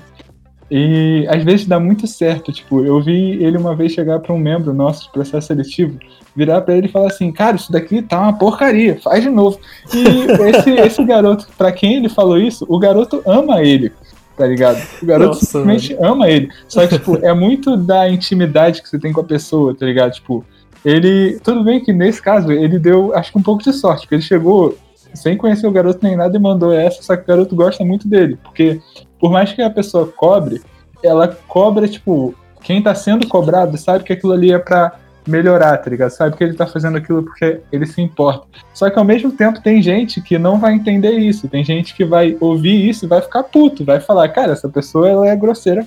[0.70, 2.52] E às vezes dá muito certo.
[2.52, 5.98] Tipo, eu vi ele uma vez chegar para um membro nosso de processo seletivo
[6.36, 9.58] virar para ele e falar assim, cara, isso daqui tá uma porcaria, faz de novo.
[9.92, 13.90] E esse, esse garoto, para quem ele falou isso, o garoto ama ele,
[14.36, 14.80] tá ligado?
[15.02, 16.12] O garoto Nossa, simplesmente mano.
[16.12, 16.50] ama ele.
[16.68, 20.12] Só que, tipo, é muito da intimidade que você tem com a pessoa, tá ligado?
[20.12, 20.44] Tipo,
[20.84, 21.38] ele.
[21.42, 24.22] Tudo bem que nesse caso ele deu, acho que um pouco de sorte, porque ele
[24.22, 24.76] chegou
[25.14, 28.06] sem conhecer o garoto nem nada e mandou essa, só que o garoto gosta muito
[28.06, 28.38] dele.
[28.42, 28.80] Porque,
[29.18, 30.60] por mais que a pessoa cobre,
[31.02, 35.90] ela cobra, tipo, quem tá sendo cobrado sabe que aquilo ali é pra melhorar, tá
[35.90, 36.10] ligado?
[36.10, 38.46] Sabe que ele tá fazendo aquilo porque ele se importa.
[38.72, 41.48] Só que ao mesmo tempo tem gente que não vai entender isso.
[41.48, 45.08] Tem gente que vai ouvir isso e vai ficar puto, vai falar, cara, essa pessoa
[45.08, 45.86] ela é grosseira.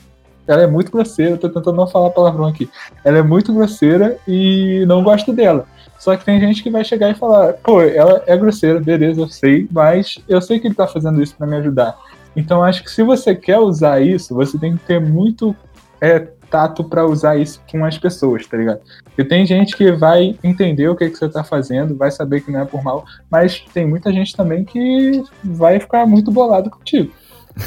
[0.49, 2.69] Ela é muito grosseira, tô tentando não falar palavrão aqui.
[3.03, 5.65] Ela é muito grosseira e não gosto dela.
[5.99, 9.27] Só que tem gente que vai chegar e falar, pô, ela é grosseira, beleza, eu
[9.27, 11.97] sei, mas eu sei que ele tá fazendo isso para me ajudar.
[12.35, 15.55] Então acho que se você quer usar isso, você tem que ter muito
[15.99, 18.79] é, tato para usar isso com as pessoas, tá ligado?
[19.03, 22.51] Porque tem gente que vai entender o que, que você tá fazendo, vai saber que
[22.51, 27.11] não é por mal, mas tem muita gente também que vai ficar muito bolado contigo.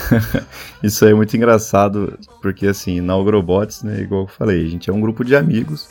[0.83, 4.91] isso aí é muito engraçado, porque assim, na Ogrobots, né, igual eu falei, a gente
[4.91, 5.89] é um grupo de amigos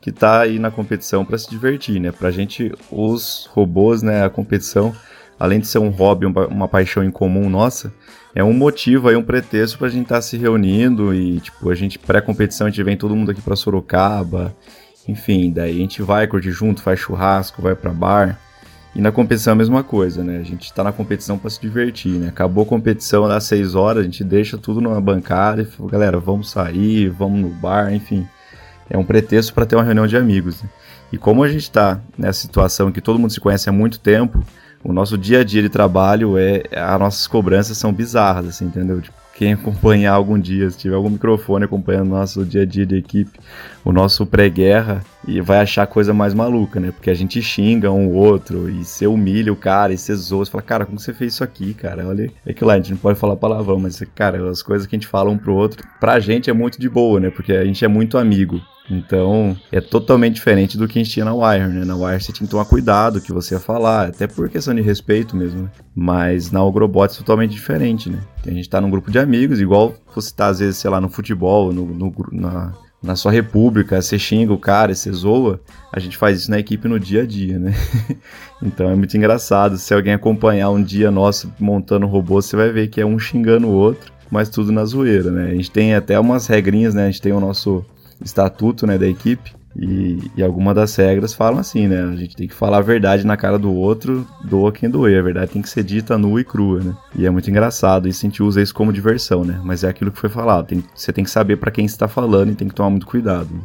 [0.00, 2.10] que tá aí na competição para se divertir, né?
[2.10, 4.92] Pra gente, os robôs, né, a competição,
[5.38, 7.94] além de ser um hobby, uma, paixão em comum nossa,
[8.34, 11.74] é um motivo aí, um pretexto pra gente estar tá se reunindo e, tipo, a
[11.74, 14.52] gente pré-competição, a gente vem todo mundo aqui pra Sorocaba,
[15.06, 18.40] enfim, daí a gente vai curtir junto, faz churrasco, vai pra bar.
[18.94, 20.38] E na competição é a mesma coisa, né?
[20.38, 22.28] A gente tá na competição para se divertir, né?
[22.28, 26.18] Acabou a competição às 6 horas, a gente deixa tudo numa bancada e fala, galera,
[26.18, 28.28] vamos sair, vamos no bar, enfim.
[28.90, 30.62] É um pretexto para ter uma reunião de amigos.
[30.62, 30.68] Né?
[31.10, 34.44] E como a gente tá nessa situação que todo mundo se conhece há muito tempo,
[34.84, 39.00] o nosso dia a dia de trabalho é as nossas cobranças são bizarras, assim, entendeu?
[39.00, 42.84] Tipo, quem acompanhar algum dia, se tiver algum microfone acompanhando o nosso dia a dia
[42.84, 43.40] de equipe,
[43.84, 46.90] o nosso pré-guerra, e vai achar coisa mais maluca, né?
[46.90, 50.50] Porque a gente xinga um outro e você humilha o cara e você zoa, você
[50.50, 52.06] fala, cara, como você fez isso aqui, cara?
[52.06, 54.94] Olha, é que lá a gente não pode falar palavrão, mas, cara, as coisas que
[54.94, 57.30] a gente fala um pro outro, pra gente é muito de boa, né?
[57.30, 58.60] Porque a gente é muito amigo.
[58.90, 61.84] Então, é totalmente diferente do que a gente tinha na Wire, né?
[61.84, 64.74] Na Wire você tinha que tomar cuidado o que você ia falar, até por questão
[64.74, 65.70] de respeito mesmo, né?
[65.94, 68.18] Mas na Ogrobot é totalmente diferente, né?
[68.44, 71.08] A gente tá num grupo de amigos, igual você tá, às vezes, sei lá, no
[71.08, 72.72] futebol, no, no na,
[73.02, 75.60] na sua república, você xinga o cara, você zoa,
[75.92, 77.74] a gente faz isso na equipe no dia a dia, né?
[78.60, 79.78] então é muito engraçado.
[79.78, 83.68] Se alguém acompanhar um dia nosso montando robô, você vai ver que é um xingando
[83.68, 85.50] o outro, mas tudo na zoeira, né?
[85.50, 87.04] A gente tem até umas regrinhas, né?
[87.04, 87.84] A gente tem o nosso
[88.24, 89.52] estatuto né, da equipe.
[89.74, 92.02] E, e algumas das regras falam assim, né?
[92.02, 95.18] A gente tem que falar a verdade na cara do outro, doa quem doer.
[95.18, 96.94] A verdade tem que ser dita nua e crua, né?
[97.16, 99.58] E é muito engraçado, isso a gente usa isso como diversão, né?
[99.64, 100.66] Mas é aquilo que foi falado.
[100.66, 103.48] Tem, você tem que saber para quem está falando e tem que tomar muito cuidado.
[103.50, 103.60] Né?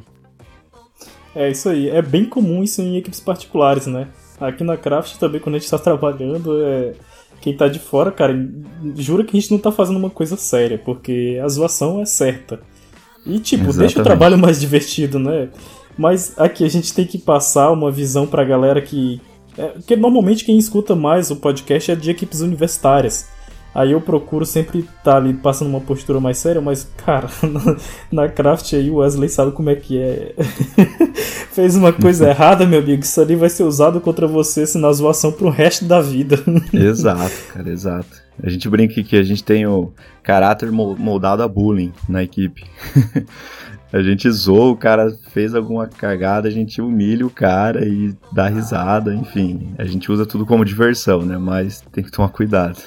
[1.36, 1.90] É isso aí.
[1.90, 4.08] É bem comum isso em equipes particulares, né?
[4.40, 6.94] Aqui na Craft também, quando a gente está trabalhando, é
[7.42, 8.34] quem tá de fora, cara,
[8.96, 12.60] jura que a gente não tá fazendo uma coisa séria, porque a zoação é certa.
[13.26, 13.80] E, tipo, Exatamente.
[13.80, 15.50] deixa o trabalho mais divertido, né?
[15.98, 19.20] Mas aqui a gente tem que passar uma visão pra galera que.
[19.58, 23.28] É, porque normalmente quem escuta mais o podcast é de equipes universitárias.
[23.74, 28.24] Aí eu procuro sempre estar tá ali passando uma postura mais séria, mas, cara, na,
[28.24, 30.34] na craft aí o Wesley sabe como é que é.
[31.54, 34.92] Fez uma coisa errada, meu amigo, isso ali vai ser usado contra você assim, na
[34.92, 36.40] zoação pro resto da vida.
[36.74, 38.27] exato, cara, exato.
[38.42, 39.92] A gente brinca que a gente tem o
[40.22, 42.64] caráter moldado a bullying na equipe.
[43.92, 48.48] a gente zoa, o cara fez alguma cagada, a gente humilha o cara e dá
[48.48, 49.74] risada, enfim.
[49.78, 51.38] A gente usa tudo como diversão, né?
[51.38, 52.78] Mas tem que tomar cuidado.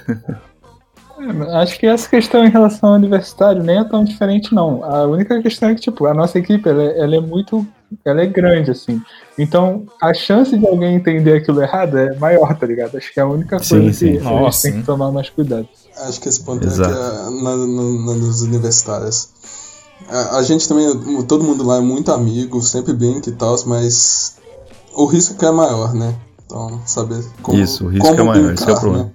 [1.21, 4.85] É, acho que essa questão em relação ao universitário nem é tão diferente, não.
[4.85, 7.67] A única questão é que, tipo, a nossa equipe, ela, ela é muito.
[8.05, 9.01] Ela é grande, assim.
[9.39, 12.97] Então, a chance de alguém entender aquilo errado é maior, tá ligado?
[12.97, 14.09] Acho que é a única coisa sim, que sim.
[14.09, 15.69] a gente Nossa, tem que tomar mais cuidado.
[15.97, 16.91] Acho que esse ponto Exato.
[16.91, 19.31] é que é na, na, nas universitárias.
[20.09, 20.87] A, a, gente também,
[21.25, 24.37] todo mundo lá é muito amigo, sempre brinca e tal, mas
[24.95, 26.15] o risco que é maior, né?
[26.47, 27.59] Então, saber como.
[27.59, 29.05] Isso, o risco é maior, brincar, esse é o problema.
[29.05, 29.13] Né?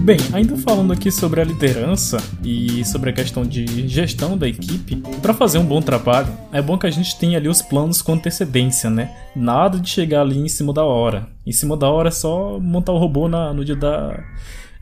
[0.00, 4.96] Bem, ainda falando aqui sobre a liderança e sobre a questão de gestão da equipe,
[5.20, 8.14] para fazer um bom trabalho, é bom que a gente tenha ali os planos com
[8.14, 9.14] antecedência, né?
[9.36, 11.28] Nada de chegar ali em cima da hora.
[11.46, 14.18] Em cima da hora é só montar o robô na, no dia da,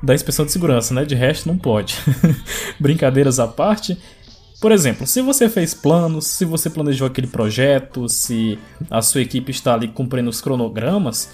[0.00, 1.04] da inspeção de segurança, né?
[1.04, 1.96] De resto, não pode.
[2.78, 3.98] Brincadeiras à parte.
[4.60, 8.58] Por exemplo, se você fez planos, se você planejou aquele projeto, se
[8.90, 11.28] a sua equipe está ali cumprindo os cronogramas,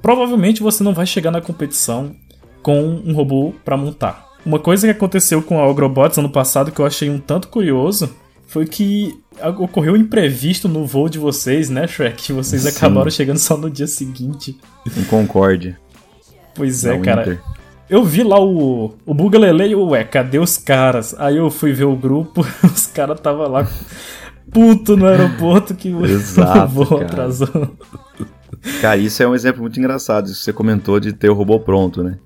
[0.00, 2.16] provavelmente você não vai chegar na competição
[2.62, 4.26] com um robô para montar.
[4.46, 8.14] Uma coisa que aconteceu com a Agrobots ano passado que eu achei um tanto curioso
[8.46, 9.14] foi que
[9.58, 12.22] ocorreu um imprevisto no voo de vocês, né, Shrek?
[12.22, 12.68] Que vocês Sim.
[12.68, 14.58] acabaram chegando só no dia seguinte.
[14.96, 15.76] Em Concorde.
[16.54, 17.22] Pois é, cara.
[17.24, 17.57] Winter.
[17.88, 21.14] Eu vi lá o, o Bugalele e o ué, cadê os caras?
[21.18, 23.66] Aí eu fui ver o grupo, os caras tava lá
[24.52, 26.00] puto no aeroporto que o
[26.68, 27.76] voo atrasou.
[28.80, 31.58] Cara, isso é um exemplo muito engraçado, isso que você comentou de ter o robô
[31.60, 32.18] pronto, né?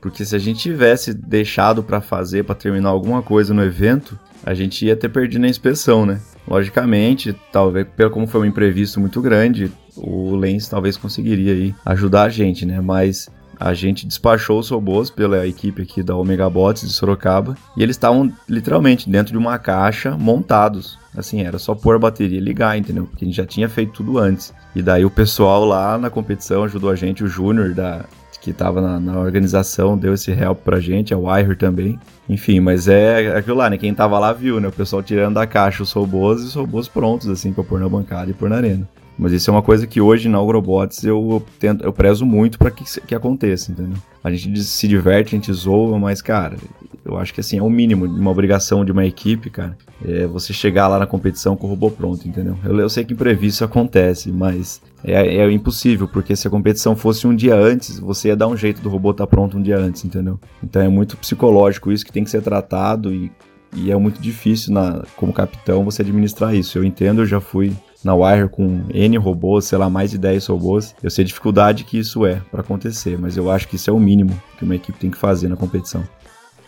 [0.00, 4.54] Porque se a gente tivesse deixado para fazer, para terminar alguma coisa no evento, a
[4.54, 6.20] gente ia ter perdido a inspeção, né?
[6.46, 12.24] Logicamente, talvez, pelo como foi um imprevisto muito grande, o Lens talvez conseguiria aí ajudar
[12.24, 12.80] a gente, né?
[12.80, 13.28] Mas
[13.58, 17.96] a gente despachou os robôs pela equipe aqui da Omega Bots de Sorocaba e eles
[17.96, 20.98] estavam literalmente dentro de uma caixa montados.
[21.16, 23.06] Assim, era só pôr a bateria e ligar, entendeu?
[23.06, 24.54] Porque a gente já tinha feito tudo antes.
[24.74, 28.04] E daí o pessoal lá na competição ajudou a gente, o Júnior da
[28.40, 31.98] que estava na, na, organização, deu esse help pra gente, a Wire também.
[32.28, 33.76] Enfim, mas é aquilo lá, né?
[33.76, 34.68] Quem tava lá viu, né?
[34.68, 37.88] O pessoal tirando da caixa os robôs e os robôs prontos, assim, pra pôr na
[37.88, 38.88] bancada e pôr na arena.
[39.18, 42.70] Mas isso é uma coisa que hoje na Agrobots eu, tento, eu prezo muito para
[42.70, 43.98] que, que aconteça, entendeu?
[44.22, 46.56] A gente se diverte, a gente zoa, mas, cara,
[47.04, 49.76] eu acho que assim, é o mínimo de uma obrigação de uma equipe, cara.
[50.06, 52.56] É você chegar lá na competição com o robô pronto, entendeu?
[52.64, 57.26] Eu, eu sei que imprevisto acontece, mas é, é, impossível, porque se a competição fosse
[57.26, 59.78] um dia antes, você ia dar um jeito do robô estar tá pronto um dia
[59.78, 60.38] antes, entendeu?
[60.62, 63.32] Então é muito psicológico isso que tem que ser tratado e,
[63.74, 66.78] e é muito difícil, na, como capitão, você administrar isso.
[66.78, 67.72] Eu entendo, eu já fui
[68.04, 70.94] na Wire com N robôs, sei lá, mais de 10 robôs.
[71.02, 73.92] Eu sei a dificuldade que isso é para acontecer, mas eu acho que isso é
[73.92, 76.02] o mínimo que uma equipe tem que fazer na competição.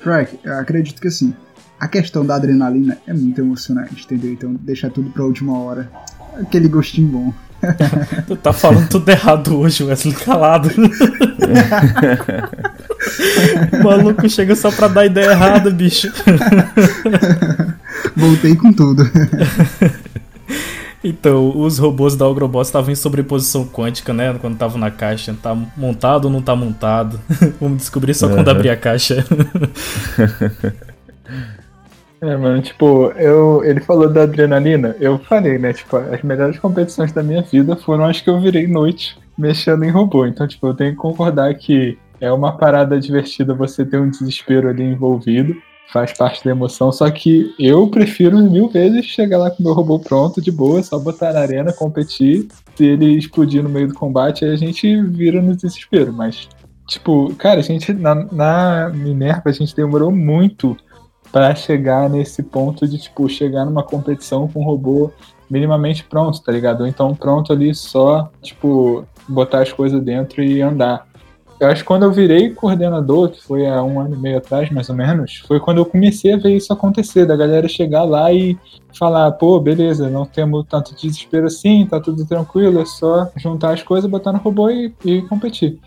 [0.01, 1.35] Frank, eu acredito que assim,
[1.78, 4.32] a questão da adrenalina é muito emocionante, entendeu?
[4.32, 5.90] Então deixar tudo pra última hora.
[6.39, 7.32] Aquele gostinho bom.
[8.27, 10.70] tu tá falando tudo errado hoje, Wesley, calado.
[13.73, 16.11] o maluco chega só pra dar ideia errada, bicho.
[18.16, 19.02] Voltei com tudo.
[21.02, 24.36] Então, os robôs da Agrobots estavam em sobreposição quântica, né?
[24.39, 25.35] Quando estavam na caixa.
[25.43, 27.18] Tá montado ou não tá montado?
[27.60, 29.24] Vamos descobrir só quando abrir a caixa.
[32.22, 37.12] É, mano, tipo, eu, ele falou da adrenalina, eu falei, né, tipo, as melhores competições
[37.12, 40.27] da minha vida foram as que eu virei noite mexendo em robô.
[40.27, 44.68] Então, tipo, eu tenho que concordar que é uma parada divertida você ter um desespero
[44.68, 45.56] ali envolvido
[45.89, 46.93] faz parte da emoção.
[46.93, 50.98] Só que eu prefiro mil vezes chegar lá com meu robô pronto, de boa, só
[50.98, 52.48] botar na arena, competir.
[52.77, 56.12] Se ele explodir no meio do combate, aí a gente vira no desespero.
[56.12, 56.48] Mas,
[56.86, 60.77] tipo, cara, a gente na, na Minerva a gente demorou muito
[61.32, 65.12] para chegar nesse ponto de, tipo, chegar numa competição com um robô
[65.51, 66.82] minimamente pronto, tá ligado?
[66.82, 71.09] Ou então pronto ali só, tipo, botar as coisas dentro e andar.
[71.60, 74.70] Eu acho que quando eu virei coordenador, que foi há um ano e meio atrás,
[74.70, 78.32] mais ou menos, foi quando eu comecei a ver isso acontecer, da galera chegar lá
[78.32, 78.58] e
[78.98, 83.82] falar, pô, beleza, não temos tanto desespero assim, tá tudo tranquilo, é só juntar as
[83.82, 85.78] coisas, botar no robô e, e competir.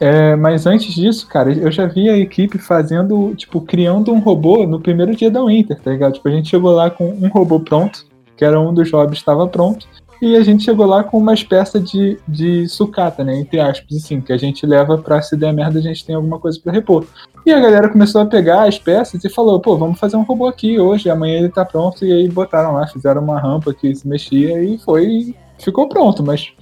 [0.00, 4.66] É, mas antes disso, cara, eu já vi a equipe fazendo, tipo, criando um robô
[4.66, 6.14] no primeiro dia da Winter, tá ligado?
[6.14, 8.04] Tipo, a gente chegou lá com um robô pronto,
[8.36, 9.86] que era um dos jobs estava pronto,
[10.24, 13.38] e a gente chegou lá com uma espécie de, de sucata, né?
[13.38, 16.38] Entre aspas, assim, que a gente leva pra se der merda a gente tem alguma
[16.38, 17.04] coisa para repor.
[17.44, 20.46] E a galera começou a pegar as peças e falou, pô, vamos fazer um robô
[20.46, 24.08] aqui hoje, amanhã ele tá pronto, e aí botaram lá, fizeram uma rampa que se
[24.08, 25.34] mexia e foi.
[25.58, 26.52] ficou pronto, mas.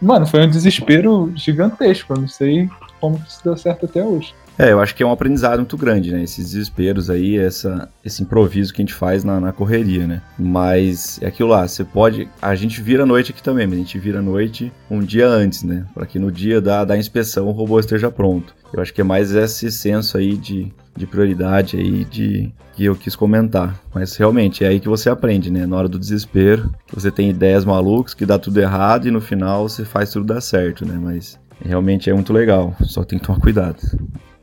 [0.00, 2.12] Mano, foi um desespero gigantesco.
[2.12, 2.70] Eu não sei
[3.00, 4.32] como isso deu certo até hoje.
[4.58, 6.20] É, eu acho que é um aprendizado muito grande, né?
[6.20, 10.20] Esses desesperos aí, essa, esse improviso que a gente faz na, na correria, né?
[10.36, 12.28] Mas é aquilo lá, você pode.
[12.42, 15.28] A gente vira a noite aqui também, mas a gente vira a noite um dia
[15.28, 15.86] antes, né?
[15.94, 18.52] Para que no dia da, da inspeção o robô esteja pronto.
[18.72, 22.96] Eu acho que é mais esse senso aí de, de prioridade aí de que eu
[22.96, 23.80] quis comentar.
[23.94, 25.66] Mas realmente é aí que você aprende, né?
[25.66, 29.68] Na hora do desespero, você tem ideias malucas, que dá tudo errado e no final
[29.68, 30.98] você faz tudo dar certo, né?
[31.00, 33.78] Mas realmente é muito legal, só tem que tomar cuidado.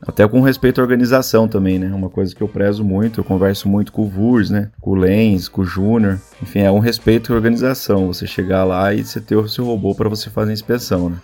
[0.06, 1.92] Até com respeito à organização também, né?
[1.92, 4.70] Uma coisa que eu prezo muito, eu converso muito com o Vurs, né?
[4.80, 6.20] Com o Lens, com o Júnior.
[6.40, 8.06] Enfim, é um respeito à organização.
[8.06, 11.16] Você chegar lá e você ter o seu robô para você fazer a inspeção, né?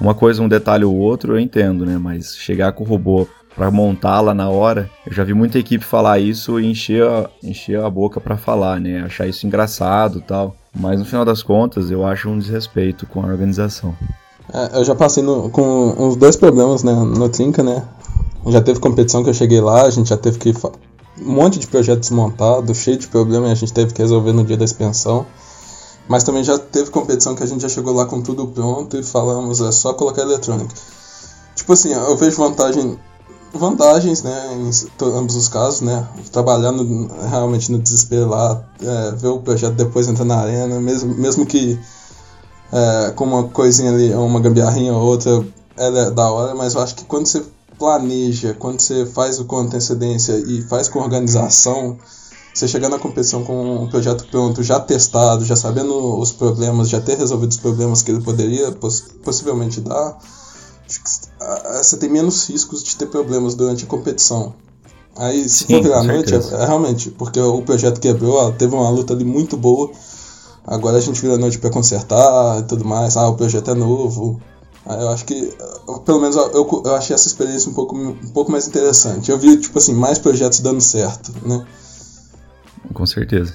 [0.00, 1.96] Uma coisa, um detalhe ou outro, eu entendo, né?
[1.96, 5.84] Mas chegar com o robô para montar lá na hora, eu já vi muita equipe
[5.84, 9.02] falar isso e encher a, encher a boca para falar, né?
[9.02, 10.56] Achar isso engraçado tal.
[10.74, 13.94] Mas no final das contas, eu acho um desrespeito com a organização.
[14.52, 17.82] É, eu já passei no, com uns dois problemas né, no Trinca, né?
[18.46, 20.54] Já teve competição que eu cheguei lá, a gente já teve que.
[21.20, 24.44] Um monte de projeto desmontado, cheio de problema, e a gente teve que resolver no
[24.44, 25.24] dia da expensão.
[26.08, 29.02] Mas também já teve competição que a gente já chegou lá com tudo pronto e
[29.02, 30.74] falamos, é só colocar eletrônica.
[31.54, 32.98] Tipo assim, eu vejo vantagem,
[33.54, 34.70] vantagens, né, em
[35.16, 40.24] ambos os casos, né, trabalhando realmente no desespero lá, é, ver o projeto depois entrar
[40.24, 41.78] na arena, mesmo, mesmo que
[42.72, 45.46] é, com uma coisinha ali, uma gambiarrinha ou outra,
[45.76, 47.42] é da hora, mas eu acho que quando você
[47.78, 51.98] planeja, quando você faz o com antecedência e faz com organização,
[52.54, 57.00] você chegar na competição com um projeto pronto, já testado, já sabendo os problemas, já
[57.00, 60.18] ter resolvido os problemas que ele poderia poss possivelmente dar,
[61.82, 64.54] você tem menos riscos de ter problemas durante a competição.
[65.16, 68.74] Aí, se Sim, for virar noite, é, é, realmente, porque o projeto quebrou, ó, teve
[68.74, 69.90] uma luta ali muito boa,
[70.64, 73.74] agora a gente vira a noite para consertar e tudo mais, ah, o projeto é
[73.74, 74.40] novo,
[74.86, 75.50] eu acho que,
[76.04, 79.30] pelo menos eu, eu achei essa experiência um pouco, um pouco mais interessante.
[79.30, 81.64] Eu vi, tipo assim, mais projetos dando certo, né?
[82.92, 83.54] Com certeza.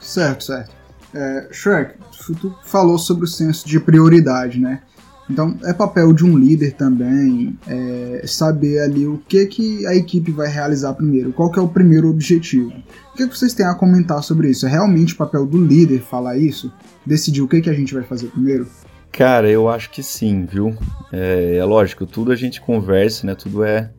[0.00, 0.74] Certo, certo.
[1.14, 1.94] É, Shrek,
[2.40, 4.82] tu falou sobre o senso de prioridade, né?
[5.28, 10.30] Então, é papel de um líder também é, saber ali o que, que a equipe
[10.30, 12.72] vai realizar primeiro, qual que é o primeiro objetivo.
[13.12, 14.66] O que, que vocês têm a comentar sobre isso?
[14.66, 16.72] É realmente papel do líder falar isso?
[17.04, 18.68] Decidir o que, que a gente vai fazer primeiro?
[19.16, 20.76] Cara, eu acho que sim, viu?
[21.10, 23.34] É, é lógico, tudo a gente conversa, né?
[23.34, 23.90] Tudo é,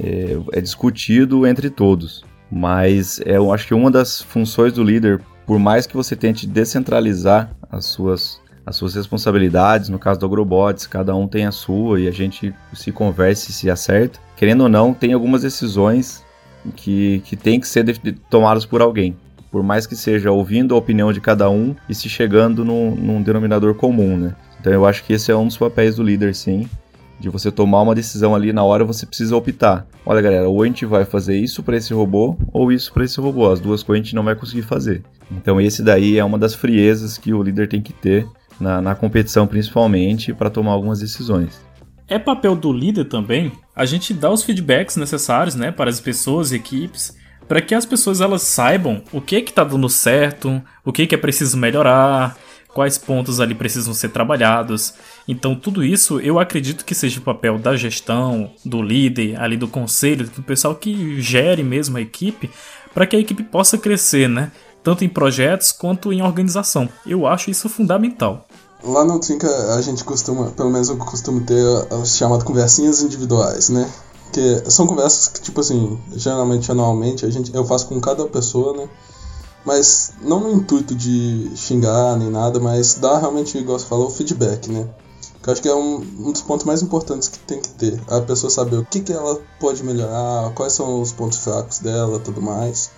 [0.00, 2.24] é, é, discutido entre todos.
[2.50, 6.46] Mas é, eu acho que uma das funções do líder, por mais que você tente
[6.46, 12.00] descentralizar as suas, as suas responsabilidades, no caso do Agrobots, cada um tem a sua
[12.00, 14.18] e a gente se conversa e se acerta.
[14.34, 16.24] Querendo ou não, tem algumas decisões
[16.74, 17.84] que, que tem que ser
[18.30, 19.14] tomadas por alguém
[19.54, 23.22] por mais que seja ouvindo a opinião de cada um e se chegando num, num
[23.22, 24.34] denominador comum, né?
[24.64, 26.66] Então eu acho que esse é um dos papéis do líder, sim.
[27.20, 29.86] De você tomar uma decisão ali na hora, você precisa optar.
[30.06, 33.20] Olha, galera, ou a gente vai fazer isso para esse robô, ou isso para esse
[33.20, 33.52] robô.
[33.52, 35.02] As duas coisas a gente não vai conseguir fazer.
[35.30, 38.26] Então esse daí é uma das friezas que o líder tem que ter
[38.58, 41.60] na, na competição, principalmente, para tomar algumas decisões.
[42.08, 46.52] É papel do líder também a gente dar os feedbacks necessários, né, para as pessoas
[46.52, 47.14] e equipes,
[47.46, 51.14] para que as pessoas elas saibam o que que tá dando certo, o que que
[51.14, 52.34] é preciso melhorar,
[52.74, 54.92] quais pontos ali precisam ser trabalhados.
[55.26, 59.68] Então, tudo isso eu acredito que seja o papel da gestão, do líder, ali do
[59.68, 62.50] conselho, do pessoal que gere mesmo a equipe,
[62.92, 64.52] para que a equipe possa crescer, né?
[64.82, 66.88] Tanto em projetos quanto em organização.
[67.06, 68.46] Eu acho isso fundamental.
[68.82, 73.70] Lá no Trinca a gente costuma, pelo menos eu costumo ter as chamadas conversinhas individuais,
[73.70, 73.90] né?
[74.30, 78.76] Que são conversas que, tipo assim, geralmente anualmente a gente, eu faço com cada pessoa,
[78.76, 78.88] né?
[79.64, 84.70] Mas não no intuito de xingar nem nada, mas dar realmente, igual você falou, feedback,
[84.70, 84.88] né?
[85.42, 88.00] Que eu acho que é um, um dos pontos mais importantes que tem que ter.
[88.08, 92.18] A pessoa saber o que, que ela pode melhorar, quais são os pontos fracos dela
[92.18, 92.90] tudo mais.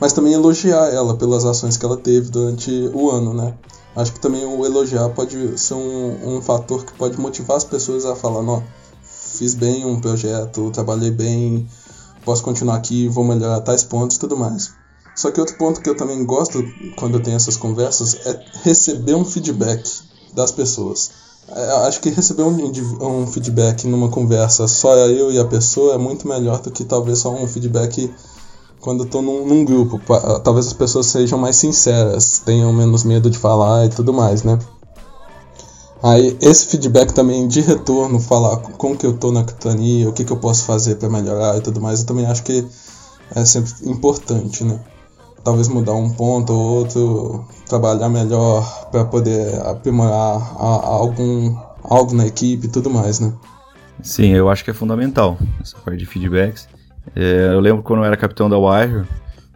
[0.00, 3.54] Mas também elogiar ela pelas ações que ela teve durante o ano, né?
[3.96, 8.04] Acho que também o elogiar pode ser um, um fator que pode motivar as pessoas
[8.04, 8.62] a falar, não,
[9.02, 11.66] fiz bem um projeto, trabalhei bem,
[12.22, 14.75] posso continuar aqui, vou melhorar tais pontos e tudo mais.
[15.16, 16.62] Só que outro ponto que eu também gosto
[16.94, 19.82] quando eu tenho essas conversas é receber um feedback
[20.34, 21.10] das pessoas.
[21.48, 22.70] É, acho que receber um,
[23.00, 27.20] um, feedback numa conversa só eu e a pessoa é muito melhor do que talvez
[27.20, 28.12] só um feedback
[28.78, 29.98] quando eu tô num, num grupo.
[30.44, 34.58] Talvez as pessoas sejam mais sinceras, tenham menos medo de falar e tudo mais, né?
[36.02, 40.26] Aí esse feedback também de retorno, falar como que eu tô na capitania, o que,
[40.26, 42.68] que eu posso fazer para melhorar e tudo mais, eu também acho que
[43.34, 44.78] é sempre importante, né?
[45.46, 51.54] Talvez mudar um ponto ou outro, trabalhar melhor para poder aprimorar a, a algum
[51.84, 53.32] algo na equipe e tudo mais, né?
[54.02, 56.68] Sim, eu acho que é fundamental essa parte de feedbacks.
[57.14, 59.06] É, eu lembro quando eu era capitão da Wire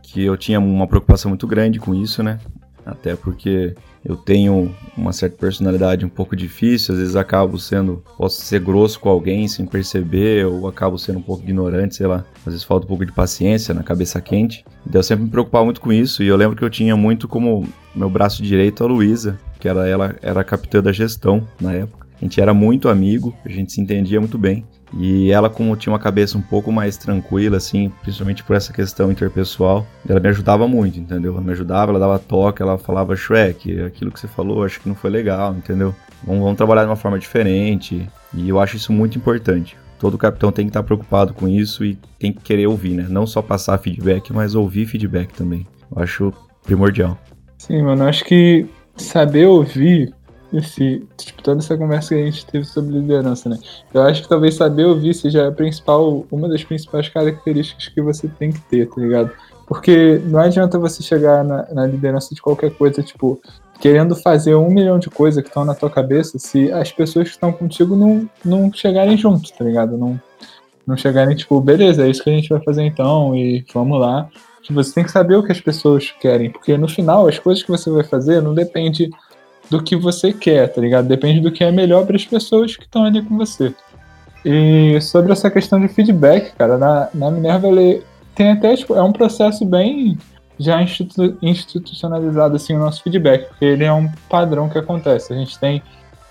[0.00, 2.38] que eu tinha uma preocupação muito grande com isso, né?
[2.86, 8.40] Até porque eu tenho uma certa personalidade um pouco difícil, às vezes acabo sendo, posso
[8.40, 12.24] ser grosso com alguém sem perceber, ou acabo sendo um pouco ignorante, sei lá.
[12.38, 14.64] Às vezes falta um pouco de paciência na cabeça quente.
[14.86, 17.28] Então eu sempre me preocupava muito com isso, e eu lembro que eu tinha muito
[17.28, 21.72] como meu braço direito a Luísa, que era ela era a capitã da gestão na
[21.72, 22.06] época.
[22.20, 24.64] A gente era muito amigo, a gente se entendia muito bem.
[24.96, 29.10] E ela, como tinha uma cabeça um pouco mais tranquila, assim, principalmente por essa questão
[29.10, 31.32] interpessoal, ela me ajudava muito, entendeu?
[31.32, 34.88] Ela me ajudava, ela dava toque, ela falava, Shrek, aquilo que você falou, acho que
[34.88, 35.94] não foi legal, entendeu?
[36.24, 38.08] Vamos, vamos trabalhar de uma forma diferente.
[38.34, 39.76] E eu acho isso muito importante.
[39.98, 43.06] Todo capitão tem que estar preocupado com isso e tem que querer ouvir, né?
[43.08, 45.66] Não só passar feedback, mas ouvir feedback também.
[45.94, 46.32] Eu acho
[46.64, 47.18] primordial.
[47.58, 50.12] Sim, mano, acho que saber ouvir
[50.52, 53.58] esse, tipo, toda essa conversa que a gente teve sobre liderança, né?
[53.92, 58.28] Eu acho que talvez saber ouvir seja a principal, uma das principais características que você
[58.28, 59.30] tem que ter, tá ligado?
[59.66, 63.40] Porque não adianta você chegar na, na liderança de qualquer coisa, tipo,
[63.80, 67.34] querendo fazer um milhão de coisas que estão na tua cabeça se as pessoas que
[67.34, 69.96] estão contigo não, não chegarem juntos, tá ligado?
[69.96, 70.20] Não,
[70.86, 74.28] não chegarem, tipo, beleza, é isso que a gente vai fazer então e vamos lá.
[74.68, 77.70] Você tem que saber o que as pessoas querem, porque no final as coisas que
[77.70, 79.10] você vai fazer não depende
[79.70, 81.06] do que você quer, tá ligado?
[81.06, 83.72] Depende do que é melhor para as pessoas que estão ali com você.
[84.44, 88.02] E sobre essa questão de feedback, cara, na, na Minerva ele
[88.34, 90.18] tem até, tipo, é um processo bem
[90.58, 95.32] já institu institucionalizado, assim, o nosso feedback, porque ele é um padrão que acontece.
[95.32, 95.82] A gente tem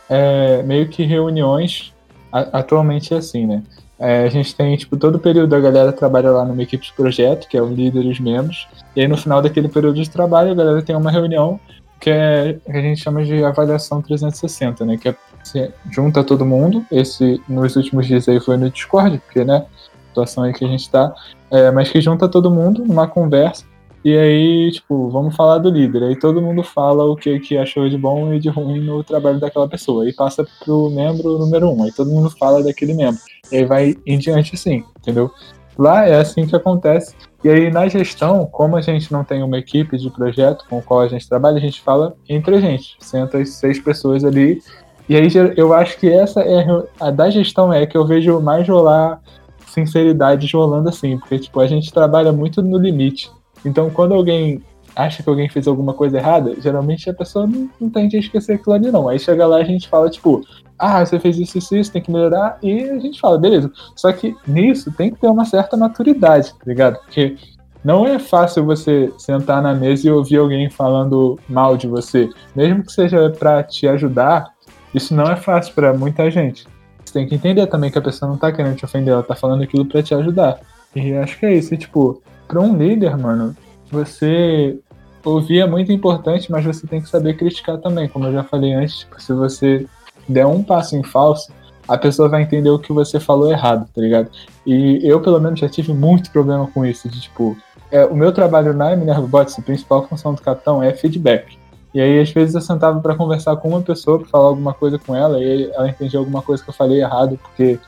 [0.08, 1.94] é, meio que reuniões,
[2.32, 3.64] a, atualmente é assim, né?
[3.98, 7.48] É, a gente tem, tipo, todo período a galera trabalha lá numa equipe de projeto,
[7.48, 10.52] que é o líder e os membros, e aí no final daquele período de trabalho
[10.52, 11.60] a galera tem uma reunião
[12.00, 14.98] que, é, que a gente chama de avaliação 360, né?
[14.98, 16.86] Que é, junta todo mundo.
[16.92, 19.66] Esse, nos últimos dias aí foi no Discord, porque, né?
[20.08, 21.14] Situação aí que a gente tá.
[21.52, 23.66] É, mas que junta todo mundo numa conversa.
[24.04, 26.04] E aí, tipo, vamos falar do líder.
[26.04, 29.40] Aí todo mundo fala o que, que achou de bom e de ruim no trabalho
[29.40, 30.06] daquela pessoa.
[30.06, 31.84] Aí passa pro membro número um.
[31.84, 33.20] Aí todo mundo fala daquele membro.
[33.52, 35.30] E aí vai em diante assim, entendeu?
[35.78, 37.14] Lá é assim que acontece.
[37.44, 40.82] E aí, na gestão, como a gente não tem uma equipe de projeto com a
[40.82, 42.98] qual a gente trabalha, a gente fala entre a gente.
[43.00, 44.62] Senta as seis pessoas ali.
[45.08, 46.66] E aí, eu acho que essa é
[47.00, 49.22] a da gestão é que eu vejo mais rolar
[49.66, 53.32] sinceridade rolando assim, porque, tipo, a gente trabalha muito no limite.
[53.66, 54.62] Então, quando alguém
[55.00, 58.54] acha que alguém fez alguma coisa errada, geralmente a pessoa não, não tende a esquecer
[58.54, 59.08] aquilo ali, não.
[59.08, 60.42] Aí chega lá a gente fala, tipo,
[60.78, 63.72] ah, você fez isso, isso, isso, tem que melhorar, e a gente fala, beleza.
[63.96, 67.00] Só que nisso tem que ter uma certa maturidade, tá ligado?
[67.00, 67.36] Porque
[67.84, 72.30] não é fácil você sentar na mesa e ouvir alguém falando mal de você.
[72.56, 74.54] Mesmo que seja para te ajudar,
[74.94, 76.68] isso não é fácil para muita gente.
[77.04, 79.36] Você tem que entender também que a pessoa não tá querendo te ofender, ela tá
[79.36, 80.60] falando aquilo para te ajudar.
[80.96, 81.74] E acho que é isso.
[81.74, 83.56] E, tipo, pra um líder, mano,
[83.92, 84.80] você
[85.24, 88.08] ouvir é muito importante, mas você tem que saber criticar também.
[88.08, 89.86] Como eu já falei antes, tipo, se você
[90.28, 91.52] der um passo em falso,
[91.88, 94.30] a pessoa vai entender o que você falou errado, tá ligado?
[94.66, 97.58] E eu, pelo menos, já tive muito problema com isso, de tipo,
[97.92, 101.58] é, o meu trabalho na Minerva Bots, a principal função do capitão é feedback.
[101.92, 105.00] E aí, às vezes, eu sentava para conversar com uma pessoa, para falar alguma coisa
[105.00, 107.80] com ela, e ela entendia alguma coisa que eu falei errado, porque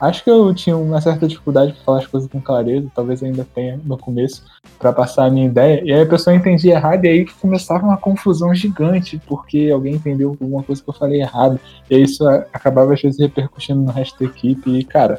[0.00, 3.46] Acho que eu tinha uma certa dificuldade para falar as coisas com clareza, talvez ainda
[3.54, 4.42] tenha no começo,
[4.78, 5.82] para passar a minha ideia.
[5.84, 10.30] E aí a pessoa entendia errado, e aí começava uma confusão gigante, porque alguém entendeu
[10.40, 11.60] alguma coisa que eu falei errado.
[11.90, 14.70] E aí isso acabava às vezes repercutindo no resto da equipe.
[14.70, 15.18] E, cara,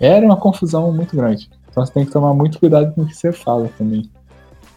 [0.00, 1.50] era uma confusão muito grande.
[1.68, 4.08] Então você tem que tomar muito cuidado com o que você fala também.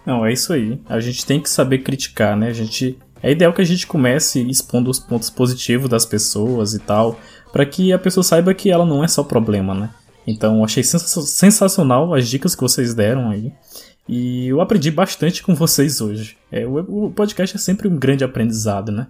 [0.06, 0.82] Não, é isso aí.
[0.90, 2.48] A gente tem que saber criticar, né?
[2.48, 3.00] A gente.
[3.22, 7.18] É ideal que a gente comece expondo os pontos positivos das pessoas e tal
[7.52, 9.90] para que a pessoa saiba que ela não é só problema, né?
[10.26, 13.52] Então, achei sensacional as dicas que vocês deram aí.
[14.08, 16.38] E eu aprendi bastante com vocês hoje.
[16.52, 19.08] É, o, podcast é sempre um grande aprendizado, né?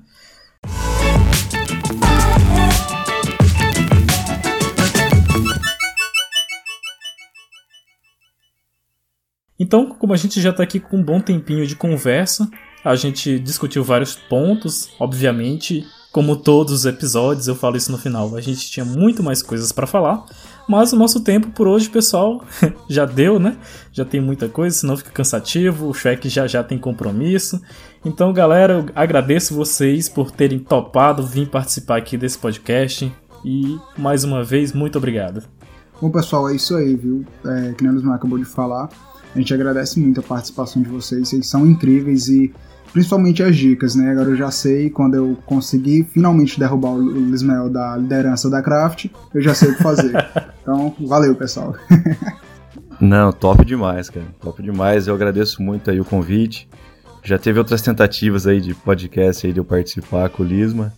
[9.60, 12.50] Então, como a gente já está aqui com um bom tempinho de conversa,
[12.84, 18.36] a gente discutiu vários pontos, obviamente como todos os episódios, eu falo isso no final,
[18.36, 20.26] a gente tinha muito mais coisas para falar,
[20.68, 22.44] mas o nosso tempo por hoje, pessoal,
[22.90, 23.58] já deu, né?
[23.92, 27.62] Já tem muita coisa, senão fica cansativo, o Shrek já já tem compromisso.
[28.04, 33.12] Então, galera, eu agradeço vocês por terem topado vir participar aqui desse podcast
[33.44, 35.44] e mais uma vez, muito obrigado.
[36.02, 37.26] Bom, pessoal, é isso aí, viu?
[37.46, 38.90] É, que nem o acabou de falar.
[39.36, 42.54] A gente agradece muito a participação de vocês, vocês são incríveis e
[42.92, 44.12] principalmente as dicas, né?
[44.12, 49.08] Agora eu já sei, quando eu conseguir finalmente derrubar o Lismael da liderança da Craft,
[49.34, 50.14] eu já sei o que fazer.
[50.62, 51.76] então, valeu, pessoal.
[53.00, 54.26] Não, top demais, cara.
[54.42, 55.08] Top demais.
[55.08, 56.68] Eu agradeço muito aí o convite.
[57.24, 60.94] Já teve outras tentativas aí de podcast aí de eu participar com o Lisma,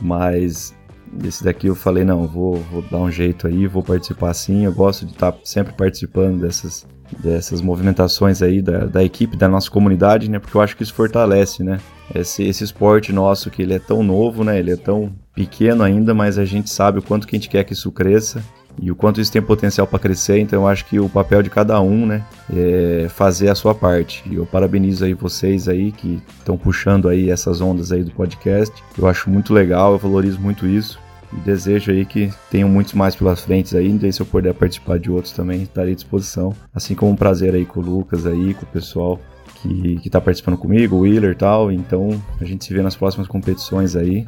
[0.00, 0.74] mas
[1.22, 4.64] esse daqui eu falei, não, vou, vou dar um jeito aí, vou participar sim.
[4.64, 6.86] Eu gosto de estar sempre participando dessas
[7.18, 10.38] dessas movimentações aí da, da equipe, da nossa comunidade, né?
[10.38, 11.78] Porque eu acho que isso fortalece, né?
[12.14, 14.58] Esse, esse esporte nosso que ele é tão novo, né?
[14.58, 17.64] Ele é tão pequeno ainda, mas a gente sabe o quanto que a gente quer
[17.64, 18.42] que isso cresça
[18.80, 20.38] e o quanto isso tem potencial para crescer.
[20.38, 22.24] Então eu acho que o papel de cada um, né,
[22.54, 24.22] é fazer a sua parte.
[24.30, 28.74] E eu parabenizo aí vocês aí que estão puxando aí essas ondas aí do podcast.
[28.98, 30.98] Eu acho muito legal, eu valorizo muito isso.
[31.44, 34.06] Desejo aí que tenham muitos mais pelas frentes ainda.
[34.06, 36.54] E se eu puder participar de outros também, estarei à disposição.
[36.74, 39.18] Assim como um prazer aí com o Lucas aí, com o pessoal
[39.56, 41.72] que, que tá participando comigo, o Wheeler e tal.
[41.72, 44.26] Então a gente se vê nas próximas competições aí.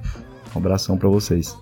[0.54, 1.56] Um abração para vocês.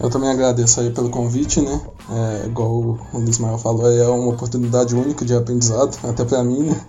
[0.00, 1.80] Eu também agradeço aí pelo convite, né?
[2.10, 6.80] É, igual o Ismael falou, é uma oportunidade única de aprendizado, até para mim, né?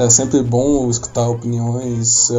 [0.00, 2.36] É sempre bom escutar opiniões é,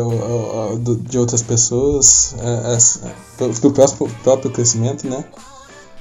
[1.07, 5.23] de outras pessoas é, é, para o próprio, próprio crescimento, né?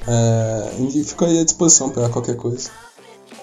[0.09, 2.71] É, e fico aí à disposição para qualquer coisa.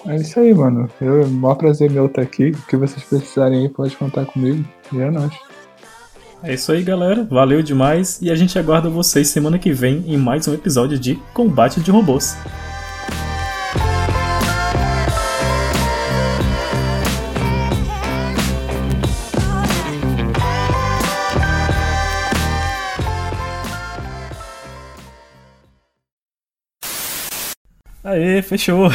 [0.04, 0.90] É isso aí, mano.
[1.00, 2.50] Eu, é um maior prazer meu estar aqui.
[2.50, 4.64] O que vocês precisarem aí, pode contar comigo.
[4.92, 5.32] E é nóis.
[6.42, 7.24] É isso aí, galera.
[7.30, 8.18] Valeu demais.
[8.20, 11.90] E a gente aguarda vocês semana que vem em mais um episódio de Combate de
[11.92, 12.36] Robôs.
[28.08, 28.88] Aê, fechou.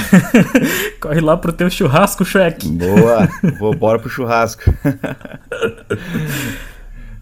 [0.99, 2.67] Corre lá pro teu churrasco, Shrek.
[2.67, 3.29] Boa,
[3.59, 4.73] vou bora pro churrasco.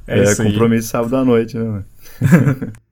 [0.08, 1.84] é, é compromisso sábado à noite, né?